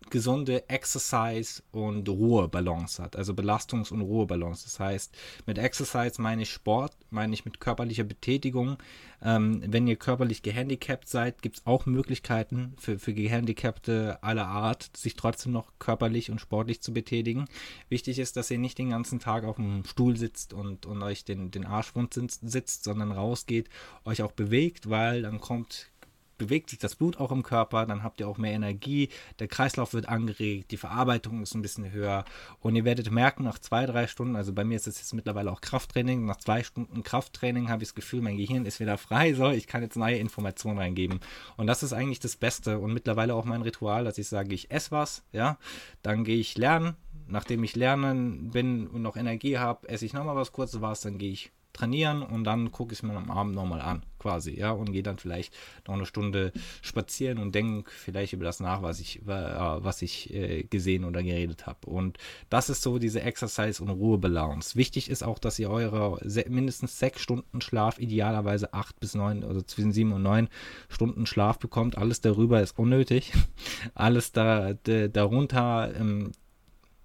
gesunde 0.09 0.69
Exercise- 0.69 1.63
und 1.71 2.07
Ruhebalance 2.07 3.01
hat, 3.01 3.15
also 3.15 3.33
Belastungs- 3.33 3.91
und 3.91 4.01
Ruhebalance. 4.01 4.63
Das 4.63 4.79
heißt, 4.79 5.15
mit 5.45 5.57
Exercise 5.57 6.21
meine 6.21 6.43
ich 6.43 6.51
Sport, 6.51 6.95
meine 7.09 7.33
ich 7.33 7.45
mit 7.45 7.59
körperlicher 7.59 8.03
Betätigung. 8.03 8.77
Ähm, 9.21 9.63
wenn 9.65 9.87
ihr 9.87 9.95
körperlich 9.95 10.43
gehandicapt 10.43 11.07
seid, 11.07 11.41
gibt 11.41 11.57
es 11.57 11.65
auch 11.65 11.85
Möglichkeiten 11.85 12.73
für, 12.77 12.99
für 12.99 13.13
Gehandicapte 13.13 14.19
aller 14.21 14.47
Art, 14.47 14.95
sich 14.95 15.15
trotzdem 15.15 15.51
noch 15.51 15.71
körperlich 15.79 16.29
und 16.29 16.41
sportlich 16.41 16.81
zu 16.81 16.93
betätigen. 16.93 17.45
Wichtig 17.89 18.19
ist, 18.19 18.37
dass 18.37 18.51
ihr 18.51 18.57
nicht 18.57 18.77
den 18.77 18.89
ganzen 18.91 19.19
Tag 19.19 19.43
auf 19.45 19.55
dem 19.55 19.83
Stuhl 19.85 20.17
sitzt 20.17 20.53
und, 20.53 20.85
und 20.85 21.01
euch 21.01 21.25
den, 21.25 21.49
den 21.49 21.65
Arschwund 21.65 22.13
sitzt, 22.13 22.83
sondern 22.83 23.11
rausgeht, 23.11 23.69
euch 24.03 24.21
auch 24.21 24.33
bewegt, 24.33 24.89
weil 24.89 25.23
dann 25.23 25.39
kommt 25.39 25.91
bewegt 26.37 26.69
sich 26.69 26.79
das 26.79 26.95
Blut 26.95 27.17
auch 27.17 27.31
im 27.31 27.43
Körper, 27.43 27.85
dann 27.85 28.03
habt 28.03 28.19
ihr 28.19 28.27
auch 28.27 28.37
mehr 28.37 28.53
Energie, 28.53 29.09
der 29.39 29.47
Kreislauf 29.47 29.93
wird 29.93 30.09
angeregt, 30.09 30.71
die 30.71 30.77
Verarbeitung 30.77 31.41
ist 31.41 31.55
ein 31.55 31.61
bisschen 31.61 31.91
höher. 31.91 32.25
Und 32.59 32.75
ihr 32.75 32.85
werdet 32.85 33.11
merken, 33.11 33.43
nach 33.43 33.59
zwei, 33.59 33.85
drei 33.85 34.07
Stunden, 34.07 34.35
also 34.35 34.53
bei 34.53 34.63
mir 34.63 34.75
ist 34.75 34.87
es 34.87 34.99
jetzt 34.99 35.13
mittlerweile 35.13 35.51
auch 35.51 35.61
Krafttraining, 35.61 36.25
nach 36.25 36.37
zwei 36.37 36.63
Stunden 36.63 37.03
Krafttraining 37.03 37.69
habe 37.69 37.83
ich 37.83 37.89
das 37.89 37.95
Gefühl, 37.95 38.21
mein 38.21 38.37
Gehirn 38.37 38.65
ist 38.65 38.79
wieder 38.79 38.97
frei, 38.97 39.33
so, 39.33 39.49
ich 39.49 39.67
kann 39.67 39.81
jetzt 39.81 39.97
neue 39.97 40.17
Informationen 40.17 40.79
reingeben. 40.79 41.19
Und 41.57 41.67
das 41.67 41.83
ist 41.83 41.93
eigentlich 41.93 42.19
das 42.19 42.35
Beste 42.35 42.79
und 42.79 42.93
mittlerweile 42.93 43.35
auch 43.35 43.45
mein 43.45 43.61
Ritual, 43.61 44.03
dass 44.03 44.17
ich 44.17 44.27
sage, 44.27 44.53
ich 44.53 44.71
esse 44.71 44.91
was, 44.91 45.23
ja, 45.31 45.57
dann 46.01 46.23
gehe 46.23 46.37
ich 46.37 46.57
lernen, 46.57 46.95
nachdem 47.27 47.63
ich 47.63 47.75
lernen 47.75 48.51
bin 48.51 48.87
und 48.87 49.01
noch 49.01 49.17
Energie 49.17 49.57
habe, 49.57 49.87
esse 49.89 50.05
ich 50.05 50.13
nochmal 50.13 50.35
was 50.35 50.51
kurzes 50.51 50.81
was, 50.81 51.01
dann 51.01 51.17
gehe 51.17 51.31
ich 51.31 51.51
trainieren 51.75 52.23
und 52.23 52.43
dann 52.43 52.71
gucke 52.71 52.93
ich 52.93 52.99
es 52.99 53.03
mir 53.03 53.15
am 53.15 53.29
Abend 53.29 53.55
nochmal 53.55 53.81
an, 53.81 54.03
quasi, 54.17 54.57
ja, 54.57 54.71
und 54.71 54.91
gehe 54.91 55.03
dann 55.03 55.17
vielleicht 55.17 55.53
noch 55.87 55.95
eine 55.95 56.05
Stunde 56.05 56.51
spazieren 56.81 57.37
und 57.37 57.53
denke 57.53 57.91
vielleicht 57.91 58.33
über 58.33 58.45
das 58.45 58.59
nach, 58.59 58.81
was 58.81 58.99
ich, 58.99 59.21
äh, 59.23 59.25
was 59.27 60.01
ich 60.01 60.33
äh, 60.33 60.63
gesehen 60.63 61.03
oder 61.03 61.21
geredet 61.21 61.67
habe. 61.67 61.87
Und 61.87 62.17
das 62.49 62.69
ist 62.69 62.81
so 62.81 62.97
diese 62.97 63.21
Exercise- 63.21 63.83
und 63.83 63.89
Ruhebalance. 63.89 64.75
Wichtig 64.75 65.09
ist 65.09 65.23
auch, 65.23 65.39
dass 65.39 65.59
ihr 65.59 65.69
eure 65.69 66.19
mindestens 66.47 66.97
sechs 66.97 67.21
Stunden 67.21 67.61
Schlaf, 67.61 67.99
idealerweise 67.99 68.73
acht 68.73 68.99
bis 68.99 69.13
neun, 69.13 69.43
also 69.43 69.61
zwischen 69.61 69.91
sieben 69.91 70.13
und 70.13 70.23
neun 70.23 70.47
Stunden 70.89 71.25
Schlaf 71.25 71.59
bekommt. 71.59 71.97
Alles 71.97 72.21
darüber 72.21 72.61
ist 72.61 72.77
unnötig. 72.79 73.33
Alles 73.93 74.31
da, 74.31 74.73
darunter 74.73 75.93
ähm, 75.95 76.31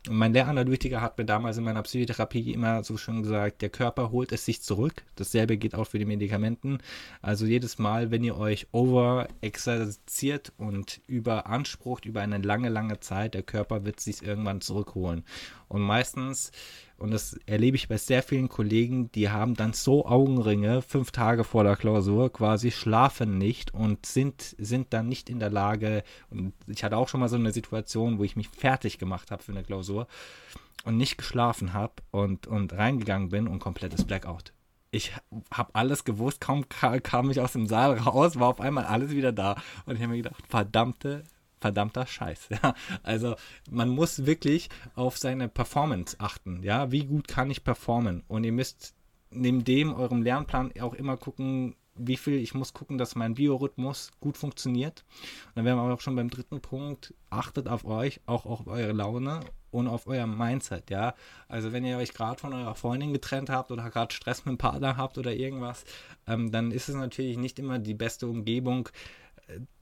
mein 0.08 0.32
Lehranalytiker 0.32 1.02
hat 1.02 1.18
mir 1.18 1.26
damals 1.26 1.58
in 1.58 1.64
meiner 1.64 1.82
Psychotherapie 1.82 2.52
immer 2.52 2.82
so 2.84 2.96
schön 2.96 3.22
gesagt, 3.22 3.60
der 3.60 3.68
Körper 3.68 4.10
holt 4.10 4.32
es 4.32 4.46
sich 4.46 4.62
zurück. 4.62 5.02
Dasselbe 5.16 5.58
geht 5.58 5.74
auch 5.74 5.84
für 5.84 5.98
die 5.98 6.06
Medikamenten. 6.06 6.78
Also 7.20 7.44
jedes 7.44 7.78
Mal, 7.78 8.10
wenn 8.10 8.24
ihr 8.24 8.38
euch 8.38 8.68
overexerziert 8.72 10.52
und 10.56 11.02
überansprucht 11.06 12.06
über 12.06 12.22
eine 12.22 12.38
lange, 12.38 12.70
lange 12.70 13.00
Zeit, 13.00 13.34
der 13.34 13.42
Körper 13.42 13.84
wird 13.84 14.00
sich 14.00 14.22
irgendwann 14.22 14.62
zurückholen. 14.62 15.22
Und 15.68 15.82
meistens 15.82 16.50
und 17.00 17.10
das 17.10 17.32
erlebe 17.46 17.76
ich 17.76 17.88
bei 17.88 17.96
sehr 17.96 18.22
vielen 18.22 18.48
Kollegen, 18.48 19.10
die 19.12 19.30
haben 19.30 19.54
dann 19.54 19.72
so 19.72 20.06
Augenringe 20.06 20.82
fünf 20.82 21.10
Tage 21.10 21.44
vor 21.44 21.64
der 21.64 21.76
Klausur, 21.76 22.30
quasi 22.30 22.70
schlafen 22.70 23.38
nicht 23.38 23.72
und 23.72 24.04
sind, 24.04 24.54
sind 24.58 24.92
dann 24.92 25.08
nicht 25.08 25.30
in 25.30 25.38
der 25.38 25.50
Lage. 25.50 26.04
Und 26.28 26.52
ich 26.66 26.84
hatte 26.84 26.98
auch 26.98 27.08
schon 27.08 27.20
mal 27.20 27.28
so 27.28 27.36
eine 27.36 27.52
Situation, 27.52 28.18
wo 28.18 28.24
ich 28.24 28.36
mich 28.36 28.48
fertig 28.48 28.98
gemacht 28.98 29.30
habe 29.30 29.42
für 29.42 29.52
eine 29.52 29.64
Klausur 29.64 30.06
und 30.84 30.98
nicht 30.98 31.16
geschlafen 31.16 31.72
habe 31.72 31.94
und, 32.10 32.46
und 32.46 32.74
reingegangen 32.74 33.30
bin 33.30 33.48
und 33.48 33.60
komplettes 33.60 34.04
Blackout 34.04 34.52
ich 34.92 35.12
habe 35.52 35.74
alles 35.74 36.04
gewusst, 36.04 36.40
kaum 36.40 36.68
kam 36.68 37.30
ich 37.30 37.40
aus 37.40 37.52
dem 37.52 37.66
Saal 37.66 37.96
raus, 37.98 38.38
war 38.38 38.48
auf 38.48 38.60
einmal 38.60 38.84
alles 38.84 39.10
wieder 39.10 39.30
da. 39.30 39.54
Und 39.86 39.94
ich 39.94 40.02
habe 40.02 40.10
mir 40.10 40.22
gedacht, 40.22 40.42
verdammte 40.48 41.22
verdammter 41.60 42.06
Scheiß. 42.06 42.48
Ja? 42.62 42.74
Also 43.02 43.36
man 43.70 43.88
muss 43.88 44.26
wirklich 44.26 44.68
auf 44.94 45.16
seine 45.18 45.48
Performance 45.48 46.16
achten. 46.18 46.62
Ja, 46.62 46.90
wie 46.90 47.04
gut 47.04 47.28
kann 47.28 47.50
ich 47.50 47.64
performen? 47.64 48.22
Und 48.28 48.44
ihr 48.44 48.52
müsst 48.52 48.94
neben 49.30 49.64
dem 49.64 49.94
eurem 49.94 50.22
Lernplan 50.22 50.72
auch 50.80 50.94
immer 50.94 51.16
gucken, 51.16 51.76
wie 51.94 52.16
viel 52.16 52.34
ich 52.34 52.54
muss 52.54 52.72
gucken, 52.72 52.98
dass 52.98 53.14
mein 53.14 53.34
Biorhythmus 53.34 54.10
gut 54.20 54.36
funktioniert. 54.36 55.04
Und 55.48 55.56
dann 55.56 55.64
wären 55.64 55.76
wir 55.76 55.92
auch 55.92 56.00
schon 56.00 56.16
beim 56.16 56.30
dritten 56.30 56.60
Punkt. 56.60 57.14
Achtet 57.28 57.68
auf 57.68 57.84
euch, 57.84 58.20
auch 58.26 58.46
auf 58.46 58.66
eure 58.66 58.92
Laune 58.92 59.40
und 59.70 59.86
auf 59.86 60.06
euer 60.06 60.26
Mindset, 60.26 60.90
ja. 60.90 61.14
Also 61.48 61.72
wenn 61.72 61.84
ihr 61.84 61.98
euch 61.98 62.12
gerade 62.12 62.40
von 62.40 62.52
eurer 62.52 62.74
Freundin 62.74 63.12
getrennt 63.12 63.50
habt 63.50 63.70
oder 63.70 63.90
gerade 63.90 64.14
Stress 64.14 64.44
mit 64.44 64.54
dem 64.54 64.58
Partner 64.58 64.96
habt 64.96 65.18
oder 65.18 65.32
irgendwas, 65.32 65.84
ähm, 66.26 66.50
dann 66.50 66.70
ist 66.70 66.88
es 66.88 66.94
natürlich 66.94 67.36
nicht 67.36 67.58
immer 67.58 67.78
die 67.78 67.94
beste 67.94 68.26
Umgebung, 68.26 68.88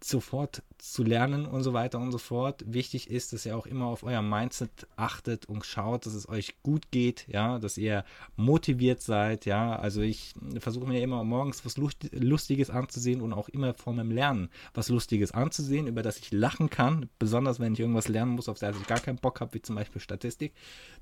sofort 0.02 0.62
zu 0.78 1.02
lernen 1.02 1.44
und 1.44 1.62
so 1.62 1.72
weiter 1.72 1.98
und 1.98 2.12
so 2.12 2.18
fort. 2.18 2.64
Wichtig 2.66 3.10
ist, 3.10 3.32
dass 3.32 3.44
ihr 3.44 3.56
auch 3.56 3.66
immer 3.66 3.86
auf 3.86 4.04
euer 4.04 4.22
Mindset 4.22 4.86
achtet 4.96 5.46
und 5.46 5.66
schaut, 5.66 6.06
dass 6.06 6.14
es 6.14 6.28
euch 6.28 6.62
gut 6.62 6.90
geht, 6.90 7.26
ja, 7.28 7.58
dass 7.58 7.76
ihr 7.78 8.04
motiviert 8.36 9.00
seid, 9.00 9.44
ja. 9.44 9.76
Also 9.76 10.00
ich 10.00 10.34
versuche 10.60 10.86
mir 10.86 11.02
immer 11.02 11.24
morgens 11.24 11.64
was 11.64 11.76
Lustiges 11.76 12.70
anzusehen 12.70 13.20
und 13.20 13.32
auch 13.32 13.48
immer 13.48 13.74
vor 13.74 13.92
meinem 13.92 14.12
Lernen 14.12 14.50
was 14.72 14.88
Lustiges 14.88 15.32
anzusehen, 15.32 15.88
über 15.88 16.02
das 16.02 16.18
ich 16.18 16.30
lachen 16.30 16.70
kann, 16.70 17.08
besonders 17.18 17.58
wenn 17.58 17.72
ich 17.72 17.80
irgendwas 17.80 18.08
lernen 18.08 18.32
muss, 18.32 18.48
auf 18.48 18.58
das 18.58 18.78
ich 18.78 18.86
gar 18.86 19.00
keinen 19.00 19.18
Bock 19.18 19.40
habe, 19.40 19.54
wie 19.54 19.62
zum 19.62 19.76
Beispiel 19.76 20.00
Statistik, 20.00 20.54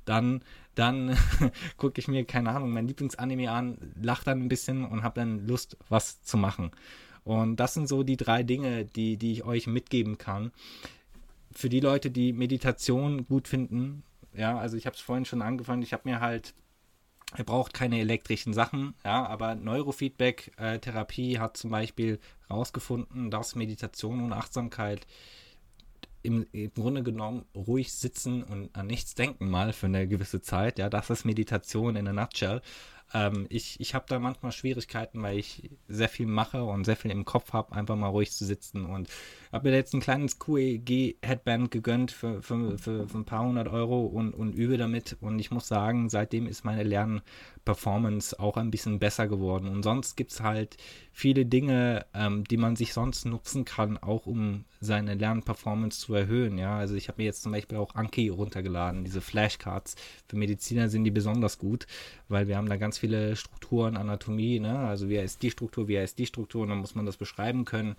dann, 0.05 0.43
dann 0.75 1.17
gucke 1.77 2.01
ich 2.01 2.09
mir, 2.09 2.25
keine 2.25 2.51
Ahnung, 2.51 2.71
mein 2.73 2.89
Lieblingsanime 2.89 3.51
an, 3.51 3.79
lache 4.01 4.25
dann 4.25 4.43
ein 4.43 4.49
bisschen 4.49 4.85
und 4.85 5.03
habe 5.03 5.21
dann 5.21 5.47
Lust, 5.47 5.77
was 5.89 6.23
zu 6.23 6.39
machen. 6.39 6.71
Und 7.27 7.57
das 7.57 7.75
sind 7.75 7.89
so 7.89 8.05
die 8.05 8.17
drei 8.17 8.45
Dinge, 8.45 8.85
die, 8.85 9.17
die 9.17 9.33
ich 9.33 9.45
euch 9.45 9.67
mitgeben 9.67 10.17
kann. 10.17 10.53
Für 11.51 11.69
die 11.69 11.81
Leute, 11.81 12.13
die 12.13 12.33
Meditation 12.33 13.27
gut 13.27 13.49
finden, 13.49 14.05
ja, 14.33 14.57
also 14.57 14.77
ich 14.77 14.87
habe 14.87 14.95
es 14.95 15.03
vorhin 15.03 15.25
schon 15.25 15.43
angefangen, 15.43 15.83
ich 15.83 15.93
habe 15.93 16.09
mir 16.09 16.21
halt 16.21 16.55
Ihr 17.37 17.45
braucht 17.45 17.75
keine 17.75 17.99
elektrischen 17.99 18.55
Sachen, 18.55 18.95
ja, 19.05 19.27
aber 19.27 19.57
Neurofeedback-Therapie 19.57 21.35
äh, 21.35 21.39
hat 21.41 21.57
zum 21.57 21.71
Beispiel 21.71 22.21
herausgefunden, 22.47 23.33
dass 23.33 23.57
Meditation 23.57 24.23
und 24.23 24.33
Achtsamkeit 24.33 25.09
im, 26.23 26.47
im, 26.53 26.73
Grunde 26.73 27.03
genommen 27.03 27.45
ruhig 27.55 27.93
sitzen 27.93 28.45
und 28.45 28.75
an 28.77 28.87
nichts 28.87 29.17
denken 29.17 29.51
mal 29.51 29.73
für 29.73 29.87
eine 29.87 30.07
gewisse 30.07 30.41
Zeit, 30.41 30.79
ja, 30.79 30.89
das 30.89 31.11
ist 31.11 31.25
Meditation 31.25 31.97
in 31.97 32.07
a 32.07 32.13
nutshell. 32.13 32.63
Ähm, 33.15 33.47
ich 33.49 33.79
ich 33.81 33.95
habe 33.95 34.07
da 34.09 34.19
manchmal 34.19 34.53
Schwierigkeiten, 34.53 35.23
weil 35.23 35.39
ich 35.39 35.71
sehr 35.89 36.09
viel 36.09 36.27
mache 36.27 36.65
und 36.65 36.85
sehr 36.85 36.97
viel 36.97 37.11
im 37.11 37.25
Kopf 37.25 37.53
habe, 37.53 37.73
einfach 37.73 37.97
mal 37.97 38.09
ruhig 38.09 38.33
zu 38.33 38.45
sitzen. 38.45 38.85
Und 38.85 39.09
habe 39.53 39.69
mir 39.71 39.77
jetzt 39.77 39.95
ein 39.95 40.01
kleines 40.01 40.39
QEG-Headband 40.39 41.71
gegönnt 41.71 42.11
für, 42.11 42.43
für, 42.43 42.79
für, 42.79 43.09
für, 43.09 43.19
ein 43.19 43.25
paar 43.25 43.45
hundert 43.45 43.69
Euro 43.69 44.07
und, 44.07 44.33
und 44.35 44.55
übe 44.55 44.77
damit. 44.77 45.17
Und 45.21 45.39
ich 45.39 45.51
muss 45.51 45.69
sagen, 45.69 46.09
seitdem 46.09 46.47
ist 46.47 46.65
meine 46.65 46.83
Lernperformance 47.67 48.39
auch 48.39 48.57
ein 48.57 48.71
bisschen 48.71 48.99
besser 48.99 49.27
geworden. 49.27 49.69
Und 49.69 49.83
sonst 49.83 50.17
gibt 50.17 50.33
es 50.33 50.41
halt 50.41 50.77
viele 51.13 51.45
Dinge, 51.47 52.07
ähm, 52.15 52.45
die 52.45 52.57
man 52.57 52.77
sich 52.77 52.93
sonst 52.93 53.25
nutzen 53.25 53.65
kann, 53.65 53.99
auch 53.99 54.27
um 54.27 54.65
seine 54.81 55.15
Lernperformance 55.15 55.99
zu 55.99 56.15
erhöhen. 56.15 56.59
Ja, 56.59 56.79
also 56.79 56.95
ich 56.95 57.09
habe 57.09 57.21
mir 57.21 57.27
jetzt 57.27 57.43
zum 57.43 57.53
Beispiel 57.53 57.79
auch 57.79 57.95
Anki 57.95 58.29
runtergeladen, 58.29 59.05
diese 59.05 59.21
Flashcards. 59.21 59.97
Für 60.29 60.37
Mediziner 60.37 60.89
sind 60.89 61.05
die 61.05 61.11
besonders 61.11 61.59
gut, 61.59 61.87
weil 62.29 62.47
wir 62.47 62.57
haben 62.57 62.69
da 62.69 62.77
ganz 62.77 62.99
viele 62.99 63.35
Strukturen, 63.35 63.97
Anatomie, 63.97 64.61
ne? 64.61 64.79
Also 64.79 65.09
wie 65.09 65.17
ist 65.17 65.43
die 65.43 65.51
Struktur, 65.51 65.89
wie 65.89 65.97
ist 65.97 66.19
die 66.19 66.27
Struktur, 66.27 66.63
und 66.63 66.69
dann 66.69 66.79
muss 66.79 66.95
man 66.95 67.07
das 67.07 67.17
beschreiben 67.17 67.65
können. 67.65 67.97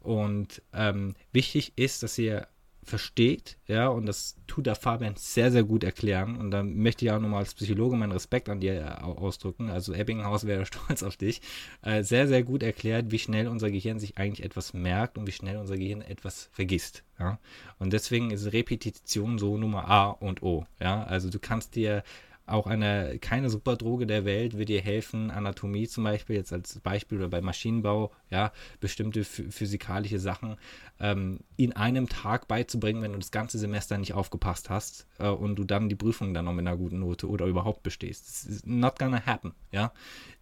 Und 0.00 0.62
ähm, 0.72 1.14
wichtig 1.32 1.72
ist, 1.76 2.02
dass 2.02 2.18
ihr 2.18 2.46
versteht, 2.84 3.58
ja, 3.66 3.88
und 3.88 4.06
das 4.06 4.36
tut 4.48 4.66
der 4.66 4.74
Fabian 4.74 5.14
sehr, 5.16 5.52
sehr 5.52 5.62
gut 5.62 5.84
erklären. 5.84 6.36
Und 6.36 6.50
da 6.50 6.62
möchte 6.62 7.04
ich 7.04 7.12
auch 7.12 7.20
nochmal 7.20 7.40
als 7.40 7.54
Psychologe 7.54 7.96
meinen 7.96 8.12
Respekt 8.12 8.48
an 8.48 8.60
dir 8.60 8.74
äh, 8.74 9.02
ausdrücken. 9.04 9.70
Also 9.70 9.94
Ebbinghaus 9.94 10.46
wäre 10.46 10.66
stolz 10.66 11.02
auf 11.02 11.16
dich. 11.16 11.40
Äh, 11.82 12.02
sehr, 12.02 12.26
sehr 12.26 12.42
gut 12.42 12.62
erklärt, 12.62 13.10
wie 13.10 13.18
schnell 13.18 13.46
unser 13.46 13.70
Gehirn 13.70 14.00
sich 14.00 14.18
eigentlich 14.18 14.44
etwas 14.44 14.74
merkt 14.74 15.16
und 15.16 15.26
wie 15.26 15.32
schnell 15.32 15.58
unser 15.58 15.76
Gehirn 15.76 16.02
etwas 16.02 16.48
vergisst. 16.52 17.04
Ja. 17.18 17.38
Und 17.78 17.92
deswegen 17.92 18.30
ist 18.30 18.52
Repetition 18.52 19.38
so 19.38 19.56
Nummer 19.56 19.88
A 19.88 20.08
und 20.08 20.42
O. 20.42 20.66
Ja. 20.80 21.04
Also 21.04 21.30
du 21.30 21.38
kannst 21.38 21.76
dir 21.76 22.02
auch 22.46 22.66
eine, 22.66 23.18
keine 23.20 23.50
Superdroge 23.50 24.06
der 24.06 24.24
Welt 24.24 24.58
wird 24.58 24.68
dir 24.68 24.80
helfen, 24.80 25.30
Anatomie 25.30 25.86
zum 25.86 26.04
Beispiel, 26.04 26.36
jetzt 26.36 26.52
als 26.52 26.80
Beispiel 26.80 27.18
oder 27.18 27.28
bei 27.28 27.40
Maschinenbau, 27.40 28.12
ja, 28.30 28.52
bestimmte 28.80 29.24
physikalische 29.24 30.18
Sachen 30.18 30.56
ähm, 30.98 31.40
in 31.56 31.72
einem 31.72 32.08
Tag 32.08 32.48
beizubringen, 32.48 33.02
wenn 33.02 33.12
du 33.12 33.18
das 33.18 33.30
ganze 33.30 33.58
Semester 33.58 33.96
nicht 33.96 34.14
aufgepasst 34.14 34.70
hast 34.70 35.06
äh, 35.18 35.28
und 35.28 35.56
du 35.56 35.64
dann 35.64 35.88
die 35.88 35.94
Prüfung 35.94 36.34
dann 36.34 36.46
noch 36.46 36.52
mit 36.52 36.66
einer 36.66 36.76
guten 36.76 36.98
Note 36.98 37.28
oder 37.28 37.46
überhaupt 37.46 37.82
bestehst. 37.82 38.46
Ist 38.46 38.66
not 38.66 38.98
gonna 38.98 39.24
happen, 39.24 39.52
ja. 39.70 39.92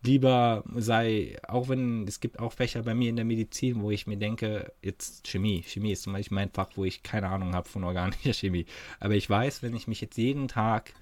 Lieber 0.02 0.64
sei, 0.76 1.36
auch 1.46 1.68
wenn, 1.68 2.08
es 2.08 2.20
gibt 2.20 2.38
auch 2.38 2.54
Fächer 2.54 2.82
bei 2.82 2.94
mir 2.94 3.10
in 3.10 3.16
der 3.16 3.26
Medizin, 3.26 3.82
wo 3.82 3.90
ich 3.90 4.06
mir 4.06 4.16
denke, 4.16 4.72
jetzt 4.80 5.28
Chemie, 5.28 5.62
Chemie 5.62 5.92
ist 5.92 6.02
zum 6.02 6.14
Beispiel 6.14 6.34
mein 6.34 6.50
Fach, 6.50 6.70
wo 6.76 6.84
ich 6.86 7.02
keine 7.02 7.28
Ahnung 7.28 7.54
habe 7.54 7.68
von 7.68 7.84
organischer 7.84 8.32
Chemie, 8.32 8.64
aber 9.00 9.14
ich 9.14 9.28
weiß, 9.28 9.62
wenn 9.62 9.76
ich 9.76 9.86
mich 9.86 10.00
jetzt 10.00 10.16
jeden 10.16 10.48
Tag 10.48 10.94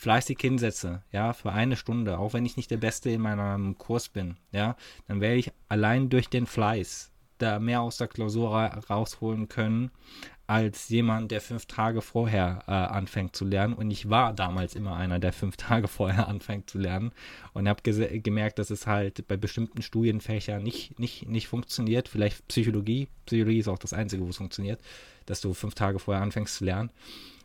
fleißig 0.00 0.38
hinsetze, 0.40 1.02
ja, 1.12 1.34
für 1.34 1.52
eine 1.52 1.76
Stunde, 1.76 2.18
auch 2.18 2.32
wenn 2.32 2.46
ich 2.46 2.56
nicht 2.56 2.70
der 2.70 2.78
Beste 2.78 3.10
in 3.10 3.20
meinem 3.20 3.76
Kurs 3.76 4.08
bin, 4.08 4.38
ja, 4.50 4.74
dann 5.08 5.20
werde 5.20 5.36
ich 5.36 5.52
allein 5.68 6.08
durch 6.08 6.30
den 6.30 6.46
Fleiß 6.46 7.12
da 7.36 7.58
mehr 7.58 7.82
aus 7.82 7.98
der 7.98 8.08
Klausur 8.08 8.50
rausholen 8.50 9.48
können, 9.48 9.90
als 10.46 10.88
jemand, 10.88 11.30
der 11.30 11.42
fünf 11.42 11.66
Tage 11.66 12.00
vorher 12.00 12.64
äh, 12.66 12.72
anfängt 12.72 13.36
zu 13.36 13.44
lernen. 13.44 13.74
Und 13.74 13.90
ich 13.90 14.08
war 14.08 14.32
damals 14.32 14.74
immer 14.74 14.96
einer, 14.96 15.18
der 15.18 15.34
fünf 15.34 15.56
Tage 15.58 15.86
vorher 15.86 16.28
anfängt 16.28 16.70
zu 16.70 16.78
lernen. 16.78 17.12
Und 17.52 17.68
habe 17.68 17.82
gemerkt, 17.82 18.58
dass 18.58 18.70
es 18.70 18.86
halt 18.86 19.28
bei 19.28 19.36
bestimmten 19.36 19.82
Studienfächern 19.82 20.62
nicht, 20.62 20.98
nicht, 20.98 21.28
nicht 21.28 21.46
funktioniert. 21.46 22.08
Vielleicht 22.08 22.48
Psychologie. 22.48 23.08
Psychologie 23.26 23.60
ist 23.60 23.68
auch 23.68 23.78
das 23.78 23.92
Einzige, 23.92 24.24
wo 24.24 24.30
es 24.30 24.38
funktioniert, 24.38 24.80
dass 25.26 25.40
du 25.40 25.54
fünf 25.54 25.74
Tage 25.74 25.98
vorher 26.00 26.22
anfängst 26.22 26.56
zu 26.56 26.64
lernen. 26.64 26.90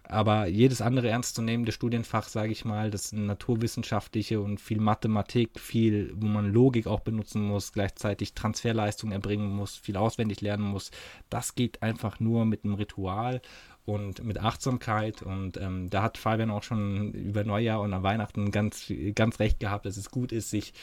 Aber 0.08 0.48
jedes 0.48 0.82
andere 0.82 1.10
ernstzunehmende 1.10 1.72
Studienfach, 1.72 2.28
sage 2.28 2.52
ich 2.52 2.66
mal, 2.66 2.92
das 2.92 3.12
naturwissenschaftliche 3.12 4.40
und 4.40 4.60
viel 4.60 4.80
Mathematik, 4.80 5.60
viel, 5.60 6.14
wo 6.16 6.28
man 6.28 6.52
Logik 6.52 6.88
auch 6.88 7.00
benutzen 7.00 7.42
muss, 7.42 7.74
gleichzeitig 7.74 8.34
Transferleistung 8.34 9.12
erbringen 9.12 9.50
muss, 9.50 9.76
viel 9.76 9.98
auswendig 9.98 10.42
lernen 10.42 10.64
muss, 10.64 10.92
das 11.30 11.56
geht 11.56 11.82
einfach 11.82 12.20
nur 12.20 12.46
mit 12.46 12.64
einem 12.64 12.76
Ritual 12.76 13.42
und 13.86 14.24
mit 14.24 14.40
Achtsamkeit. 14.40 15.22
Und 15.22 15.58
ähm, 15.58 15.90
da 15.90 16.04
hat 16.04 16.18
Fabian 16.18 16.52
auch 16.52 16.64
schon 16.64 17.12
über 17.14 17.44
Neujahr 17.44 17.82
und 17.82 17.94
an 17.94 18.04
Weihnachten 18.04 18.52
ganz, 18.52 18.92
ganz 19.16 19.40
recht 19.40 19.60
gehabt, 19.60 19.86
dass 19.86 19.98
es 19.98 20.12
gut 20.12 20.32
ist, 20.32 20.50
sich 20.50 20.74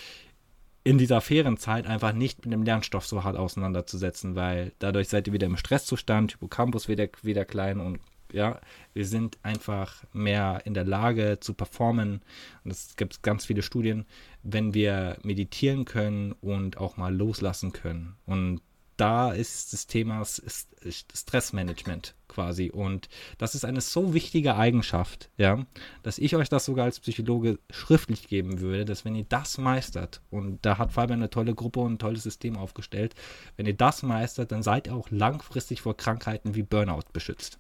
in 0.85 0.99
dieser 0.99 1.21
Ferienzeit 1.21 1.87
einfach 1.87 2.13
nicht 2.13 2.45
mit 2.45 2.53
dem 2.53 2.65
Lernstoff 2.65 3.07
so 3.07 3.23
hart 3.23 3.37
auseinanderzusetzen, 3.37 4.35
weil 4.35 4.73
dadurch 4.81 5.09
seid 5.09 5.29
ihr 5.29 5.33
wieder 5.33 5.47
im 5.47 5.57
Stresszustand, 5.57 6.33
Hippocampus 6.33 6.89
wieder, 6.89 7.09
wieder 7.23 7.45
klein 7.45 7.79
und 7.79 8.01
ja, 8.33 8.61
wir 8.93 9.07
sind 9.07 9.39
einfach 9.43 10.05
mehr 10.13 10.63
in 10.65 10.75
der 10.75 10.85
Lage 10.85 11.39
zu 11.41 11.55
performen. 11.55 12.23
Und 12.65 12.71
es 12.71 12.97
gibt 12.97 13.23
ganz 13.23 13.45
viele 13.45 13.63
Studien, 13.63 14.07
wenn 14.43 14.75
wir 14.75 15.19
meditieren 15.23 15.85
können 15.85 16.33
und 16.33 16.79
auch 16.79 16.97
mal 16.97 17.15
loslassen 17.15 17.73
können. 17.73 18.17
Und 18.27 18.61
da 18.97 19.33
ist 19.33 19.73
das 19.73 19.87
Thema 19.87 20.23
Stressmanagement 20.25 22.15
quasi. 22.29 22.71
Und 22.71 23.09
das 23.39 23.55
ist 23.55 23.65
eine 23.65 23.81
so 23.81 24.15
wichtige 24.15 24.55
Eigenschaft, 24.57 25.31
ja, 25.37 25.67
dass 26.03 26.19
ich 26.19 26.37
euch 26.37 26.49
das 26.49 26.65
sogar 26.65 26.85
als 26.85 27.01
Psychologe 27.01 27.59
schriftlich 27.71 28.29
geben 28.29 28.61
würde, 28.61 28.85
dass 28.85 29.05
wenn 29.05 29.15
ihr 29.15 29.27
das 29.29 29.59
meistert, 29.59 30.21
und 30.31 30.65
da 30.65 30.79
hat 30.79 30.93
Fabian 30.93 31.21
eine 31.21 31.31
tolle 31.31 31.55
Gruppe 31.55 31.81
und 31.81 31.95
ein 31.95 31.99
tolles 31.99 32.23
System 32.23 32.57
aufgestellt, 32.57 33.15
wenn 33.57 33.67
ihr 33.67 33.77
das 33.77 34.03
meistert, 34.03 34.53
dann 34.53 34.63
seid 34.63 34.87
ihr 34.87 34.95
auch 34.95 35.11
langfristig 35.11 35.81
vor 35.81 35.97
Krankheiten 35.97 36.55
wie 36.55 36.63
Burnout 36.63 37.11
beschützt. 37.13 37.59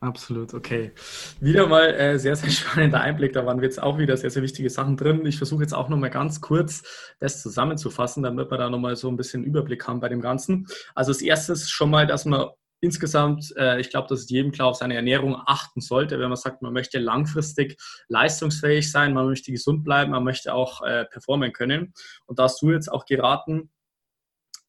Absolut, 0.00 0.52
okay. 0.52 0.92
Wieder 1.40 1.66
mal 1.66 1.94
äh, 1.94 2.18
sehr, 2.18 2.36
sehr 2.36 2.50
spannender 2.50 3.00
Einblick. 3.00 3.32
Da 3.32 3.46
waren 3.46 3.62
jetzt 3.62 3.82
auch 3.82 3.98
wieder 3.98 4.16
sehr, 4.16 4.30
sehr 4.30 4.42
wichtige 4.42 4.68
Sachen 4.68 4.96
drin. 4.96 5.24
Ich 5.24 5.38
versuche 5.38 5.62
jetzt 5.62 5.72
auch 5.72 5.88
nochmal 5.88 6.10
ganz 6.10 6.40
kurz 6.40 6.82
das 7.18 7.42
zusammenzufassen, 7.42 8.22
damit 8.22 8.50
wir 8.50 8.58
da 8.58 8.68
nochmal 8.68 8.96
so 8.96 9.08
ein 9.08 9.16
bisschen 9.16 9.42
Überblick 9.42 9.86
haben 9.88 10.00
bei 10.00 10.10
dem 10.10 10.20
Ganzen. 10.20 10.66
Also 10.94 11.12
das 11.12 11.22
erste 11.22 11.54
ist 11.54 11.70
schon 11.70 11.90
mal, 11.90 12.06
dass 12.06 12.26
man 12.26 12.50
insgesamt, 12.80 13.54
äh, 13.56 13.80
ich 13.80 13.88
glaube, 13.88 14.08
dass 14.08 14.20
es 14.20 14.30
jedem 14.30 14.52
klar 14.52 14.68
auf 14.68 14.76
seine 14.76 14.94
Ernährung 14.94 15.34
achten 15.46 15.80
sollte, 15.80 16.18
wenn 16.18 16.28
man 16.28 16.36
sagt, 16.36 16.60
man 16.60 16.74
möchte 16.74 16.98
langfristig 16.98 17.80
leistungsfähig 18.08 18.90
sein, 18.90 19.14
man 19.14 19.26
möchte 19.26 19.50
gesund 19.50 19.82
bleiben, 19.82 20.10
man 20.10 20.24
möchte 20.24 20.52
auch 20.52 20.82
äh, 20.82 21.06
performen 21.06 21.52
können. 21.52 21.94
Und 22.26 22.38
da 22.38 22.44
hast 22.44 22.60
du 22.60 22.70
jetzt 22.70 22.92
auch 22.92 23.06
geraten, 23.06 23.70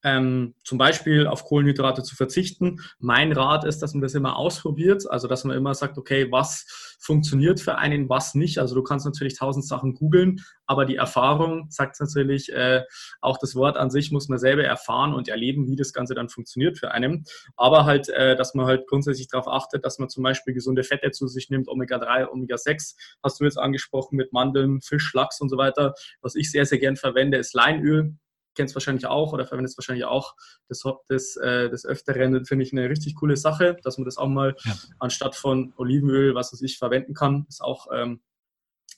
ähm, 0.03 0.53
zum 0.63 0.77
Beispiel 0.77 1.27
auf 1.27 1.43
Kohlenhydrate 1.43 2.03
zu 2.03 2.15
verzichten. 2.15 2.81
Mein 2.99 3.31
Rat 3.31 3.65
ist, 3.65 3.79
dass 3.79 3.93
man 3.93 4.01
das 4.01 4.13
immer 4.13 4.37
ausprobiert, 4.37 5.09
also 5.09 5.27
dass 5.27 5.43
man 5.43 5.57
immer 5.57 5.73
sagt, 5.73 5.97
okay, 5.97 6.31
was 6.31 6.97
funktioniert 6.99 7.59
für 7.59 7.77
einen, 7.77 8.09
was 8.09 8.35
nicht. 8.35 8.59
Also 8.59 8.75
du 8.75 8.83
kannst 8.83 9.05
natürlich 9.05 9.37
tausend 9.37 9.65
Sachen 9.65 9.93
googeln, 9.93 10.41
aber 10.65 10.85
die 10.85 10.95
Erfahrung 10.95 11.67
sagt 11.69 11.99
natürlich, 11.99 12.51
äh, 12.51 12.83
auch 13.21 13.37
das 13.37 13.55
Wort 13.55 13.77
an 13.77 13.89
sich 13.89 14.11
muss 14.11 14.27
man 14.27 14.39
selber 14.39 14.63
erfahren 14.63 15.13
und 15.13 15.29
erleben, 15.29 15.67
wie 15.67 15.75
das 15.75 15.93
Ganze 15.93 16.15
dann 16.15 16.29
funktioniert 16.29 16.77
für 16.77 16.91
einen. 16.91 17.25
Aber 17.55 17.85
halt, 17.85 18.09
äh, 18.09 18.35
dass 18.35 18.53
man 18.53 18.65
halt 18.65 18.87
grundsätzlich 18.87 19.27
darauf 19.27 19.47
achtet, 19.47 19.85
dass 19.85 19.99
man 19.99 20.09
zum 20.09 20.23
Beispiel 20.23 20.53
gesunde 20.53 20.83
Fette 20.83 21.11
zu 21.11 21.27
sich 21.27 21.49
nimmt, 21.49 21.67
Omega-3, 21.67 22.29
Omega-6, 22.29 22.95
hast 23.23 23.39
du 23.39 23.45
jetzt 23.45 23.57
angesprochen 23.57 24.15
mit 24.15 24.33
Mandeln, 24.33 24.81
Fisch, 24.81 25.13
Lachs 25.13 25.39
und 25.41 25.49
so 25.49 25.57
weiter. 25.57 25.93
Was 26.21 26.35
ich 26.35 26.51
sehr, 26.51 26.65
sehr 26.65 26.79
gern 26.79 26.97
verwende, 26.97 27.37
ist 27.37 27.53
Leinöl 27.53 28.15
kennst 28.57 28.75
wahrscheinlich 28.75 29.05
auch 29.05 29.31
oder 29.31 29.45
verwendest 29.45 29.77
wahrscheinlich 29.77 30.05
auch 30.05 30.35
des, 30.69 30.83
des, 31.09 31.37
äh, 31.37 31.69
des 31.69 31.85
Öfteren, 31.85 32.45
finde 32.45 32.65
ich 32.65 32.73
eine 32.73 32.89
richtig 32.89 33.15
coole 33.15 33.37
Sache, 33.37 33.77
dass 33.83 33.97
man 33.97 34.05
das 34.05 34.17
auch 34.17 34.27
mal 34.27 34.55
ja. 34.65 34.73
anstatt 34.99 35.35
von 35.35 35.73
Olivenöl, 35.77 36.35
was 36.35 36.51
es 36.51 36.61
ich 36.61 36.77
verwenden 36.77 37.13
kann, 37.13 37.45
ist 37.47 37.61
auch 37.61 37.87
ähm, 37.93 38.21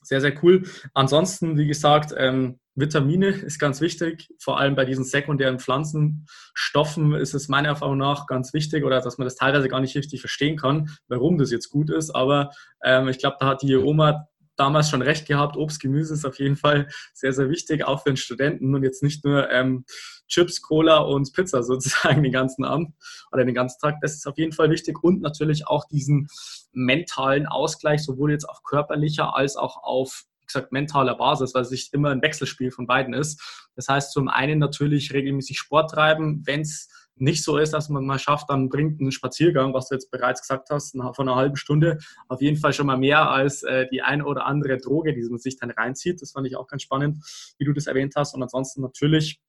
sehr, 0.01 0.21
sehr 0.21 0.33
cool. 0.43 0.63
Ansonsten, 0.93 1.57
wie 1.57 1.67
gesagt, 1.67 2.13
ähm, 2.17 2.59
Vitamine 2.75 3.27
ist 3.27 3.59
ganz 3.59 3.81
wichtig, 3.81 4.29
vor 4.39 4.59
allem 4.59 4.75
bei 4.75 4.85
diesen 4.85 5.03
sekundären 5.03 5.59
Pflanzenstoffen 5.59 7.13
ist 7.13 7.33
es 7.33 7.49
meiner 7.49 7.69
Erfahrung 7.69 7.97
nach 7.97 8.25
ganz 8.25 8.53
wichtig 8.53 8.85
oder 8.85 9.01
dass 9.01 9.17
man 9.17 9.25
das 9.25 9.35
teilweise 9.35 9.67
gar 9.67 9.81
nicht 9.81 9.95
richtig 9.97 10.21
verstehen 10.21 10.55
kann, 10.55 10.89
warum 11.07 11.37
das 11.37 11.51
jetzt 11.51 11.69
gut 11.69 11.89
ist. 11.89 12.11
Aber 12.11 12.51
ähm, 12.83 13.09
ich 13.09 13.19
glaube, 13.19 13.37
da 13.39 13.47
hat 13.47 13.61
die 13.61 13.75
Oma 13.75 14.27
damals 14.59 14.89
schon 14.89 15.01
recht 15.01 15.27
gehabt. 15.27 15.57
Obst, 15.57 15.79
Gemüse 15.79 16.13
ist 16.13 16.25
auf 16.25 16.39
jeden 16.39 16.55
Fall 16.55 16.87
sehr, 17.13 17.33
sehr 17.33 17.49
wichtig, 17.49 17.85
auch 17.85 18.03
für 18.03 18.09
einen 18.09 18.17
Studenten 18.17 18.75
und 18.75 18.83
jetzt 18.83 19.03
nicht 19.03 19.23
nur 19.23 19.49
ähm, 19.51 19.85
Chips, 20.27 20.61
Cola 20.61 20.97
und 20.97 21.31
Pizza 21.33 21.63
sozusagen 21.63 22.23
den 22.23 22.31
ganzen 22.31 22.65
Abend 22.65 22.93
oder 23.31 23.45
den 23.45 23.55
ganzen 23.55 23.79
Tag. 23.79 23.95
Das 24.01 24.13
ist 24.13 24.27
auf 24.27 24.37
jeden 24.37 24.51
Fall 24.51 24.69
wichtig 24.69 25.03
und 25.03 25.21
natürlich 25.21 25.67
auch 25.67 25.85
diesen 25.85 26.27
mentalen 26.71 27.47
Ausgleich, 27.47 28.03
sowohl 28.03 28.31
jetzt 28.31 28.47
auf 28.47 28.63
körperlicher 28.63 29.35
als 29.35 29.55
auch 29.55 29.81
auf 29.83 30.25
gesagt, 30.45 30.71
mentaler 30.71 31.15
Basis, 31.15 31.53
weil 31.53 31.61
es 31.61 31.71
nicht 31.71 31.93
immer 31.93 32.09
ein 32.09 32.21
Wechselspiel 32.21 32.71
von 32.71 32.87
beiden 32.87 33.13
ist. 33.13 33.69
Das 33.75 33.87
heißt, 33.87 34.11
zum 34.11 34.27
einen 34.27 34.59
natürlich 34.59 35.13
regelmäßig 35.13 35.59
Sport 35.59 35.91
treiben, 35.91 36.41
wenn 36.45 36.61
es 36.61 36.89
nicht 37.21 37.43
so 37.43 37.57
ist, 37.57 37.73
dass 37.73 37.89
man 37.89 38.05
mal 38.05 38.19
schafft, 38.19 38.49
dann 38.49 38.69
bringt 38.69 38.99
ein 39.01 39.11
Spaziergang, 39.11 39.73
was 39.73 39.89
du 39.89 39.95
jetzt 39.95 40.11
bereits 40.11 40.41
gesagt 40.41 40.69
hast, 40.69 40.91
von 40.91 41.27
einer 41.27 41.35
halben 41.35 41.55
Stunde 41.55 41.97
auf 42.27 42.41
jeden 42.41 42.57
Fall 42.57 42.73
schon 42.73 42.87
mal 42.87 42.97
mehr 42.97 43.29
als 43.29 43.63
äh, 43.63 43.87
die 43.91 44.01
eine 44.01 44.25
oder 44.25 44.45
andere 44.45 44.77
Droge, 44.77 45.13
die 45.13 45.23
man 45.29 45.39
sich 45.39 45.57
dann 45.57 45.71
reinzieht. 45.71 46.21
Das 46.21 46.31
fand 46.31 46.47
ich 46.47 46.55
auch 46.55 46.67
ganz 46.67 46.83
spannend, 46.83 47.23
wie 47.57 47.65
du 47.65 47.73
das 47.73 47.87
erwähnt 47.87 48.13
hast. 48.15 48.33
Und 48.33 48.43
ansonsten 48.43 48.81
natürlich 48.81 49.39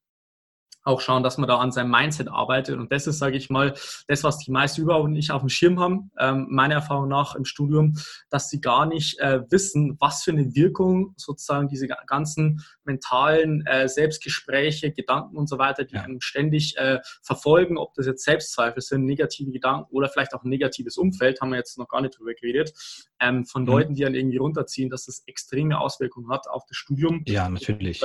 auch 0.82 1.00
schauen, 1.00 1.22
dass 1.22 1.38
man 1.38 1.48
da 1.48 1.58
an 1.58 1.72
seinem 1.72 1.90
Mindset 1.90 2.28
arbeitet. 2.28 2.78
Und 2.78 2.90
das 2.92 3.06
ist, 3.06 3.18
sage 3.18 3.36
ich 3.36 3.50
mal, 3.50 3.74
das, 4.08 4.24
was 4.24 4.38
die 4.38 4.50
meisten 4.50 4.82
überhaupt 4.82 5.10
nicht 5.10 5.30
auf 5.30 5.42
dem 5.42 5.48
Schirm 5.48 5.78
haben, 5.78 6.10
ähm, 6.18 6.46
meiner 6.50 6.76
Erfahrung 6.76 7.08
nach 7.08 7.34
im 7.34 7.44
Studium, 7.44 7.96
dass 8.30 8.48
sie 8.48 8.60
gar 8.60 8.86
nicht 8.86 9.18
äh, 9.20 9.42
wissen, 9.50 9.96
was 10.00 10.22
für 10.22 10.30
eine 10.30 10.54
Wirkung 10.54 11.14
sozusagen 11.16 11.68
diese 11.68 11.88
ganzen 12.06 12.62
mentalen 12.84 13.64
äh, 13.66 13.88
Selbstgespräche, 13.88 14.92
Gedanken 14.92 15.36
und 15.36 15.48
so 15.48 15.58
weiter, 15.58 15.84
die 15.84 15.94
ja. 15.94 16.02
einem 16.02 16.20
ständig 16.20 16.76
äh, 16.76 16.98
verfolgen, 17.22 17.76
ob 17.76 17.94
das 17.94 18.06
jetzt 18.06 18.24
Selbstzweifel 18.24 18.82
sind, 18.82 19.04
negative 19.04 19.50
Gedanken 19.50 19.88
oder 19.90 20.08
vielleicht 20.08 20.34
auch 20.34 20.44
ein 20.44 20.48
negatives 20.48 20.96
Umfeld, 20.96 21.40
haben 21.40 21.50
wir 21.50 21.58
jetzt 21.58 21.78
noch 21.78 21.88
gar 21.88 22.00
nicht 22.00 22.18
drüber 22.18 22.32
geredet, 22.34 22.72
ähm, 23.20 23.44
von 23.44 23.62
mhm. 23.62 23.68
Leuten, 23.68 23.94
die 23.94 24.02
dann 24.02 24.14
irgendwie 24.14 24.38
runterziehen, 24.38 24.88
dass 24.88 25.06
das 25.06 25.22
extreme 25.26 25.78
Auswirkungen 25.78 26.30
hat 26.30 26.48
auf 26.48 26.64
das 26.66 26.76
Studium. 26.76 27.22
Ja, 27.26 27.48
natürlich 27.48 28.00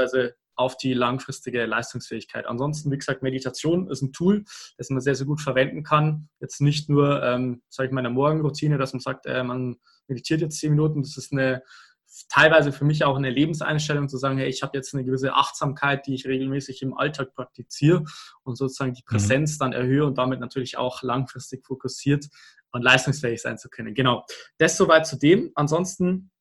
auf 0.56 0.78
die 0.78 0.93
langfristige 0.93 1.66
Leistungsfähigkeit. 1.66 2.45
Ansonsten, 2.45 2.91
wie 2.91 2.97
gesagt, 2.97 3.24
Meditation 3.24 3.89
ist 3.89 4.01
ein 4.01 4.14
Tool, 4.14 4.43
das 4.78 4.89
man 4.89 5.01
sehr, 5.01 5.16
sehr 5.16 5.26
gut 5.26 5.41
verwenden 5.41 5.84
kann. 5.84 6.30
Jetzt 6.39 6.62
nicht 6.62 6.89
nur, 6.89 7.24
ähm, 7.24 7.62
sage 7.70 7.88
ich 7.88 7.93
mal, 7.93 8.01
in 8.01 8.06
der 8.06 8.14
Morgenroutine, 8.14 8.78
dass 8.78 8.93
man 8.93 8.99
sagt, 8.99 9.26
äh, 9.26 9.43
man 9.43 9.78
meditiert 10.08 10.41
jetzt 10.41 10.60
zehn 10.60 10.72
Minuten, 10.72 11.01
das 11.01 11.18
ist 11.18 11.32
eine 11.32 11.64
teilweise 12.30 12.72
für 12.72 12.86
mich 12.86 13.03
auch 13.03 13.18
eine 13.18 13.30
Lebenseinstellung 13.30 14.08
zu 14.08 14.18
sagen, 14.18 14.38
hey, 14.38 14.47
ich 14.47 14.64
habe 14.64 14.78
jetzt 14.78 14.93
eine 14.93 15.03
gewisse 15.03 15.34
Achtsamkeit, 15.34 16.08
die 16.08 16.14
ich 16.14 16.26
regelmäßig 16.26 16.82
im 16.82 16.97
Alltag 16.97 17.34
praktiziere 17.34 18.03
und 18.43 18.56
sozusagen 18.56 18.93
die 18.93 19.01
mhm. 19.01 19.12
Präsenz 19.12 19.56
mhm. 19.56 19.60
dann 19.60 19.74
erhöhe 19.74 20.06
und 20.06 20.18
damit 20.18 20.39
natürlich 20.39 20.78
auch 20.78 21.03
langfristig 21.03 21.66
fokussiert 21.66 22.28
und 22.72 22.84
leistungsfähig 22.84 23.41
sein 23.41 23.58
zu 23.58 23.70
können. 23.70 23.93
Genau. 23.93 24.26
Das 24.58 24.78
soweit 24.78 25.08
zu 25.08 25.18
dem. 25.18 25.51
Ansonsten 25.56 26.32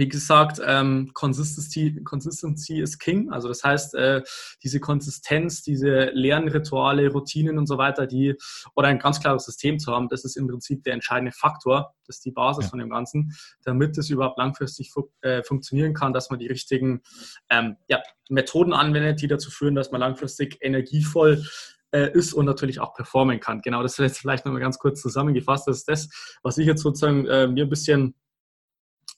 wie 0.00 0.08
gesagt, 0.08 0.62
ähm, 0.64 1.10
Consistency, 1.12 2.02
Consistency 2.04 2.80
is 2.80 2.98
King. 2.98 3.30
Also 3.30 3.48
das 3.48 3.62
heißt, 3.62 3.94
äh, 3.96 4.22
diese 4.62 4.80
Konsistenz, 4.80 5.62
diese 5.62 6.06
Lernrituale, 6.14 7.12
Routinen 7.12 7.58
und 7.58 7.66
so 7.66 7.76
weiter, 7.76 8.06
die 8.06 8.34
oder 8.74 8.88
ein 8.88 8.98
ganz 8.98 9.20
klares 9.20 9.44
System 9.44 9.78
zu 9.78 9.92
haben, 9.92 10.08
das 10.08 10.24
ist 10.24 10.36
im 10.36 10.48
Prinzip 10.48 10.84
der 10.84 10.94
entscheidende 10.94 11.32
Faktor, 11.32 11.92
das 12.06 12.16
ist 12.16 12.24
die 12.24 12.30
Basis 12.30 12.64
ja. 12.64 12.70
von 12.70 12.78
dem 12.78 12.88
Ganzen, 12.88 13.36
damit 13.62 13.98
es 13.98 14.08
überhaupt 14.08 14.38
langfristig 14.38 14.90
fu 14.90 15.10
äh, 15.20 15.42
funktionieren 15.42 15.92
kann, 15.92 16.14
dass 16.14 16.30
man 16.30 16.38
die 16.38 16.46
richtigen 16.46 17.02
ähm, 17.50 17.76
ja, 17.86 18.02
Methoden 18.30 18.72
anwendet, 18.72 19.20
die 19.20 19.28
dazu 19.28 19.50
führen, 19.50 19.74
dass 19.74 19.90
man 19.90 20.00
langfristig 20.00 20.56
energievoll 20.62 21.44
äh, 21.90 22.10
ist 22.10 22.32
und 22.32 22.46
natürlich 22.46 22.80
auch 22.80 22.94
performen 22.94 23.38
kann. 23.38 23.60
Genau, 23.60 23.82
das 23.82 23.92
ist 23.92 23.98
jetzt 23.98 24.18
vielleicht 24.18 24.46
nochmal 24.46 24.62
ganz 24.62 24.78
kurz 24.78 25.02
zusammengefasst. 25.02 25.68
Das 25.68 25.76
ist 25.76 25.88
das, 25.90 26.38
was 26.42 26.56
ich 26.56 26.66
jetzt 26.66 26.80
sozusagen 26.80 27.26
äh, 27.26 27.46
mir 27.48 27.64
ein 27.64 27.68
bisschen 27.68 28.14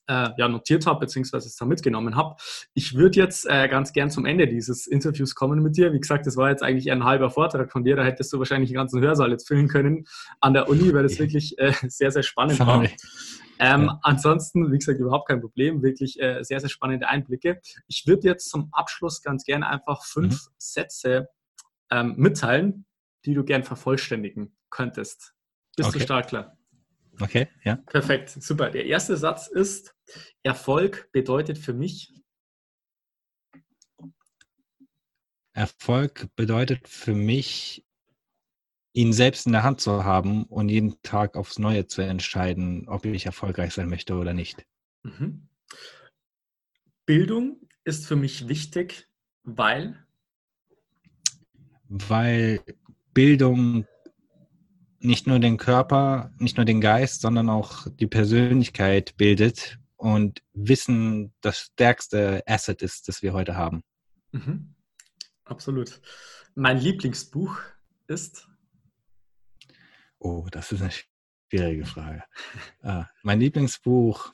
äh, 0.08 0.30
ja, 0.36 0.48
notiert 0.48 0.86
habe, 0.86 1.00
beziehungsweise 1.00 1.48
es 1.48 1.56
da 1.56 1.64
mitgenommen 1.64 2.16
habe. 2.16 2.36
Ich 2.74 2.94
würde 2.94 3.18
jetzt 3.18 3.46
äh, 3.48 3.68
ganz 3.68 3.92
gern 3.92 4.10
zum 4.10 4.26
Ende 4.26 4.46
dieses 4.46 4.86
Interviews 4.86 5.34
kommen 5.34 5.62
mit 5.62 5.76
dir. 5.76 5.92
Wie 5.92 6.00
gesagt, 6.00 6.26
das 6.26 6.36
war 6.36 6.50
jetzt 6.50 6.62
eigentlich 6.62 6.90
ein 6.90 7.04
halber 7.04 7.30
Vortrag 7.30 7.70
von 7.70 7.84
dir. 7.84 7.96
Da 7.96 8.04
hättest 8.04 8.32
du 8.32 8.38
wahrscheinlich 8.38 8.70
den 8.70 8.76
ganzen 8.76 9.00
Hörsaal 9.00 9.30
jetzt 9.30 9.46
füllen 9.46 9.68
können 9.68 10.04
an 10.40 10.54
der 10.54 10.68
Uni, 10.68 10.92
weil 10.92 11.04
das 11.04 11.18
wirklich 11.18 11.58
äh, 11.58 11.72
sehr, 11.88 12.10
sehr 12.10 12.22
spannend 12.22 12.60
war. 12.60 12.84
Ähm, 13.58 13.84
ja. 13.84 13.98
Ansonsten, 14.02 14.72
wie 14.72 14.78
gesagt, 14.78 14.98
überhaupt 14.98 15.28
kein 15.28 15.40
Problem. 15.40 15.82
Wirklich 15.82 16.20
äh, 16.20 16.42
sehr, 16.42 16.58
sehr 16.58 16.68
spannende 16.68 17.08
Einblicke. 17.08 17.60
Ich 17.86 18.06
würde 18.06 18.26
jetzt 18.26 18.50
zum 18.50 18.70
Abschluss 18.72 19.22
ganz 19.22 19.44
gerne 19.44 19.68
einfach 19.68 20.04
fünf 20.04 20.32
mhm. 20.32 20.54
Sätze 20.58 21.28
ähm, 21.90 22.14
mitteilen, 22.16 22.86
die 23.24 23.34
du 23.34 23.44
gern 23.44 23.62
vervollständigen 23.62 24.56
könntest. 24.70 25.34
Bist 25.76 25.90
okay. 25.90 25.98
du 25.98 26.04
stark 26.04 26.28
klar? 26.28 26.58
Okay, 27.20 27.48
ja. 27.64 27.76
Perfekt, 27.76 28.30
super. 28.30 28.70
Der 28.70 28.86
erste 28.86 29.16
Satz 29.16 29.46
ist, 29.46 29.94
Erfolg 30.42 31.10
bedeutet 31.12 31.58
für 31.58 31.72
mich. 31.72 32.12
Erfolg 35.52 36.28
bedeutet 36.34 36.88
für 36.88 37.14
mich, 37.14 37.84
ihn 38.94 39.12
selbst 39.12 39.46
in 39.46 39.52
der 39.52 39.62
Hand 39.62 39.80
zu 39.80 40.04
haben 40.04 40.44
und 40.44 40.68
jeden 40.68 41.00
Tag 41.02 41.36
aufs 41.36 41.58
Neue 41.58 41.86
zu 41.86 42.02
entscheiden, 42.02 42.88
ob 42.88 43.04
ich 43.04 43.26
erfolgreich 43.26 43.72
sein 43.72 43.88
möchte 43.88 44.14
oder 44.14 44.34
nicht. 44.34 44.66
Mhm. 45.02 45.48
Bildung 47.06 47.68
ist 47.84 48.06
für 48.06 48.16
mich 48.16 48.48
wichtig, 48.48 49.08
weil? 49.42 50.06
Weil 51.88 52.62
Bildung 53.12 53.86
nicht 55.04 55.26
nur 55.26 55.38
den 55.38 55.56
Körper, 55.56 56.32
nicht 56.38 56.56
nur 56.56 56.66
den 56.66 56.80
Geist, 56.80 57.20
sondern 57.20 57.48
auch 57.48 57.86
die 57.88 58.06
Persönlichkeit 58.06 59.16
bildet 59.16 59.78
und 59.96 60.42
Wissen 60.52 61.32
das 61.40 61.58
stärkste 61.58 62.42
Asset 62.46 62.82
ist, 62.82 63.08
das 63.08 63.22
wir 63.22 63.32
heute 63.32 63.56
haben. 63.56 63.82
Mhm. 64.32 64.74
Absolut. 65.44 66.00
Mein 66.54 66.78
Lieblingsbuch 66.78 67.58
ist? 68.06 68.48
Oh, 70.18 70.46
das 70.50 70.72
ist 70.72 70.82
eine 70.82 70.92
schwierige 71.50 71.84
Frage. 71.84 72.24
ah, 72.82 73.06
mein 73.22 73.40
Lieblingsbuch 73.40 74.32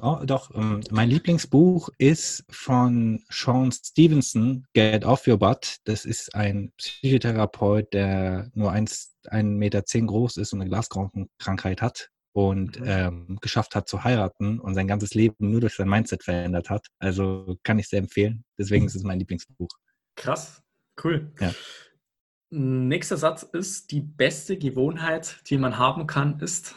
Oh, 0.00 0.18
doch, 0.24 0.52
ähm, 0.54 0.82
mein 0.90 1.08
Lieblingsbuch 1.08 1.88
ist 1.98 2.44
von 2.50 3.22
Sean 3.30 3.70
Stevenson, 3.70 4.66
Get 4.72 5.04
Off 5.04 5.26
Your 5.28 5.38
Butt. 5.38 5.76
Das 5.84 6.04
ist 6.04 6.34
ein 6.34 6.72
Psychotherapeut, 6.78 7.92
der 7.92 8.50
nur 8.54 8.72
1,10 8.72 9.42
Meter 9.44 9.82
groß 9.82 10.38
ist 10.38 10.52
und 10.52 10.62
eine 10.62 10.70
Glaskrankheit 10.70 11.80
hat 11.80 12.10
und 12.32 12.80
mhm. 12.80 12.86
ähm, 12.86 13.38
geschafft 13.40 13.76
hat 13.76 13.88
zu 13.88 14.02
heiraten 14.02 14.58
und 14.58 14.74
sein 14.74 14.88
ganzes 14.88 15.14
Leben 15.14 15.52
nur 15.52 15.60
durch 15.60 15.76
sein 15.76 15.88
Mindset 15.88 16.24
verändert 16.24 16.70
hat. 16.70 16.88
Also 16.98 17.56
kann 17.62 17.78
ich 17.78 17.88
sehr 17.88 18.00
empfehlen. 18.00 18.44
Deswegen 18.58 18.86
ist 18.86 18.96
es 18.96 19.04
mein 19.04 19.20
Lieblingsbuch. 19.20 19.70
Krass, 20.16 20.60
cool. 21.04 21.32
Ja. 21.38 21.54
Nächster 22.50 23.16
Satz 23.16 23.44
ist, 23.44 23.92
die 23.92 24.00
beste 24.00 24.58
Gewohnheit, 24.58 25.40
die 25.48 25.56
man 25.56 25.78
haben 25.78 26.08
kann, 26.08 26.40
ist? 26.40 26.74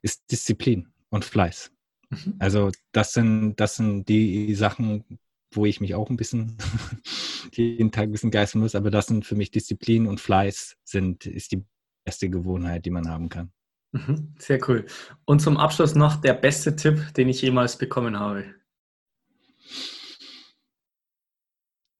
Ist 0.00 0.22
Disziplin 0.30 0.90
und 1.10 1.24
Fleiß. 1.24 1.72
Mhm. 2.10 2.34
Also 2.38 2.70
das 2.92 3.12
sind, 3.12 3.56
das 3.56 3.76
sind 3.76 4.08
die 4.08 4.54
Sachen, 4.54 5.04
wo 5.52 5.66
ich 5.66 5.80
mich 5.80 5.94
auch 5.94 6.10
ein 6.10 6.16
bisschen 6.16 6.56
jeden 7.52 7.90
Tag 7.90 8.04
ein 8.04 8.12
bisschen 8.12 8.30
geißeln 8.30 8.62
muss, 8.62 8.74
aber 8.74 8.90
das 8.90 9.06
sind 9.06 9.24
für 9.24 9.34
mich 9.34 9.50
Disziplin 9.50 10.06
und 10.06 10.20
Fleiß 10.20 10.76
sind, 10.84 11.26
ist 11.26 11.52
die 11.52 11.64
beste 12.04 12.30
Gewohnheit, 12.30 12.86
die 12.86 12.90
man 12.90 13.08
haben 13.08 13.28
kann. 13.28 13.52
Mhm. 13.92 14.34
Sehr 14.38 14.60
cool. 14.68 14.86
Und 15.24 15.40
zum 15.40 15.56
Abschluss 15.56 15.94
noch 15.94 16.16
der 16.16 16.34
beste 16.34 16.76
Tipp, 16.76 17.12
den 17.14 17.28
ich 17.28 17.42
jemals 17.42 17.76
bekommen 17.76 18.18
habe. 18.18 18.54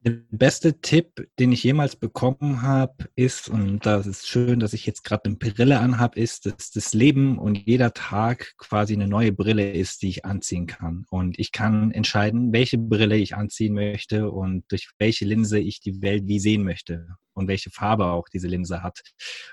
Der 0.02 0.12
beste 0.30 0.80
Tipp, 0.80 1.28
den 1.38 1.52
ich 1.52 1.62
jemals 1.62 1.94
bekommen 1.94 2.62
habe, 2.62 3.10
ist, 3.16 3.50
und 3.50 3.84
das 3.84 4.06
ist 4.06 4.26
schön, 4.26 4.58
dass 4.58 4.72
ich 4.72 4.86
jetzt 4.86 5.04
gerade 5.04 5.26
eine 5.26 5.36
Brille 5.36 5.78
anhabe, 5.78 6.18
ist, 6.18 6.46
dass 6.46 6.70
das 6.70 6.94
Leben 6.94 7.38
und 7.38 7.56
jeder 7.66 7.92
Tag 7.92 8.54
quasi 8.56 8.94
eine 8.94 9.06
neue 9.06 9.32
Brille 9.32 9.70
ist, 9.70 10.00
die 10.00 10.08
ich 10.08 10.24
anziehen 10.24 10.66
kann. 10.66 11.04
Und 11.10 11.38
ich 11.38 11.52
kann 11.52 11.92
entscheiden, 11.92 12.50
welche 12.50 12.78
Brille 12.78 13.18
ich 13.18 13.34
anziehen 13.34 13.74
möchte 13.74 14.30
und 14.30 14.64
durch 14.70 14.88
welche 14.98 15.26
Linse 15.26 15.58
ich 15.58 15.80
die 15.80 16.00
Welt 16.00 16.26
wie 16.26 16.40
sehen 16.40 16.64
möchte 16.64 17.06
und 17.34 17.46
welche 17.46 17.68
Farbe 17.68 18.06
auch 18.06 18.30
diese 18.30 18.48
Linse 18.48 18.82
hat. 18.82 19.02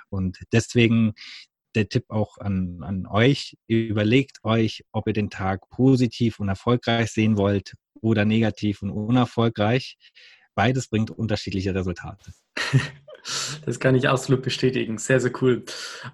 Und 0.07 0.39
deswegen 0.53 1.11
der 1.75 1.89
Tipp 1.89 2.05
auch 2.07 2.37
an, 2.37 2.83
an 2.83 3.05
euch, 3.05 3.57
überlegt 3.67 4.37
euch, 4.43 4.85
ob 4.93 5.07
ihr 5.07 5.13
den 5.13 5.29
Tag 5.29 5.67
positiv 5.69 6.39
und 6.39 6.47
erfolgreich 6.47 7.11
sehen 7.11 7.35
wollt 7.35 7.73
oder 8.01 8.23
negativ 8.23 8.81
und 8.81 8.91
unerfolgreich 8.91 9.97
beides 10.57 10.87
bringt 10.87 11.11
unterschiedliche 11.11 11.73
Resultate. 11.73 12.33
Das 13.65 13.81
kann 13.81 13.93
ich 13.93 14.07
absolut 14.07 14.41
bestätigen. 14.41 14.97
Sehr, 14.99 15.19
sehr 15.19 15.33
cool. 15.41 15.65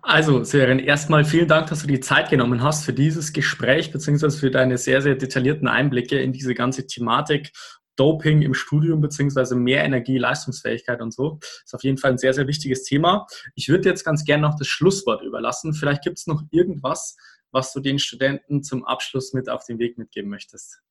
Also, 0.01 0.43
Sören, 0.43 0.79
erstmal 0.79 1.23
vielen 1.25 1.47
Dank, 1.47 1.67
dass 1.67 1.81
du 1.81 1.87
die 1.87 1.99
Zeit 1.99 2.31
genommen 2.31 2.63
hast 2.63 2.85
für 2.85 2.93
dieses 2.93 3.33
Gespräch, 3.33 3.91
beziehungsweise 3.91 4.39
für 4.39 4.49
deine 4.49 4.79
sehr, 4.79 4.99
sehr 5.03 5.13
detaillierten 5.13 5.67
Einblicke 5.67 6.19
in 6.19 6.33
diese 6.33 6.55
ganze 6.55 6.87
Thematik 6.87 7.51
Doping 7.97 8.41
im 8.41 8.55
Studium, 8.55 8.99
beziehungsweise 8.99 9.55
mehr 9.55 9.83
Energie, 9.83 10.17
Leistungsfähigkeit 10.17 11.01
und 11.01 11.13
so. 11.13 11.37
Ist 11.63 11.75
auf 11.75 11.83
jeden 11.83 11.99
Fall 11.99 12.11
ein 12.11 12.17
sehr, 12.17 12.33
sehr 12.33 12.47
wichtiges 12.47 12.83
Thema. 12.83 13.27
Ich 13.53 13.69
würde 13.69 13.87
jetzt 13.87 14.03
ganz 14.03 14.25
gerne 14.25 14.41
noch 14.41 14.57
das 14.57 14.67
Schlusswort 14.67 15.21
überlassen. 15.21 15.75
Vielleicht 15.75 16.01
gibt 16.01 16.17
es 16.17 16.25
noch 16.25 16.41
irgendwas, 16.49 17.15
was 17.51 17.73
du 17.73 17.79
den 17.79 17.99
Studenten 17.99 18.63
zum 18.63 18.85
Abschluss 18.85 19.33
mit 19.33 19.49
auf 19.49 19.65
den 19.65 19.77
Weg 19.77 19.99
mitgeben 19.99 20.31
möchtest. 20.31 20.81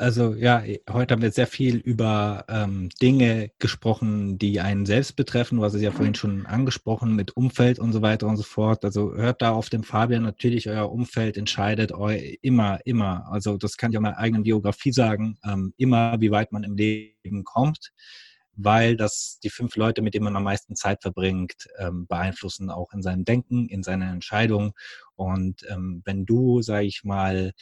Also 0.00 0.34
ja, 0.34 0.62
heute 0.88 1.12
haben 1.12 1.22
wir 1.22 1.32
sehr 1.32 1.48
viel 1.48 1.76
über 1.76 2.44
ähm, 2.48 2.88
Dinge 3.02 3.50
gesprochen, 3.58 4.38
die 4.38 4.60
einen 4.60 4.86
selbst 4.86 5.16
betreffen. 5.16 5.58
Du 5.58 5.64
hast 5.64 5.74
es 5.74 5.82
ja 5.82 5.90
vorhin 5.90 6.14
schon 6.14 6.46
angesprochen 6.46 7.16
mit 7.16 7.36
Umfeld 7.36 7.80
und 7.80 7.92
so 7.92 8.00
weiter 8.00 8.28
und 8.28 8.36
so 8.36 8.44
fort. 8.44 8.84
Also 8.84 9.12
hört 9.16 9.42
da 9.42 9.50
auf 9.50 9.70
dem 9.70 9.82
Fabian 9.82 10.22
natürlich, 10.22 10.68
euer 10.68 10.92
Umfeld 10.92 11.36
entscheidet 11.36 11.90
immer, 12.42 12.78
immer. 12.84 13.26
Also 13.32 13.56
das 13.56 13.76
kann 13.76 13.90
ich 13.90 13.98
auch 13.98 14.02
meiner 14.02 14.18
eigenen 14.18 14.44
Biografie 14.44 14.92
sagen, 14.92 15.36
ähm, 15.44 15.74
immer, 15.78 16.20
wie 16.20 16.30
weit 16.30 16.52
man 16.52 16.62
im 16.62 16.76
Leben 16.76 17.42
kommt, 17.42 17.90
weil 18.54 18.96
das 18.96 19.40
die 19.42 19.50
fünf 19.50 19.74
Leute, 19.74 20.00
mit 20.00 20.14
denen 20.14 20.26
man 20.26 20.36
am 20.36 20.44
meisten 20.44 20.76
Zeit 20.76 21.02
verbringt, 21.02 21.66
ähm, 21.76 22.06
beeinflussen 22.06 22.70
auch 22.70 22.92
in 22.92 23.02
seinem 23.02 23.24
Denken, 23.24 23.66
in 23.68 23.82
seiner 23.82 24.12
Entscheidung. 24.12 24.74
Und 25.16 25.66
ähm, 25.68 26.02
wenn 26.04 26.24
du, 26.24 26.62
sage 26.62 26.86
ich 26.86 27.02
mal, 27.02 27.52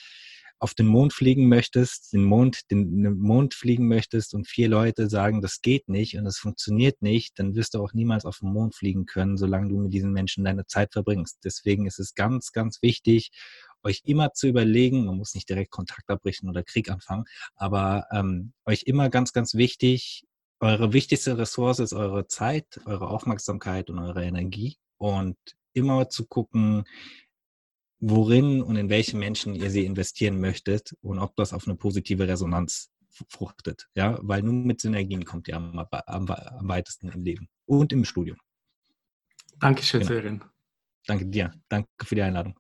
auf 0.59 0.75
den 0.75 0.87
Mond 0.87 1.13
fliegen 1.13 1.49
möchtest, 1.49 2.13
den 2.13 2.25
Mond, 2.25 2.71
den, 2.71 3.19
Mond 3.19 3.55
fliegen 3.55 3.89
möchtest 3.89 4.35
und 4.35 4.47
vier 4.47 4.69
Leute 4.69 5.09
sagen, 5.09 5.43
das 5.43 5.61
geht 5.61 5.89
nicht 5.89 6.17
und 6.17 6.27
es 6.27 6.39
funktioniert 6.39 7.03
nicht, 7.03 7.39
dann 7.39 7.55
wirst 7.55 7.75
du 7.75 7.83
auch 7.83 7.93
niemals 7.93 8.25
auf 8.25 8.39
den 8.39 8.53
Mond 8.53 8.75
fliegen 8.75 9.05
können, 9.05 9.37
solange 9.37 9.69
du 9.69 9.79
mit 9.79 9.93
diesen 9.93 10.13
Menschen 10.13 10.45
deine 10.45 10.67
Zeit 10.67 10.93
verbringst. 10.93 11.41
Deswegen 11.45 11.87
ist 11.87 11.99
es 11.99 12.15
ganz, 12.15 12.53
ganz 12.53 12.81
wichtig, 12.81 13.31
euch 13.83 14.03
immer 14.05 14.33
zu 14.33 14.49
überlegen, 14.49 15.05
man 15.05 15.17
muss 15.17 15.35
nicht 15.35 15.49
direkt 15.49 15.71
Kontakt 15.71 16.09
abbrechen 16.11 16.49
oder 16.49 16.63
Krieg 16.63 16.91
anfangen, 16.91 17.25
aber 17.55 18.07
ähm, 18.11 18.53
euch 18.65 18.85
immer 18.85 19.11
ganz, 19.11 19.33
ganz 19.33 19.55
wichtig, 19.55 20.25
eure 20.61 20.93
wichtigste 20.93 21.37
Ressource 21.37 21.81
ist 21.81 21.93
eure 21.93 22.27
Zeit, 22.29 22.81
eure 22.87 23.09
Aufmerksamkeit 23.09 23.91
und 23.91 23.99
eure 23.99 24.25
Energie 24.25 24.79
und 24.97 25.37
immer 25.75 26.09
zu 26.09 26.27
gucken, 26.27 26.85
worin 27.99 28.63
und 28.63 28.77
in 28.77 28.89
welche 28.91 29.17
Menschen 29.17 29.55
ihr 29.55 29.71
sie 29.71 29.85
investieren 29.85 30.41
möchtet 30.41 30.95
und 31.01 31.19
ob 31.19 31.35
das 31.37 31.53
auf 31.53 31.67
eine 31.67 31.77
positive 31.77 32.29
Resonanz 32.29 32.91
fruchtet. 33.29 33.89
Ja, 33.95 34.19
weil 34.23 34.43
nur 34.43 34.53
mit 34.53 34.81
Synergien 34.81 35.25
kommt 35.25 35.49
ihr 35.49 35.57
am, 35.57 35.79
am, 35.79 36.29
am 36.29 36.69
weitesten 36.69 37.09
im 37.09 37.23
Leben 37.23 37.49
und 37.65 37.93
im 37.93 38.05
Studium. 38.05 38.39
Dankeschön, 39.59 40.01
genau. 40.01 40.13
Sören. 40.13 40.45
Danke 41.07 41.27
dir. 41.27 41.53
Danke 41.69 41.89
für 42.03 42.15
die 42.15 42.23
Einladung. 42.23 42.59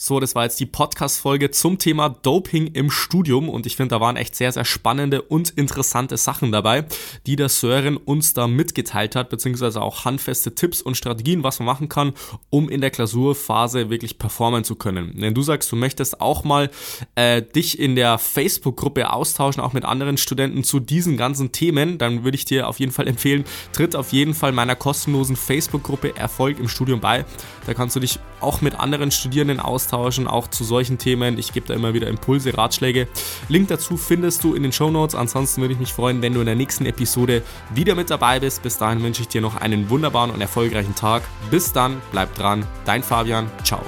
So, 0.00 0.20
das 0.20 0.36
war 0.36 0.44
jetzt 0.44 0.60
die 0.60 0.66
Podcast-Folge 0.66 1.50
zum 1.50 1.78
Thema 1.78 2.08
Doping 2.08 2.68
im 2.68 2.88
Studium 2.88 3.48
und 3.48 3.66
ich 3.66 3.74
finde, 3.74 3.96
da 3.96 4.00
waren 4.00 4.14
echt 4.14 4.36
sehr, 4.36 4.52
sehr 4.52 4.64
spannende 4.64 5.22
und 5.22 5.50
interessante 5.50 6.16
Sachen 6.16 6.52
dabei, 6.52 6.84
die 7.26 7.34
der 7.34 7.48
Sören 7.48 7.96
uns 7.96 8.32
da 8.32 8.46
mitgeteilt 8.46 9.16
hat, 9.16 9.28
beziehungsweise 9.28 9.82
auch 9.82 10.04
handfeste 10.04 10.54
Tipps 10.54 10.82
und 10.82 10.96
Strategien, 10.96 11.42
was 11.42 11.58
man 11.58 11.66
machen 11.66 11.88
kann, 11.88 12.12
um 12.48 12.68
in 12.68 12.80
der 12.80 12.92
Klausurphase 12.92 13.90
wirklich 13.90 14.18
performen 14.18 14.62
zu 14.62 14.76
können. 14.76 15.14
Wenn 15.16 15.34
du 15.34 15.42
sagst, 15.42 15.72
du 15.72 15.74
möchtest 15.74 16.20
auch 16.20 16.44
mal 16.44 16.70
äh, 17.16 17.42
dich 17.42 17.80
in 17.80 17.96
der 17.96 18.18
Facebook-Gruppe 18.18 19.12
austauschen, 19.12 19.60
auch 19.60 19.72
mit 19.72 19.84
anderen 19.84 20.16
Studenten 20.16 20.62
zu 20.62 20.78
diesen 20.78 21.16
ganzen 21.16 21.50
Themen, 21.50 21.98
dann 21.98 22.22
würde 22.22 22.36
ich 22.36 22.44
dir 22.44 22.68
auf 22.68 22.78
jeden 22.78 22.92
Fall 22.92 23.08
empfehlen, 23.08 23.42
tritt 23.72 23.96
auf 23.96 24.12
jeden 24.12 24.34
Fall 24.34 24.52
meiner 24.52 24.76
kostenlosen 24.76 25.34
Facebook-Gruppe 25.34 26.14
Erfolg 26.14 26.60
im 26.60 26.68
Studium 26.68 27.00
bei. 27.00 27.24
Da 27.66 27.74
kannst 27.74 27.96
du 27.96 28.00
dich 28.00 28.20
auch 28.40 28.60
mit 28.60 28.78
anderen 28.78 29.10
Studierenden 29.10 29.58
austauschen 29.58 29.87
austauschen, 29.88 30.26
auch 30.26 30.48
zu 30.48 30.64
solchen 30.64 30.98
Themen. 30.98 31.38
Ich 31.38 31.52
gebe 31.52 31.66
da 31.66 31.74
immer 31.74 31.94
wieder 31.94 32.08
Impulse, 32.08 32.56
Ratschläge. 32.56 33.08
Link 33.48 33.68
dazu 33.68 33.96
findest 33.96 34.44
du 34.44 34.54
in 34.54 34.62
den 34.62 34.72
Show 34.72 34.90
Notes. 34.90 35.14
Ansonsten 35.14 35.62
würde 35.62 35.74
ich 35.74 35.80
mich 35.80 35.92
freuen, 35.92 36.20
wenn 36.22 36.34
du 36.34 36.40
in 36.40 36.46
der 36.46 36.54
nächsten 36.54 36.86
Episode 36.86 37.42
wieder 37.74 37.94
mit 37.94 38.10
dabei 38.10 38.40
bist. 38.40 38.62
Bis 38.62 38.78
dahin 38.78 39.02
wünsche 39.02 39.22
ich 39.22 39.28
dir 39.28 39.40
noch 39.40 39.56
einen 39.56 39.88
wunderbaren 39.88 40.30
und 40.30 40.40
erfolgreichen 40.40 40.94
Tag. 40.94 41.22
Bis 41.50 41.72
dann, 41.72 42.00
bleib 42.12 42.34
dran. 42.34 42.66
Dein 42.84 43.02
Fabian. 43.02 43.50
Ciao. 43.64 43.80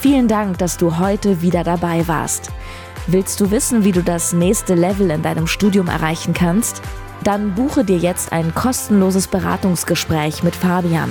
Vielen 0.00 0.28
Dank, 0.28 0.58
dass 0.58 0.76
du 0.76 0.98
heute 0.98 1.42
wieder 1.42 1.62
dabei 1.62 2.08
warst. 2.08 2.50
Willst 3.06 3.40
du 3.40 3.50
wissen, 3.50 3.84
wie 3.84 3.92
du 3.92 4.02
das 4.02 4.32
nächste 4.32 4.74
Level 4.74 5.10
in 5.10 5.22
deinem 5.22 5.46
Studium 5.46 5.88
erreichen 5.88 6.34
kannst? 6.34 6.82
Dann 7.22 7.54
buche 7.54 7.84
dir 7.84 7.98
jetzt 7.98 8.32
ein 8.32 8.54
kostenloses 8.54 9.28
Beratungsgespräch 9.28 10.42
mit 10.42 10.56
Fabian. 10.56 11.10